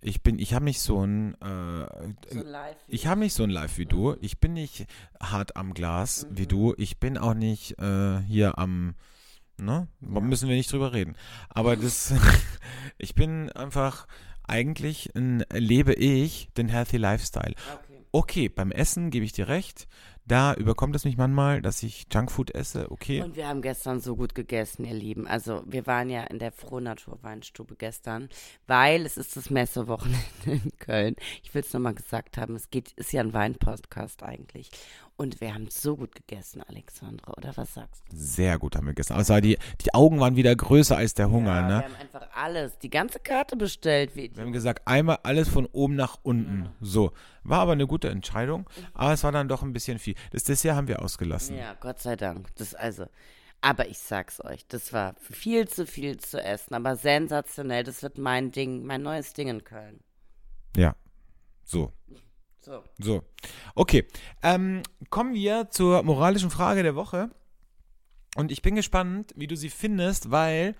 Ich 0.00 0.22
bin, 0.22 0.38
ich 0.38 0.54
habe 0.54 0.64
nicht 0.64 0.80
so 0.80 1.04
ein, 1.04 1.34
äh, 1.40 1.86
So 2.32 2.42
live. 2.42 2.76
ich 2.86 3.06
habe 3.06 3.20
nicht 3.20 3.34
so 3.34 3.42
ein 3.42 3.50
Live 3.50 3.78
wie 3.78 3.86
du. 3.86 4.16
Ich 4.20 4.38
bin 4.38 4.52
nicht 4.52 4.86
hart 5.20 5.56
am 5.56 5.74
Glas 5.74 6.26
wie 6.30 6.46
du. 6.46 6.74
Ich 6.78 6.98
bin 7.00 7.18
auch 7.18 7.34
nicht 7.34 7.78
äh, 7.80 8.20
hier 8.22 8.58
am, 8.58 8.94
ne? 9.56 9.88
Müssen 10.00 10.48
wir 10.48 10.56
nicht 10.56 10.72
drüber 10.72 10.92
reden. 10.92 11.16
Aber 11.48 11.76
das, 11.76 12.14
ich 12.98 13.14
bin 13.14 13.50
einfach, 13.52 14.06
eigentlich 14.44 15.14
ein, 15.14 15.44
lebe 15.52 15.94
ich 15.94 16.48
den 16.56 16.68
Healthy 16.68 16.96
Lifestyle. 16.96 17.54
Okay. 17.74 18.04
Okay, 18.10 18.48
beim 18.48 18.70
Essen 18.70 19.10
gebe 19.10 19.24
ich 19.26 19.32
dir 19.32 19.48
recht. 19.48 19.86
Da 20.28 20.52
überkommt 20.52 20.94
es 20.94 21.06
mich 21.06 21.16
manchmal, 21.16 21.62
dass 21.62 21.82
ich 21.82 22.06
Junkfood 22.12 22.54
esse. 22.54 22.90
Okay. 22.92 23.22
Und 23.22 23.34
wir 23.34 23.48
haben 23.48 23.62
gestern 23.62 24.00
so 24.00 24.14
gut 24.14 24.34
gegessen, 24.34 24.84
ihr 24.84 24.92
Lieben. 24.92 25.26
Also 25.26 25.62
wir 25.66 25.86
waren 25.86 26.10
ja 26.10 26.24
in 26.24 26.38
der 26.38 26.52
Frohnatur-Weinstube 26.52 27.76
gestern, 27.76 28.28
weil 28.66 29.06
es 29.06 29.16
ist 29.16 29.36
das 29.36 29.48
Messewochenende 29.48 30.20
in 30.44 30.70
Köln. 30.88 31.16
Ich 31.42 31.54
will 31.54 31.60
es 31.60 31.72
nochmal 31.74 31.94
gesagt 31.94 32.38
haben, 32.38 32.56
es 32.56 32.70
geht, 32.70 32.92
ist 32.92 33.12
ja 33.12 33.20
ein 33.20 33.34
Weinpodcast 33.34 34.22
eigentlich. 34.22 34.70
Und 35.16 35.40
wir 35.40 35.52
haben 35.52 35.68
so 35.68 35.96
gut 35.96 36.14
gegessen, 36.14 36.62
Alexandra, 36.62 37.34
oder 37.36 37.54
was 37.56 37.74
sagst 37.74 38.04
du? 38.08 38.16
Sehr 38.16 38.58
gut 38.58 38.74
haben 38.76 38.86
wir 38.86 38.94
gegessen. 38.94 39.14
Also 39.14 39.38
die, 39.40 39.58
die 39.80 39.92
Augen 39.92 40.18
waren 40.20 40.36
wieder 40.36 40.54
größer 40.54 40.96
als 40.96 41.12
der 41.12 41.28
Hunger, 41.30 41.56
ja, 41.56 41.62
ne? 41.62 41.78
Wir 41.80 41.84
haben 41.84 41.94
einfach 42.00 42.28
alles, 42.34 42.78
die 42.78 42.88
ganze 42.88 43.18
Karte 43.18 43.56
bestellt. 43.56 44.14
Wie, 44.16 44.34
Wir 44.34 44.44
haben 44.44 44.52
gesagt, 44.52 44.86
einmal 44.86 45.18
alles 45.24 45.48
von 45.48 45.66
oben 45.66 45.96
nach 45.96 46.18
unten. 46.22 46.70
So. 46.80 47.12
War 47.42 47.60
aber 47.60 47.72
eine 47.72 47.86
gute 47.86 48.08
Entscheidung, 48.08 48.68
aber 48.94 49.12
es 49.12 49.24
war 49.24 49.32
dann 49.32 49.48
doch 49.48 49.62
ein 49.62 49.72
bisschen 49.72 49.98
viel. 49.98 50.14
Das 50.30 50.44
Dessert 50.44 50.76
haben 50.76 50.88
wir 50.88 51.02
ausgelassen. 51.02 51.56
ja, 51.56 51.74
Gott 51.80 51.98
sei 52.00 52.16
Dank. 52.16 52.54
Das 52.56 52.74
also. 52.74 53.06
Aber 53.60 53.88
ich 53.88 53.98
sag's 53.98 54.40
euch, 54.44 54.66
das 54.68 54.92
war 54.92 55.16
viel 55.18 55.66
zu 55.66 55.84
viel 55.84 56.18
zu 56.18 56.40
essen, 56.40 56.74
aber 56.74 56.94
sensationell. 56.94 57.82
Das 57.82 58.04
wird 58.04 58.16
mein 58.16 58.52
Ding, 58.52 58.86
mein 58.86 59.02
neues 59.02 59.32
Ding 59.32 59.48
in 59.48 59.64
Köln. 59.64 59.98
Ja. 60.76 60.94
So. 61.64 61.92
So. 62.60 62.82
So. 62.98 63.22
Okay. 63.74 64.06
Ähm, 64.42 64.82
kommen 65.10 65.34
wir 65.34 65.70
zur 65.70 66.02
moralischen 66.02 66.50
Frage 66.50 66.82
der 66.82 66.94
Woche. 66.94 67.30
Und 68.36 68.52
ich 68.52 68.62
bin 68.62 68.74
gespannt, 68.74 69.32
wie 69.36 69.46
du 69.46 69.56
sie 69.56 69.70
findest, 69.70 70.30
weil 70.30 70.74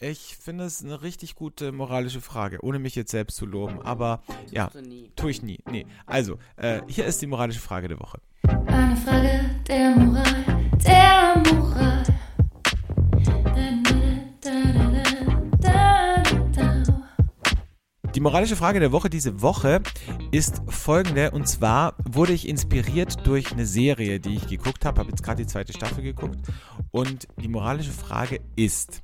ich 0.00 0.36
finde 0.36 0.64
es 0.64 0.84
eine 0.84 1.02
richtig 1.02 1.34
gute 1.34 1.72
moralische 1.72 2.20
Frage, 2.20 2.62
ohne 2.62 2.78
mich 2.78 2.94
jetzt 2.94 3.10
selbst 3.10 3.36
zu 3.36 3.46
loben. 3.46 3.82
Aber 3.82 4.22
ja, 4.50 4.68
du 4.68 4.80
nie. 4.80 5.10
tue 5.16 5.30
ich 5.30 5.42
nie. 5.42 5.58
Nee. 5.70 5.86
Also, 6.06 6.38
äh, 6.56 6.82
hier 6.86 7.04
ist 7.06 7.20
die 7.22 7.26
moralische 7.26 7.60
Frage 7.60 7.88
der 7.88 7.98
Woche. 7.98 8.20
Eine 8.66 8.96
Frage 8.96 9.40
der 9.66 9.90
Moral, 9.96 10.44
der 10.84 11.52
Moral. 11.52 12.02
Die 18.14 18.20
moralische 18.20 18.56
Frage 18.56 18.80
der 18.80 18.90
Woche 18.90 19.10
diese 19.10 19.42
Woche 19.42 19.82
ist 20.30 20.62
folgende. 20.66 21.30
Und 21.30 21.46
zwar 21.46 21.94
wurde 22.04 22.32
ich 22.32 22.48
inspiriert 22.48 23.26
durch 23.26 23.52
eine 23.52 23.66
Serie, 23.66 24.18
die 24.18 24.34
ich 24.36 24.48
geguckt 24.48 24.84
habe. 24.84 25.00
Habe 25.00 25.10
jetzt 25.10 25.22
gerade 25.22 25.42
die 25.42 25.48
zweite 25.48 25.72
Staffel 25.72 26.02
geguckt. 26.02 26.38
Und 26.90 27.28
die 27.40 27.48
moralische 27.48 27.92
Frage 27.92 28.40
ist, 28.56 29.02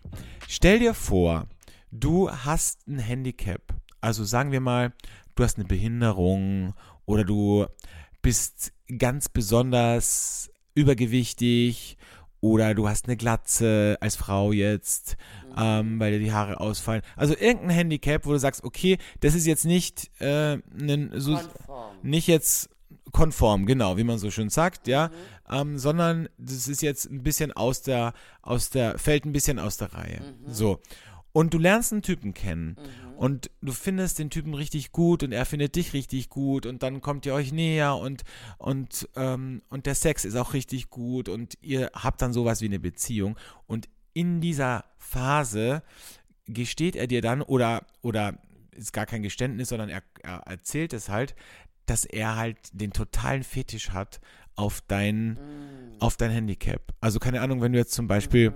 stell 0.48 0.78
dir 0.78 0.94
vor, 0.94 1.46
du 1.90 2.30
hast 2.30 2.88
ein 2.88 2.98
Handicap. 2.98 3.62
Also 4.00 4.24
sagen 4.24 4.52
wir 4.52 4.60
mal, 4.60 4.92
du 5.34 5.44
hast 5.44 5.58
eine 5.58 5.66
Behinderung 5.66 6.74
oder 7.04 7.24
du 7.24 7.66
bist 8.22 8.72
ganz 8.98 9.28
besonders 9.28 10.50
übergewichtig 10.74 11.98
oder 12.44 12.74
du 12.74 12.86
hast 12.86 13.06
eine 13.06 13.16
Glatze 13.16 13.96
als 14.00 14.16
Frau 14.16 14.52
jetzt, 14.52 15.16
ähm, 15.56 15.98
weil 15.98 16.12
dir 16.12 16.18
die 16.18 16.32
Haare 16.34 16.60
ausfallen. 16.60 17.00
Also 17.16 17.34
irgendein 17.34 17.70
Handicap, 17.70 18.26
wo 18.26 18.32
du 18.32 18.38
sagst, 18.38 18.64
okay, 18.64 18.98
das 19.20 19.34
ist 19.34 19.46
jetzt 19.46 19.64
nicht 19.64 20.10
äh, 20.20 20.58
ein, 20.78 21.10
so, 21.14 21.36
Konform. 21.36 21.96
nicht 22.02 22.26
jetzt 22.26 22.68
konform, 23.12 23.64
genau, 23.64 23.96
wie 23.96 24.04
man 24.04 24.18
so 24.18 24.30
schön 24.30 24.50
sagt, 24.50 24.88
ja, 24.88 25.10
ähm, 25.50 25.78
sondern 25.78 26.28
das 26.36 26.68
ist 26.68 26.82
jetzt 26.82 27.10
ein 27.10 27.22
bisschen 27.22 27.50
aus 27.50 27.80
der, 27.80 28.12
aus 28.42 28.68
der, 28.68 28.98
fällt 28.98 29.24
ein 29.24 29.32
bisschen 29.32 29.58
aus 29.58 29.78
der 29.78 29.94
Reihe. 29.94 30.20
So. 30.46 30.80
Und 31.32 31.54
du 31.54 31.58
lernst 31.58 31.92
einen 31.92 32.02
Typen 32.02 32.34
kennen 32.34 32.76
und 33.16 33.50
du 33.60 33.72
findest 33.72 34.18
den 34.18 34.30
Typen 34.30 34.54
richtig 34.54 34.92
gut 34.92 35.22
und 35.22 35.32
er 35.32 35.46
findet 35.46 35.76
dich 35.76 35.92
richtig 35.92 36.28
gut 36.28 36.66
und 36.66 36.82
dann 36.82 37.00
kommt 37.00 37.26
ihr 37.26 37.34
euch 37.34 37.52
näher 37.52 37.96
und, 37.96 38.22
und, 38.58 39.08
ähm, 39.16 39.62
und 39.68 39.86
der 39.86 39.94
Sex 39.94 40.24
ist 40.24 40.36
auch 40.36 40.52
richtig 40.52 40.90
gut 40.90 41.28
und 41.28 41.56
ihr 41.60 41.90
habt 41.94 42.22
dann 42.22 42.32
sowas 42.32 42.60
wie 42.60 42.66
eine 42.66 42.80
Beziehung. 42.80 43.36
Und 43.66 43.88
in 44.12 44.40
dieser 44.40 44.84
Phase 44.98 45.82
gesteht 46.46 46.96
er 46.96 47.06
dir 47.06 47.22
dann 47.22 47.42
oder, 47.42 47.86
oder 48.02 48.38
ist 48.72 48.92
gar 48.92 49.06
kein 49.06 49.22
Geständnis, 49.22 49.68
sondern 49.68 49.88
er, 49.88 50.02
er 50.22 50.38
erzählt 50.46 50.92
es 50.92 51.08
halt, 51.08 51.34
dass 51.86 52.04
er 52.04 52.36
halt 52.36 52.58
den 52.72 52.92
totalen 52.92 53.44
Fetisch 53.44 53.90
hat 53.90 54.20
auf 54.56 54.82
dein, 54.86 55.38
auf 55.98 56.16
dein 56.16 56.30
Handicap. 56.30 56.94
Also 57.00 57.18
keine 57.18 57.40
Ahnung, 57.40 57.60
wenn 57.60 57.72
du 57.72 57.78
jetzt 57.78 57.92
zum 57.92 58.06
Beispiel, 58.06 58.52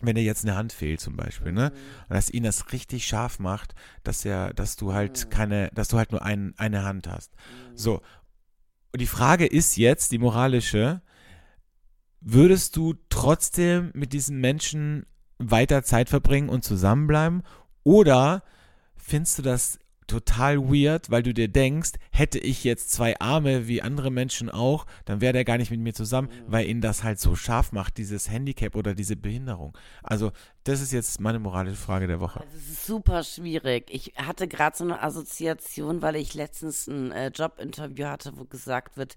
wenn 0.00 0.16
dir 0.16 0.22
jetzt 0.22 0.44
eine 0.44 0.56
Hand 0.56 0.72
fehlt 0.72 1.00
zum 1.00 1.16
Beispiel, 1.16 1.52
ne? 1.52 1.72
Und 2.08 2.14
dass 2.14 2.30
ihn 2.30 2.42
das 2.42 2.72
richtig 2.72 3.06
scharf 3.06 3.38
macht, 3.38 3.74
dass 4.04 4.24
er, 4.24 4.52
dass 4.52 4.76
du 4.76 4.92
halt 4.92 5.30
keine, 5.30 5.70
dass 5.74 5.88
du 5.88 5.96
halt 5.96 6.12
nur 6.12 6.22
ein, 6.22 6.54
eine 6.56 6.84
Hand 6.84 7.08
hast. 7.08 7.32
So. 7.74 8.02
Und 8.92 9.00
die 9.00 9.06
Frage 9.06 9.46
ist 9.46 9.76
jetzt, 9.76 10.12
die 10.12 10.18
moralische, 10.18 11.02
würdest 12.20 12.76
du 12.76 12.94
trotzdem 13.08 13.90
mit 13.94 14.12
diesem 14.12 14.40
Menschen 14.40 15.06
weiter 15.38 15.82
Zeit 15.82 16.08
verbringen 16.08 16.48
und 16.48 16.64
zusammenbleiben? 16.64 17.42
Oder 17.82 18.42
findest 18.96 19.38
du 19.38 19.42
das 19.42 19.78
total 20.06 20.58
weird, 20.58 21.10
weil 21.10 21.22
du 21.22 21.34
dir 21.34 21.48
denkst, 21.48 21.92
hätte 22.10 22.38
ich 22.38 22.64
jetzt 22.64 22.90
zwei 22.90 23.18
Arme 23.20 23.68
wie 23.68 23.82
andere 23.82 24.10
Menschen 24.10 24.50
auch, 24.50 24.86
dann 25.04 25.20
wäre 25.20 25.32
der 25.32 25.44
gar 25.44 25.58
nicht 25.58 25.70
mit 25.70 25.80
mir 25.80 25.94
zusammen, 25.94 26.28
weil 26.46 26.66
ihn 26.66 26.80
das 26.80 27.02
halt 27.02 27.18
so 27.18 27.34
scharf 27.34 27.72
macht, 27.72 27.98
dieses 27.98 28.30
Handicap 28.30 28.76
oder 28.76 28.94
diese 28.94 29.16
Behinderung. 29.16 29.76
Also, 30.02 30.32
das 30.64 30.80
ist 30.80 30.92
jetzt 30.92 31.20
meine 31.20 31.38
moralische 31.38 31.76
Frage 31.76 32.06
der 32.06 32.20
Woche. 32.20 32.40
Also 32.40 32.56
es 32.56 32.70
ist 32.70 32.86
super 32.86 33.22
schwierig. 33.22 33.88
Ich 33.90 34.14
hatte 34.16 34.48
gerade 34.48 34.76
so 34.76 34.84
eine 34.84 35.02
Assoziation, 35.02 36.02
weil 36.02 36.16
ich 36.16 36.34
letztens 36.34 36.88
ein 36.88 37.12
äh, 37.12 37.28
Jobinterview 37.28 38.06
hatte, 38.06 38.36
wo 38.36 38.44
gesagt 38.44 38.96
wird, 38.96 39.14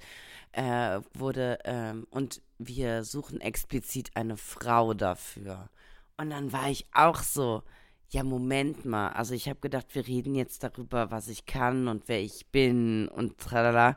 äh, 0.52 1.00
wurde, 1.14 1.60
ähm, 1.66 2.06
und 2.10 2.42
wir 2.58 3.04
suchen 3.04 3.42
explizit 3.42 4.12
eine 4.16 4.38
Frau 4.38 4.94
dafür. 4.94 5.70
Und 6.18 6.32
dann 6.32 6.52
war 6.52 6.70
ich 6.70 6.86
auch 6.94 7.22
so, 7.24 7.64
ja, 8.12 8.24
Moment 8.24 8.86
mal. 8.86 9.10
Also 9.10 9.34
ich 9.34 9.48
habe 9.50 9.60
gedacht, 9.60 9.88
wir 9.94 10.08
reden 10.08 10.36
jetzt 10.36 10.64
darüber, 10.64 11.12
was 11.12 11.28
ich 11.28 11.46
kann 11.46 11.88
und 11.88 12.08
wer 12.08 12.22
ich 12.22 12.48
bin 12.48 13.08
und 13.08 13.38
tralala. 13.38 13.96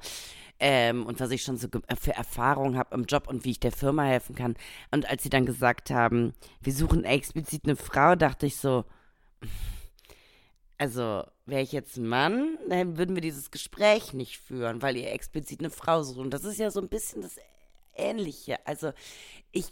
Ähm, 0.65 1.07
und 1.07 1.19
was 1.19 1.31
ich 1.33 1.43
schon 1.43 1.57
so 1.57 1.69
ge- 1.69 1.83
für 2.01 2.15
Erfahrungen 2.15 2.79
habe 2.79 2.95
im 2.95 3.05
Job 3.05 3.27
und 3.27 3.45
wie 3.45 3.51
ich 3.51 3.59
der 3.61 3.73
Firma 3.73 4.05
helfen 4.05 4.37
kann. 4.37 4.55
Und 4.93 5.11
als 5.11 5.23
sie 5.25 5.31
dann 5.31 5.45
gesagt 5.47 5.91
haben, 5.91 6.35
wir 6.61 6.73
suchen 6.73 7.05
explizit 7.05 7.65
eine 7.65 7.75
Frau, 7.75 8.15
dachte 8.15 8.47
ich 8.47 8.57
so, 8.57 8.85
also 10.79 11.25
wäre 11.47 11.63
ich 11.63 11.73
jetzt 11.73 11.97
ein 11.97 12.07
Mann, 12.07 12.59
dann 12.69 12.97
würden 12.97 13.17
wir 13.17 13.23
dieses 13.23 13.51
Gespräch 13.51 14.13
nicht 14.13 14.39
führen, 14.39 14.83
weil 14.83 14.97
ihr 14.97 15.11
explizit 15.11 15.61
eine 15.61 15.71
Frau 15.71 16.03
sucht. 16.03 16.19
Und 16.19 16.31
das 16.31 16.45
ist 16.45 16.59
ja 16.59 16.71
so 16.71 16.81
ein 16.81 16.89
bisschen 16.89 17.23
das 17.23 17.37
Ähnliche. 17.95 18.65
Also 18.67 18.93
ich, 19.51 19.67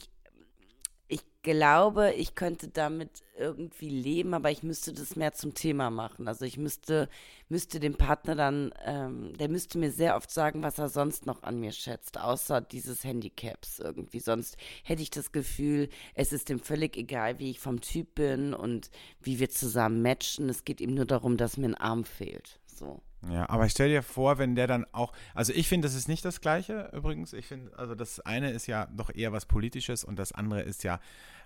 ich 1.11 1.23
glaube, 1.43 2.13
ich 2.13 2.37
könnte 2.37 2.69
damit 2.69 3.25
irgendwie 3.37 3.89
leben, 3.89 4.33
aber 4.33 4.53
ich 4.53 4.63
müsste 4.63 4.93
das 4.93 5.17
mehr 5.17 5.33
zum 5.33 5.55
Thema 5.55 5.91
machen. 5.91 6.29
Also 6.29 6.45
ich 6.45 6.57
müsste, 6.57 7.09
müsste 7.49 7.81
dem 7.81 7.97
Partner 7.97 8.37
dann, 8.37 8.73
ähm, 8.85 9.37
der 9.37 9.49
müsste 9.49 9.79
mir 9.79 9.91
sehr 9.91 10.15
oft 10.15 10.31
sagen, 10.31 10.63
was 10.63 10.79
er 10.79 10.89
sonst 10.89 11.27
noch 11.27 11.43
an 11.43 11.59
mir 11.59 11.73
schätzt, 11.73 12.17
außer 12.17 12.61
dieses 12.61 13.03
Handicaps 13.03 13.81
irgendwie. 13.81 14.21
Sonst 14.21 14.57
hätte 14.85 15.03
ich 15.03 15.11
das 15.11 15.33
Gefühl, 15.33 15.89
es 16.15 16.33
ist 16.33 16.49
ihm 16.49 16.61
völlig 16.61 16.97
egal, 16.97 17.41
wie 17.41 17.51
ich 17.51 17.59
vom 17.59 17.81
Typ 17.81 18.15
bin 18.15 18.55
und 18.55 18.91
wie 19.21 19.41
wir 19.41 19.51
zusammen 19.51 20.03
matchen. 20.03 20.49
Es 20.49 20.65
geht 20.65 20.81
ihm 20.81 20.95
nur 20.95 21.07
darum, 21.07 21.37
dass 21.37 21.57
mir 21.57 21.67
ein 21.67 21.75
Arm 21.75 22.05
fehlt. 22.05 22.61
So. 22.67 23.03
Ja, 23.29 23.49
aber 23.51 23.69
stell 23.69 23.91
dir 23.91 24.03
vor, 24.03 24.39
wenn 24.39 24.55
der 24.55 24.67
dann 24.67 24.87
auch, 24.93 25.13
also 25.35 25.53
ich 25.53 25.69
finde, 25.69 25.87
das 25.87 25.95
ist 25.95 26.09
nicht 26.09 26.25
das 26.25 26.41
Gleiche 26.41 26.91
übrigens. 26.95 27.33
Ich 27.35 27.47
finde, 27.47 27.77
also 27.79 27.95
das 27.95 28.21
eine 28.21 28.51
ist 28.51 28.67
ja 28.67 28.87
doch 28.87 29.15
eher 29.15 29.33
was 29.33 29.45
Politisches 29.45 30.05
und 30.05 30.19
das 30.19 30.33
andere 30.33 30.63
ist 30.63 30.85
ja, 30.85 31.01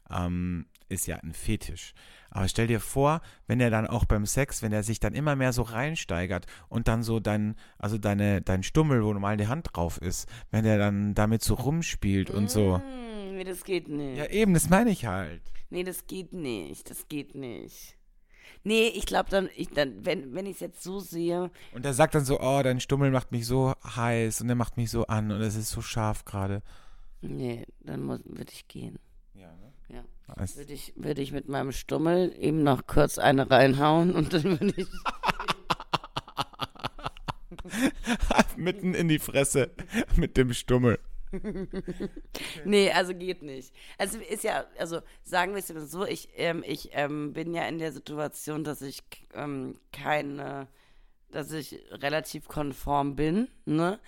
ähm, 0.09 0.67
ist 0.89 1.07
ja 1.09 1.17
ein 1.17 1.33
Fetisch. 1.33 1.95
Aber 2.31 2.47
stell 2.47 2.69
dir 2.69 2.79
vor, 2.79 3.23
wenn 3.49 3.61
er 3.61 3.71
dann 3.71 3.89
auch 3.89 4.05
beim 4.05 4.25
Sex, 4.25 4.63
wenn 4.63 4.73
er 4.73 4.85
sich 4.85 5.01
dann 5.01 5.15
immer 5.15 5.35
mehr 5.35 5.53
so 5.53 5.63
reinsteigert 5.63 6.47
und 6.69 6.87
dann 6.87 7.03
so 7.03 7.19
dein, 7.19 7.57
also 7.79 7.99
deine, 7.99 8.41
dein 8.41 8.63
Stummel, 8.63 9.05
wo 9.05 9.13
normal 9.13 9.37
die 9.37 9.49
Hand 9.49 9.69
drauf 9.73 9.99
ist, 9.99 10.29
wenn 10.53 10.65
er 10.65 10.79
dann 10.79 11.15
damit 11.15 11.43
so 11.43 11.55
rumspielt 11.55 12.31
und 12.31 12.51
so. 12.51 12.77
Hm, 12.77 13.37
nee, 13.37 13.45
das 13.45 13.65
geht 13.65 13.89
nicht. 13.89 14.19
Ja, 14.19 14.27
eben, 14.27 14.55
das 14.55 14.71
meine 14.71 14.91
ich 14.91 15.07
halt. 15.07 15.43
Nee, 15.71 15.83
das 15.83 16.07
geht 16.07 16.33
nicht. 16.33 16.89
Das 16.89 17.09
geht 17.09 17.35
nicht. 17.35 17.97
Nee, 18.63 18.89
ich 18.89 19.07
glaube 19.07 19.31
dann, 19.31 19.49
ich, 19.57 19.69
dann, 19.71 20.05
wenn, 20.05 20.35
wenn 20.35 20.47
ich 20.47 20.55
es 20.55 20.61
jetzt 20.61 20.83
so 20.83 21.01
sehe, 21.01 21.51
Und 21.73 21.85
er 21.85 21.95
sagt 21.95 22.15
dann 22.15 22.25
so, 22.25 22.41
oh, 22.41 22.61
dein 22.63 22.81
Stummel 22.81 23.11
macht 23.11 23.33
mich 23.33 23.47
so 23.47 23.75
heiß 23.85 24.41
und 24.41 24.49
er 24.49 24.55
macht 24.55 24.77
mich 24.77 24.91
so 24.91 25.07
an 25.07 25.31
und 25.33 25.41
es 25.41 25.57
ist 25.57 25.71
so 25.71 25.83
scharf 25.83 26.25
gerade. 26.25 26.63
nee, 27.21 27.67
dann 27.81 28.07
würde 28.09 28.53
ich 28.53 28.69
gehen. 28.69 28.99
Ja, 29.35 29.49
ne? 29.57 29.73
Ja. 29.89 30.05
Es- 30.43 30.57
Würde 30.57 30.73
ich, 30.73 30.93
würde 30.97 31.21
ich 31.23 31.33
mit 31.33 31.49
meinem 31.49 31.73
Stummel 31.73 32.35
eben 32.39 32.63
noch 32.63 32.87
kurz 32.87 33.19
eine 33.19 33.51
reinhauen 33.51 34.13
und 34.15 34.33
dann 34.33 34.45
würde 34.61 34.73
ich. 34.77 34.87
Mitten 38.57 38.95
in 38.95 39.09
die 39.09 39.19
Fresse 39.19 39.71
mit 40.17 40.37
dem 40.37 40.53
Stummel. 40.53 40.99
Nee, 42.65 42.91
also 42.91 43.15
geht 43.15 43.43
nicht. 43.43 43.73
Also 43.99 44.19
ist 44.19 44.45
ja, 44.45 44.65
also 44.79 45.01
sagen 45.23 45.53
wir 45.53 45.59
es 45.59 45.71
immer 45.71 45.87
so, 45.87 46.05
ich, 46.07 46.29
ähm, 46.37 46.65
ich 46.67 46.91
ähm, 46.93 47.33
bin 47.33 47.55
ja 47.55 47.67
in 47.69 47.79
der 47.79 47.93
Situation, 47.93 48.65
dass 48.65 48.83
ich 48.83 49.03
ähm, 49.35 49.79
keine, 49.93 50.69
dass 51.31 51.53
ich 51.53 51.79
relativ 51.91 52.49
konform 52.49 53.17
bin, 53.17 53.49
ne? 53.65 53.99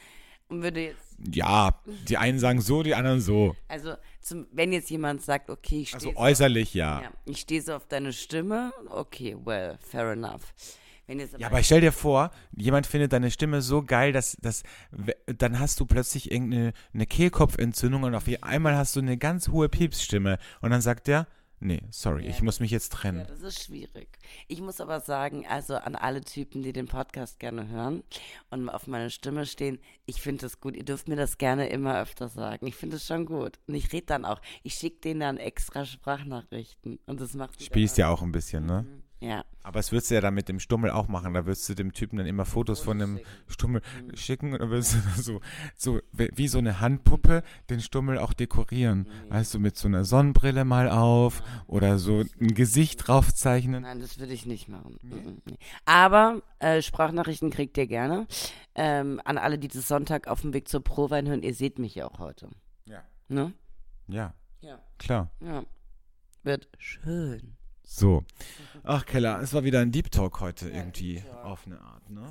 Und 0.49 0.62
würde 0.62 0.81
jetzt, 0.81 1.16
Ja, 1.35 1.81
die 2.09 2.16
einen 2.18 2.39
sagen 2.39 2.61
so, 2.61 2.85
die 2.85 2.95
anderen 2.95 3.20
so. 3.20 3.57
also 3.66 3.95
zum, 4.20 4.47
wenn 4.53 4.72
jetzt 4.72 4.91
jemand 4.91 5.22
sagt, 5.22 5.51
okay, 5.51 5.83
ich 5.83 5.95
Also 5.95 6.11
stehe 6.11 6.16
äußerlich 6.16 6.74
ja. 6.74 7.03
ja, 7.03 7.11
ich 7.24 7.41
stehe 7.41 7.61
so 7.61 7.74
auf 7.74 7.87
deine 7.89 8.12
Stimme, 8.12 8.72
okay, 8.91 9.37
well, 9.45 9.77
fair 9.81 10.12
enough. 10.12 10.53
Wenn 11.07 11.21
jetzt 11.21 11.35
aber, 11.35 11.41
Ja, 11.41 11.47
aber 11.49 11.63
stell 11.63 11.81
dir 11.81 11.93
vor, 11.93 12.31
jemand 12.57 12.87
findet 12.87 13.13
deine 13.13 13.31
Stimme 13.31 13.63
so 13.63 13.83
geil, 13.83 14.13
dass, 14.13 14.37
dass 14.41 14.63
dann 15.27 15.59
hast 15.61 15.79
du 15.81 15.87
plötzlich 15.87 16.31
irgendeine 16.31 16.73
eine 16.93 17.07
Kehlkopfentzündung 17.07 18.03
und 18.05 18.15
auf 18.15 18.25
einmal 18.43 18.77
hast 18.77 18.97
du 18.97 19.01
eine 19.01 19.17
ganz 19.17 19.49
hohe 19.49 19.69
Piepsstimme 19.69 20.39
und 20.61 20.71
dann 20.71 20.81
sagt 20.81 21.07
der, 21.07 21.27
nee, 21.61 21.81
sorry, 21.91 22.27
ich 22.27 22.43
muss 22.43 22.61
mich 22.61 22.71
jetzt 22.71 22.93
Ja, 22.93 22.99
trennen. 22.99 23.27
das 23.29 23.41
ist 23.41 23.65
schwierig. 23.65 24.09
Ich 24.47 24.61
muss 24.61 24.81
aber 24.81 25.01
sagen, 25.01 25.47
also 25.47 25.77
an 25.77 25.95
alle 25.95 26.21
Typen, 26.23 26.63
die 26.63 26.73
den 26.73 26.87
Podcast 26.87 27.39
gerne 27.39 27.69
hören 27.69 28.03
und 28.51 28.69
auf 28.69 28.87
meine 28.89 29.09
Stimme 29.11 29.47
stehen, 29.47 29.79
ich 30.05 30.21
finde 30.21 30.43
das 30.43 30.61
gut. 30.61 30.77
Ihr 30.77 30.85
dürft 30.85 31.09
mir 31.09 31.17
das 31.17 31.39
gerne 31.39 31.69
immer 31.69 31.99
öfter 32.01 32.29
sagen. 32.29 32.67
Ich 32.67 32.75
finde 32.75 32.97
es 32.97 33.07
schon 33.07 33.25
gut. 33.27 33.59
Und 33.67 33.75
ich 33.75 33.93
rede 33.93 34.07
dann 34.07 34.25
auch. 34.25 34.41
Ich 34.65 34.75
schicke 34.75 35.01
denen 35.01 35.21
dann 35.21 35.37
extra 35.39 35.85
Sprachnachrichten. 35.87 36.99
Und 37.07 37.21
das 37.21 37.35
macht 37.35 37.63
Spielst 37.63 37.97
ja 37.97 38.09
auch 38.09 38.23
ein 38.23 38.33
bisschen, 38.33 38.67
ne? 38.67 38.85
dann- 38.85 39.03
Ja. 39.19 39.45
Aber 39.62 39.79
das 39.79 39.93
würdest 39.93 40.11
du 40.11 40.14
ja 40.14 40.21
dann 40.21 40.35
mit 40.35 40.49
dem 40.49 40.61
Stummel 40.61 40.91
auch 40.91 41.09
machen. 41.09 41.33
Da 41.35 41.47
würdest 41.47 41.67
du 41.69 41.75
dem 41.75 41.93
Typen 41.93 42.19
dann 42.19 42.27
immer 42.27 42.45
Fotos 42.45 42.81
von 42.81 42.99
dem 42.99 43.19
Stummel 43.49 43.81
schicken 44.14 44.53
und 44.53 44.61
dann 44.61 44.69
würdest 44.71 44.95
du 44.95 44.99
so, 45.23 45.41
so 45.75 46.01
wie 46.12 46.49
so 46.49 46.59
eine 46.59 46.81
Handpuppe 46.81 47.43
den 47.71 47.81
Stummel 47.81 48.19
auch 48.19 48.35
dekorieren. 48.35 49.09
Weißt 49.31 49.55
du, 49.55 49.59
mit 49.59 49.77
so 49.77 49.89
einer 49.89 50.05
Sonnenbrille 50.05 50.64
mal 50.67 50.91
auf 50.91 51.43
oder 51.67 51.99
so 51.99 52.25
ein 52.41 52.55
Gesicht 52.55 53.09
draufzeichnen. 53.09 53.83
Nein, 53.83 54.01
das 54.01 54.19
würde 54.19 54.35
ich 54.35 54.45
nicht 54.45 54.69
machen. 54.69 54.99
Mhm, 55.03 55.39
nee. 55.47 55.57
Aber 55.87 56.43
äh, 56.59 56.83
Sprachnachrichten 56.83 57.51
kriegt 57.51 57.79
ihr 57.79 57.87
gerne. 57.87 58.27
Ähm, 58.75 59.21
an 59.25 59.39
alle, 59.39 59.59
die 59.59 59.69
das 59.69 59.89
Sonntag 59.89 60.29
auf 60.29 60.43
dem 60.43 60.53
Weg 60.53 60.69
zur 60.69 60.85
Prowein 60.85 61.27
hören, 61.27 61.43
ihr 61.43 61.55
seht 61.55 61.79
mich 61.79 61.95
ja 61.95 62.07
auch 62.07 62.19
heute. 62.19 62.51
Ja. 62.85 63.03
Ne? 63.29 63.53
Ja, 64.09 64.35
Ja. 64.61 64.79
klar. 64.99 65.31
Ja. 65.41 65.64
Wird 66.43 66.69
schön. 66.79 67.57
So. 67.89 68.24
Ach, 68.82 69.07
Keller, 69.07 69.41
es 69.41 69.55
war 69.55 69.64
wieder 69.64 69.80
ein 69.80 69.93
Deep 69.93 70.11
Talk 70.11 70.41
heute 70.41 70.68
irgendwie 70.68 71.14
Deep 71.14 71.30
Talk. 71.30 71.45
auf 71.45 71.66
eine 71.66 71.80
Art, 71.80 72.11
ne? 72.11 72.28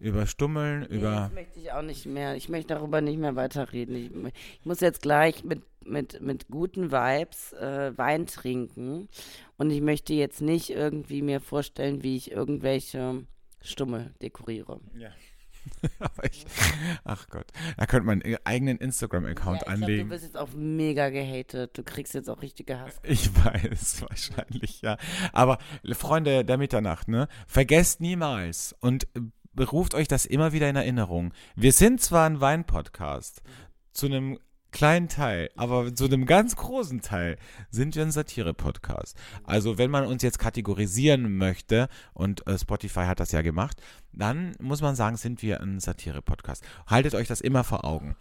Über 0.00 0.26
Stummeln, 0.26 0.86
Nee, 0.88 0.96
über. 0.98 1.10
das 1.12 1.32
möchte 1.32 1.58
ich 1.60 1.72
auch 1.72 1.82
nicht 1.82 2.06
mehr. 2.06 2.36
Ich 2.36 2.48
möchte 2.48 2.74
darüber 2.74 3.00
nicht 3.00 3.18
mehr 3.18 3.34
weiterreden. 3.34 3.96
Ich, 3.96 4.34
ich 4.60 4.64
muss 4.66 4.80
jetzt 4.80 5.02
gleich 5.02 5.44
mit, 5.44 5.62
mit, 5.84 6.20
mit 6.20 6.48
guten 6.48 6.92
Vibes 6.92 7.52
äh, 7.54 7.96
Wein 7.96 8.26
trinken. 8.26 9.08
Und 9.56 9.70
ich 9.70 9.80
möchte 9.80 10.12
jetzt 10.12 10.40
nicht 10.42 10.70
irgendwie 10.70 11.22
mir 11.22 11.40
vorstellen, 11.40 12.02
wie 12.02 12.16
ich 12.16 12.30
irgendwelche 12.30 13.24
Stummel 13.60 14.14
dekoriere. 14.22 14.78
Ja. 14.96 15.08
Ich, 16.22 16.44
ach 17.04 17.28
Gott, 17.28 17.46
da 17.76 17.86
könnte 17.86 18.06
man 18.06 18.22
einen 18.22 18.36
eigenen 18.44 18.78
Instagram-Account 18.78 19.62
Ja, 19.62 19.72
ich 19.72 19.74
glaub, 19.74 19.82
anlegen. 19.82 20.08
du 20.08 20.14
wirst 20.14 20.24
jetzt 20.24 20.36
auch 20.36 20.50
mega 20.54 21.10
gehatet. 21.10 21.76
Du 21.78 21.82
kriegst 21.82 22.14
jetzt 22.14 22.28
auch 22.28 22.42
richtige 22.42 22.78
Hass. 22.80 22.96
Ich 23.02 23.30
weiß, 23.44 24.02
wahrscheinlich, 24.02 24.82
ja. 24.82 24.96
Aber 25.32 25.58
Freunde 25.92 26.44
der 26.44 26.58
Mitternacht, 26.58 27.08
ne? 27.08 27.28
Vergesst 27.46 28.00
niemals 28.00 28.74
und 28.80 29.04
äh, 29.14 29.20
beruft 29.54 29.94
euch 29.94 30.08
das 30.08 30.26
immer 30.26 30.52
wieder 30.52 30.68
in 30.68 30.76
Erinnerung. 30.76 31.32
Wir 31.56 31.72
sind 31.72 32.00
zwar 32.00 32.26
ein 32.26 32.40
Wein-Podcast, 32.40 33.42
zu 33.92 34.06
einem 34.06 34.38
kleinen 34.70 35.08
Teil, 35.08 35.48
aber 35.56 35.94
zu 35.94 36.04
einem 36.04 36.26
ganz 36.26 36.54
großen 36.54 37.00
Teil 37.00 37.38
sind 37.70 37.96
wir 37.96 38.02
ein 38.02 38.10
Satire-Podcast. 38.10 39.16
Also 39.44 39.78
wenn 39.78 39.90
man 39.90 40.04
uns 40.06 40.22
jetzt 40.22 40.38
kategorisieren 40.38 41.36
möchte, 41.38 41.88
und 42.12 42.46
äh, 42.46 42.58
Spotify 42.58 43.04
hat 43.06 43.18
das 43.18 43.32
ja 43.32 43.40
gemacht, 43.42 43.80
dann 44.12 44.54
muss 44.60 44.80
man 44.80 44.96
sagen, 44.96 45.16
sind 45.16 45.42
wir 45.42 45.60
ein 45.60 45.80
Satire-Podcast. 45.80 46.64
Haltet 46.86 47.14
euch 47.14 47.28
das 47.28 47.40
immer 47.40 47.62
vor 47.64 47.84
Augen. 47.84 48.16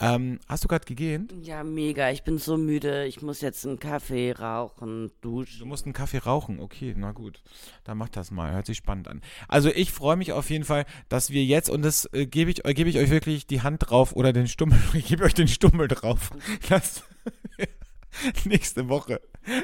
Ähm, 0.00 0.38
hast 0.48 0.64
du 0.64 0.68
gerade 0.68 0.84
gegähnt? 0.86 1.34
Ja, 1.42 1.62
mega. 1.64 2.10
Ich 2.10 2.22
bin 2.22 2.38
so 2.38 2.56
müde. 2.56 3.06
Ich 3.06 3.22
muss 3.22 3.40
jetzt 3.40 3.66
einen 3.66 3.78
Kaffee 3.78 4.32
rauchen, 4.32 5.10
Du 5.20 5.40
duschen. 5.42 5.68
musst 5.68 5.84
einen 5.84 5.92
Kaffee 5.92 6.18
rauchen, 6.18 6.60
okay, 6.60 6.94
na 6.96 7.12
gut. 7.12 7.42
Dann 7.84 7.98
mach 7.98 8.08
das 8.08 8.30
mal, 8.30 8.52
hört 8.52 8.66
sich 8.66 8.78
spannend 8.78 9.08
an. 9.08 9.20
Also 9.48 9.68
ich 9.68 9.92
freue 9.92 10.16
mich 10.16 10.32
auf 10.32 10.50
jeden 10.50 10.64
Fall, 10.64 10.84
dass 11.08 11.30
wir 11.30 11.44
jetzt, 11.44 11.68
und 11.70 11.82
das 11.82 12.08
äh, 12.12 12.26
gebe 12.26 12.50
ich, 12.50 12.64
äh, 12.64 12.74
gebe 12.74 12.88
ich 12.88 12.98
euch 12.98 13.10
wirklich 13.10 13.46
die 13.46 13.62
Hand 13.62 13.88
drauf 13.90 14.14
oder 14.14 14.32
den 14.32 14.48
Stummel, 14.48 14.78
ich 14.94 15.06
gebe 15.06 15.24
euch 15.24 15.34
den 15.34 15.48
Stummel 15.48 15.88
drauf, 15.88 16.30
wir 16.68 16.80
nächste 18.44 18.88
Woche 18.88 19.20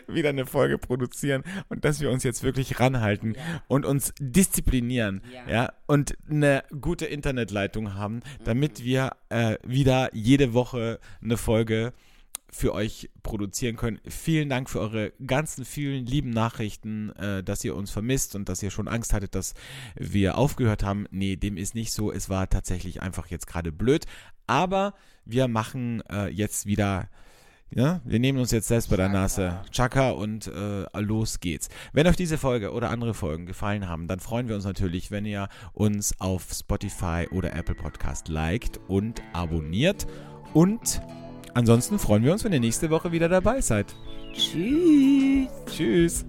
wieder 0.09 0.31
eine 0.31 0.47
Folge 0.47 0.79
produzieren 0.79 1.45
und 1.69 1.85
dass 1.85 2.01
wir 2.01 2.11
uns 2.11 2.25
jetzt 2.25 2.43
wirklich 2.43 2.81
ranhalten 2.81 3.35
Ja. 3.35 3.63
und 3.69 3.85
uns 3.87 4.13
disziplinieren, 4.19 5.23
ja, 5.33 5.51
Ja. 5.51 5.73
und 5.87 6.17
eine 6.29 6.65
gute 6.81 7.07
Internetleitung 7.07 7.95
haben, 7.95 8.21
damit 8.45 8.83
wir 8.83 9.13
äh, 9.29 9.57
wieder 9.65 10.15
jede 10.15 10.53
Woche 10.55 10.99
eine 11.23 11.37
Folge 11.37 11.93
für 12.51 12.73
euch 12.73 13.11
produzieren 13.23 13.77
können. 13.77 14.01
Vielen 14.09 14.49
Dank 14.49 14.71
für 14.71 14.81
eure 14.81 15.13
ganzen 15.27 15.65
vielen 15.67 16.07
lieben 16.07 16.31
Nachrichten, 16.31 17.11
äh, 17.11 17.45
dass 17.45 17.63
ihr 17.63 17.77
uns 17.77 17.91
vermisst 17.91 18.35
und 18.35 18.49
dass 18.49 18.63
ihr 18.63 18.71
schon 18.71 18.89
Angst 18.89 19.13
hattet, 19.13 19.35
dass 19.35 19.53
wir 19.97 20.39
aufgehört 20.39 20.83
haben. 20.83 21.07
Nee, 21.11 21.37
dem 21.37 21.59
ist 21.59 21.75
nicht 21.75 21.93
so. 21.93 22.11
Es 22.11 22.31
war 22.31 22.49
tatsächlich 22.49 23.03
einfach 23.03 23.27
jetzt 23.27 23.47
gerade 23.47 23.71
blöd. 23.71 24.07
Aber 24.47 24.95
wir 25.27 25.47
machen 25.47 26.01
äh, 26.11 26.29
jetzt 26.29 26.65
wieder. 26.67 27.11
Ja, 27.71 28.01
wir 28.05 28.19
nehmen 28.19 28.39
uns 28.39 28.51
jetzt 28.51 28.69
selbst 28.69 28.89
bei 28.89 28.97
der. 28.97 29.09
Nase. 29.09 29.61
Chaka 29.71 30.11
und 30.11 30.47
äh, 30.49 31.01
los 31.01 31.41
geht's. 31.41 31.69
Wenn 31.93 32.07
euch 32.07 32.17
diese 32.17 32.39
Folge 32.39 32.73
oder 32.73 32.91
andere 32.91 33.15
Folgen 33.15 33.47
gefallen 33.47 33.89
haben, 33.89 34.07
dann 34.07 34.21
freuen 34.21 34.49
wir 34.49 34.55
uns 34.55 34.65
natürlich, 34.65 35.11
wenn 35.11 35.27
ihr 35.27 35.49
uns 35.73 36.19
auf 36.21 36.47
Spotify 36.53 37.27
oder 37.31 37.55
Apple 37.55 37.75
Podcast 37.75 38.29
liked 38.29 38.81
und 38.89 39.23
abonniert. 39.33 40.07
Und 40.55 41.03
ansonsten 41.55 41.99
freuen 41.99 42.25
wir 42.25 42.33
uns, 42.33 42.45
wenn 42.45 42.53
ihr 42.53 42.61
nächste 42.61 42.91
Woche 42.91 43.13
wieder 43.13 43.29
dabei 43.29 43.61
seid. 43.61 43.95
Tschüss. 44.33 45.49
Tschüss. 45.67 46.25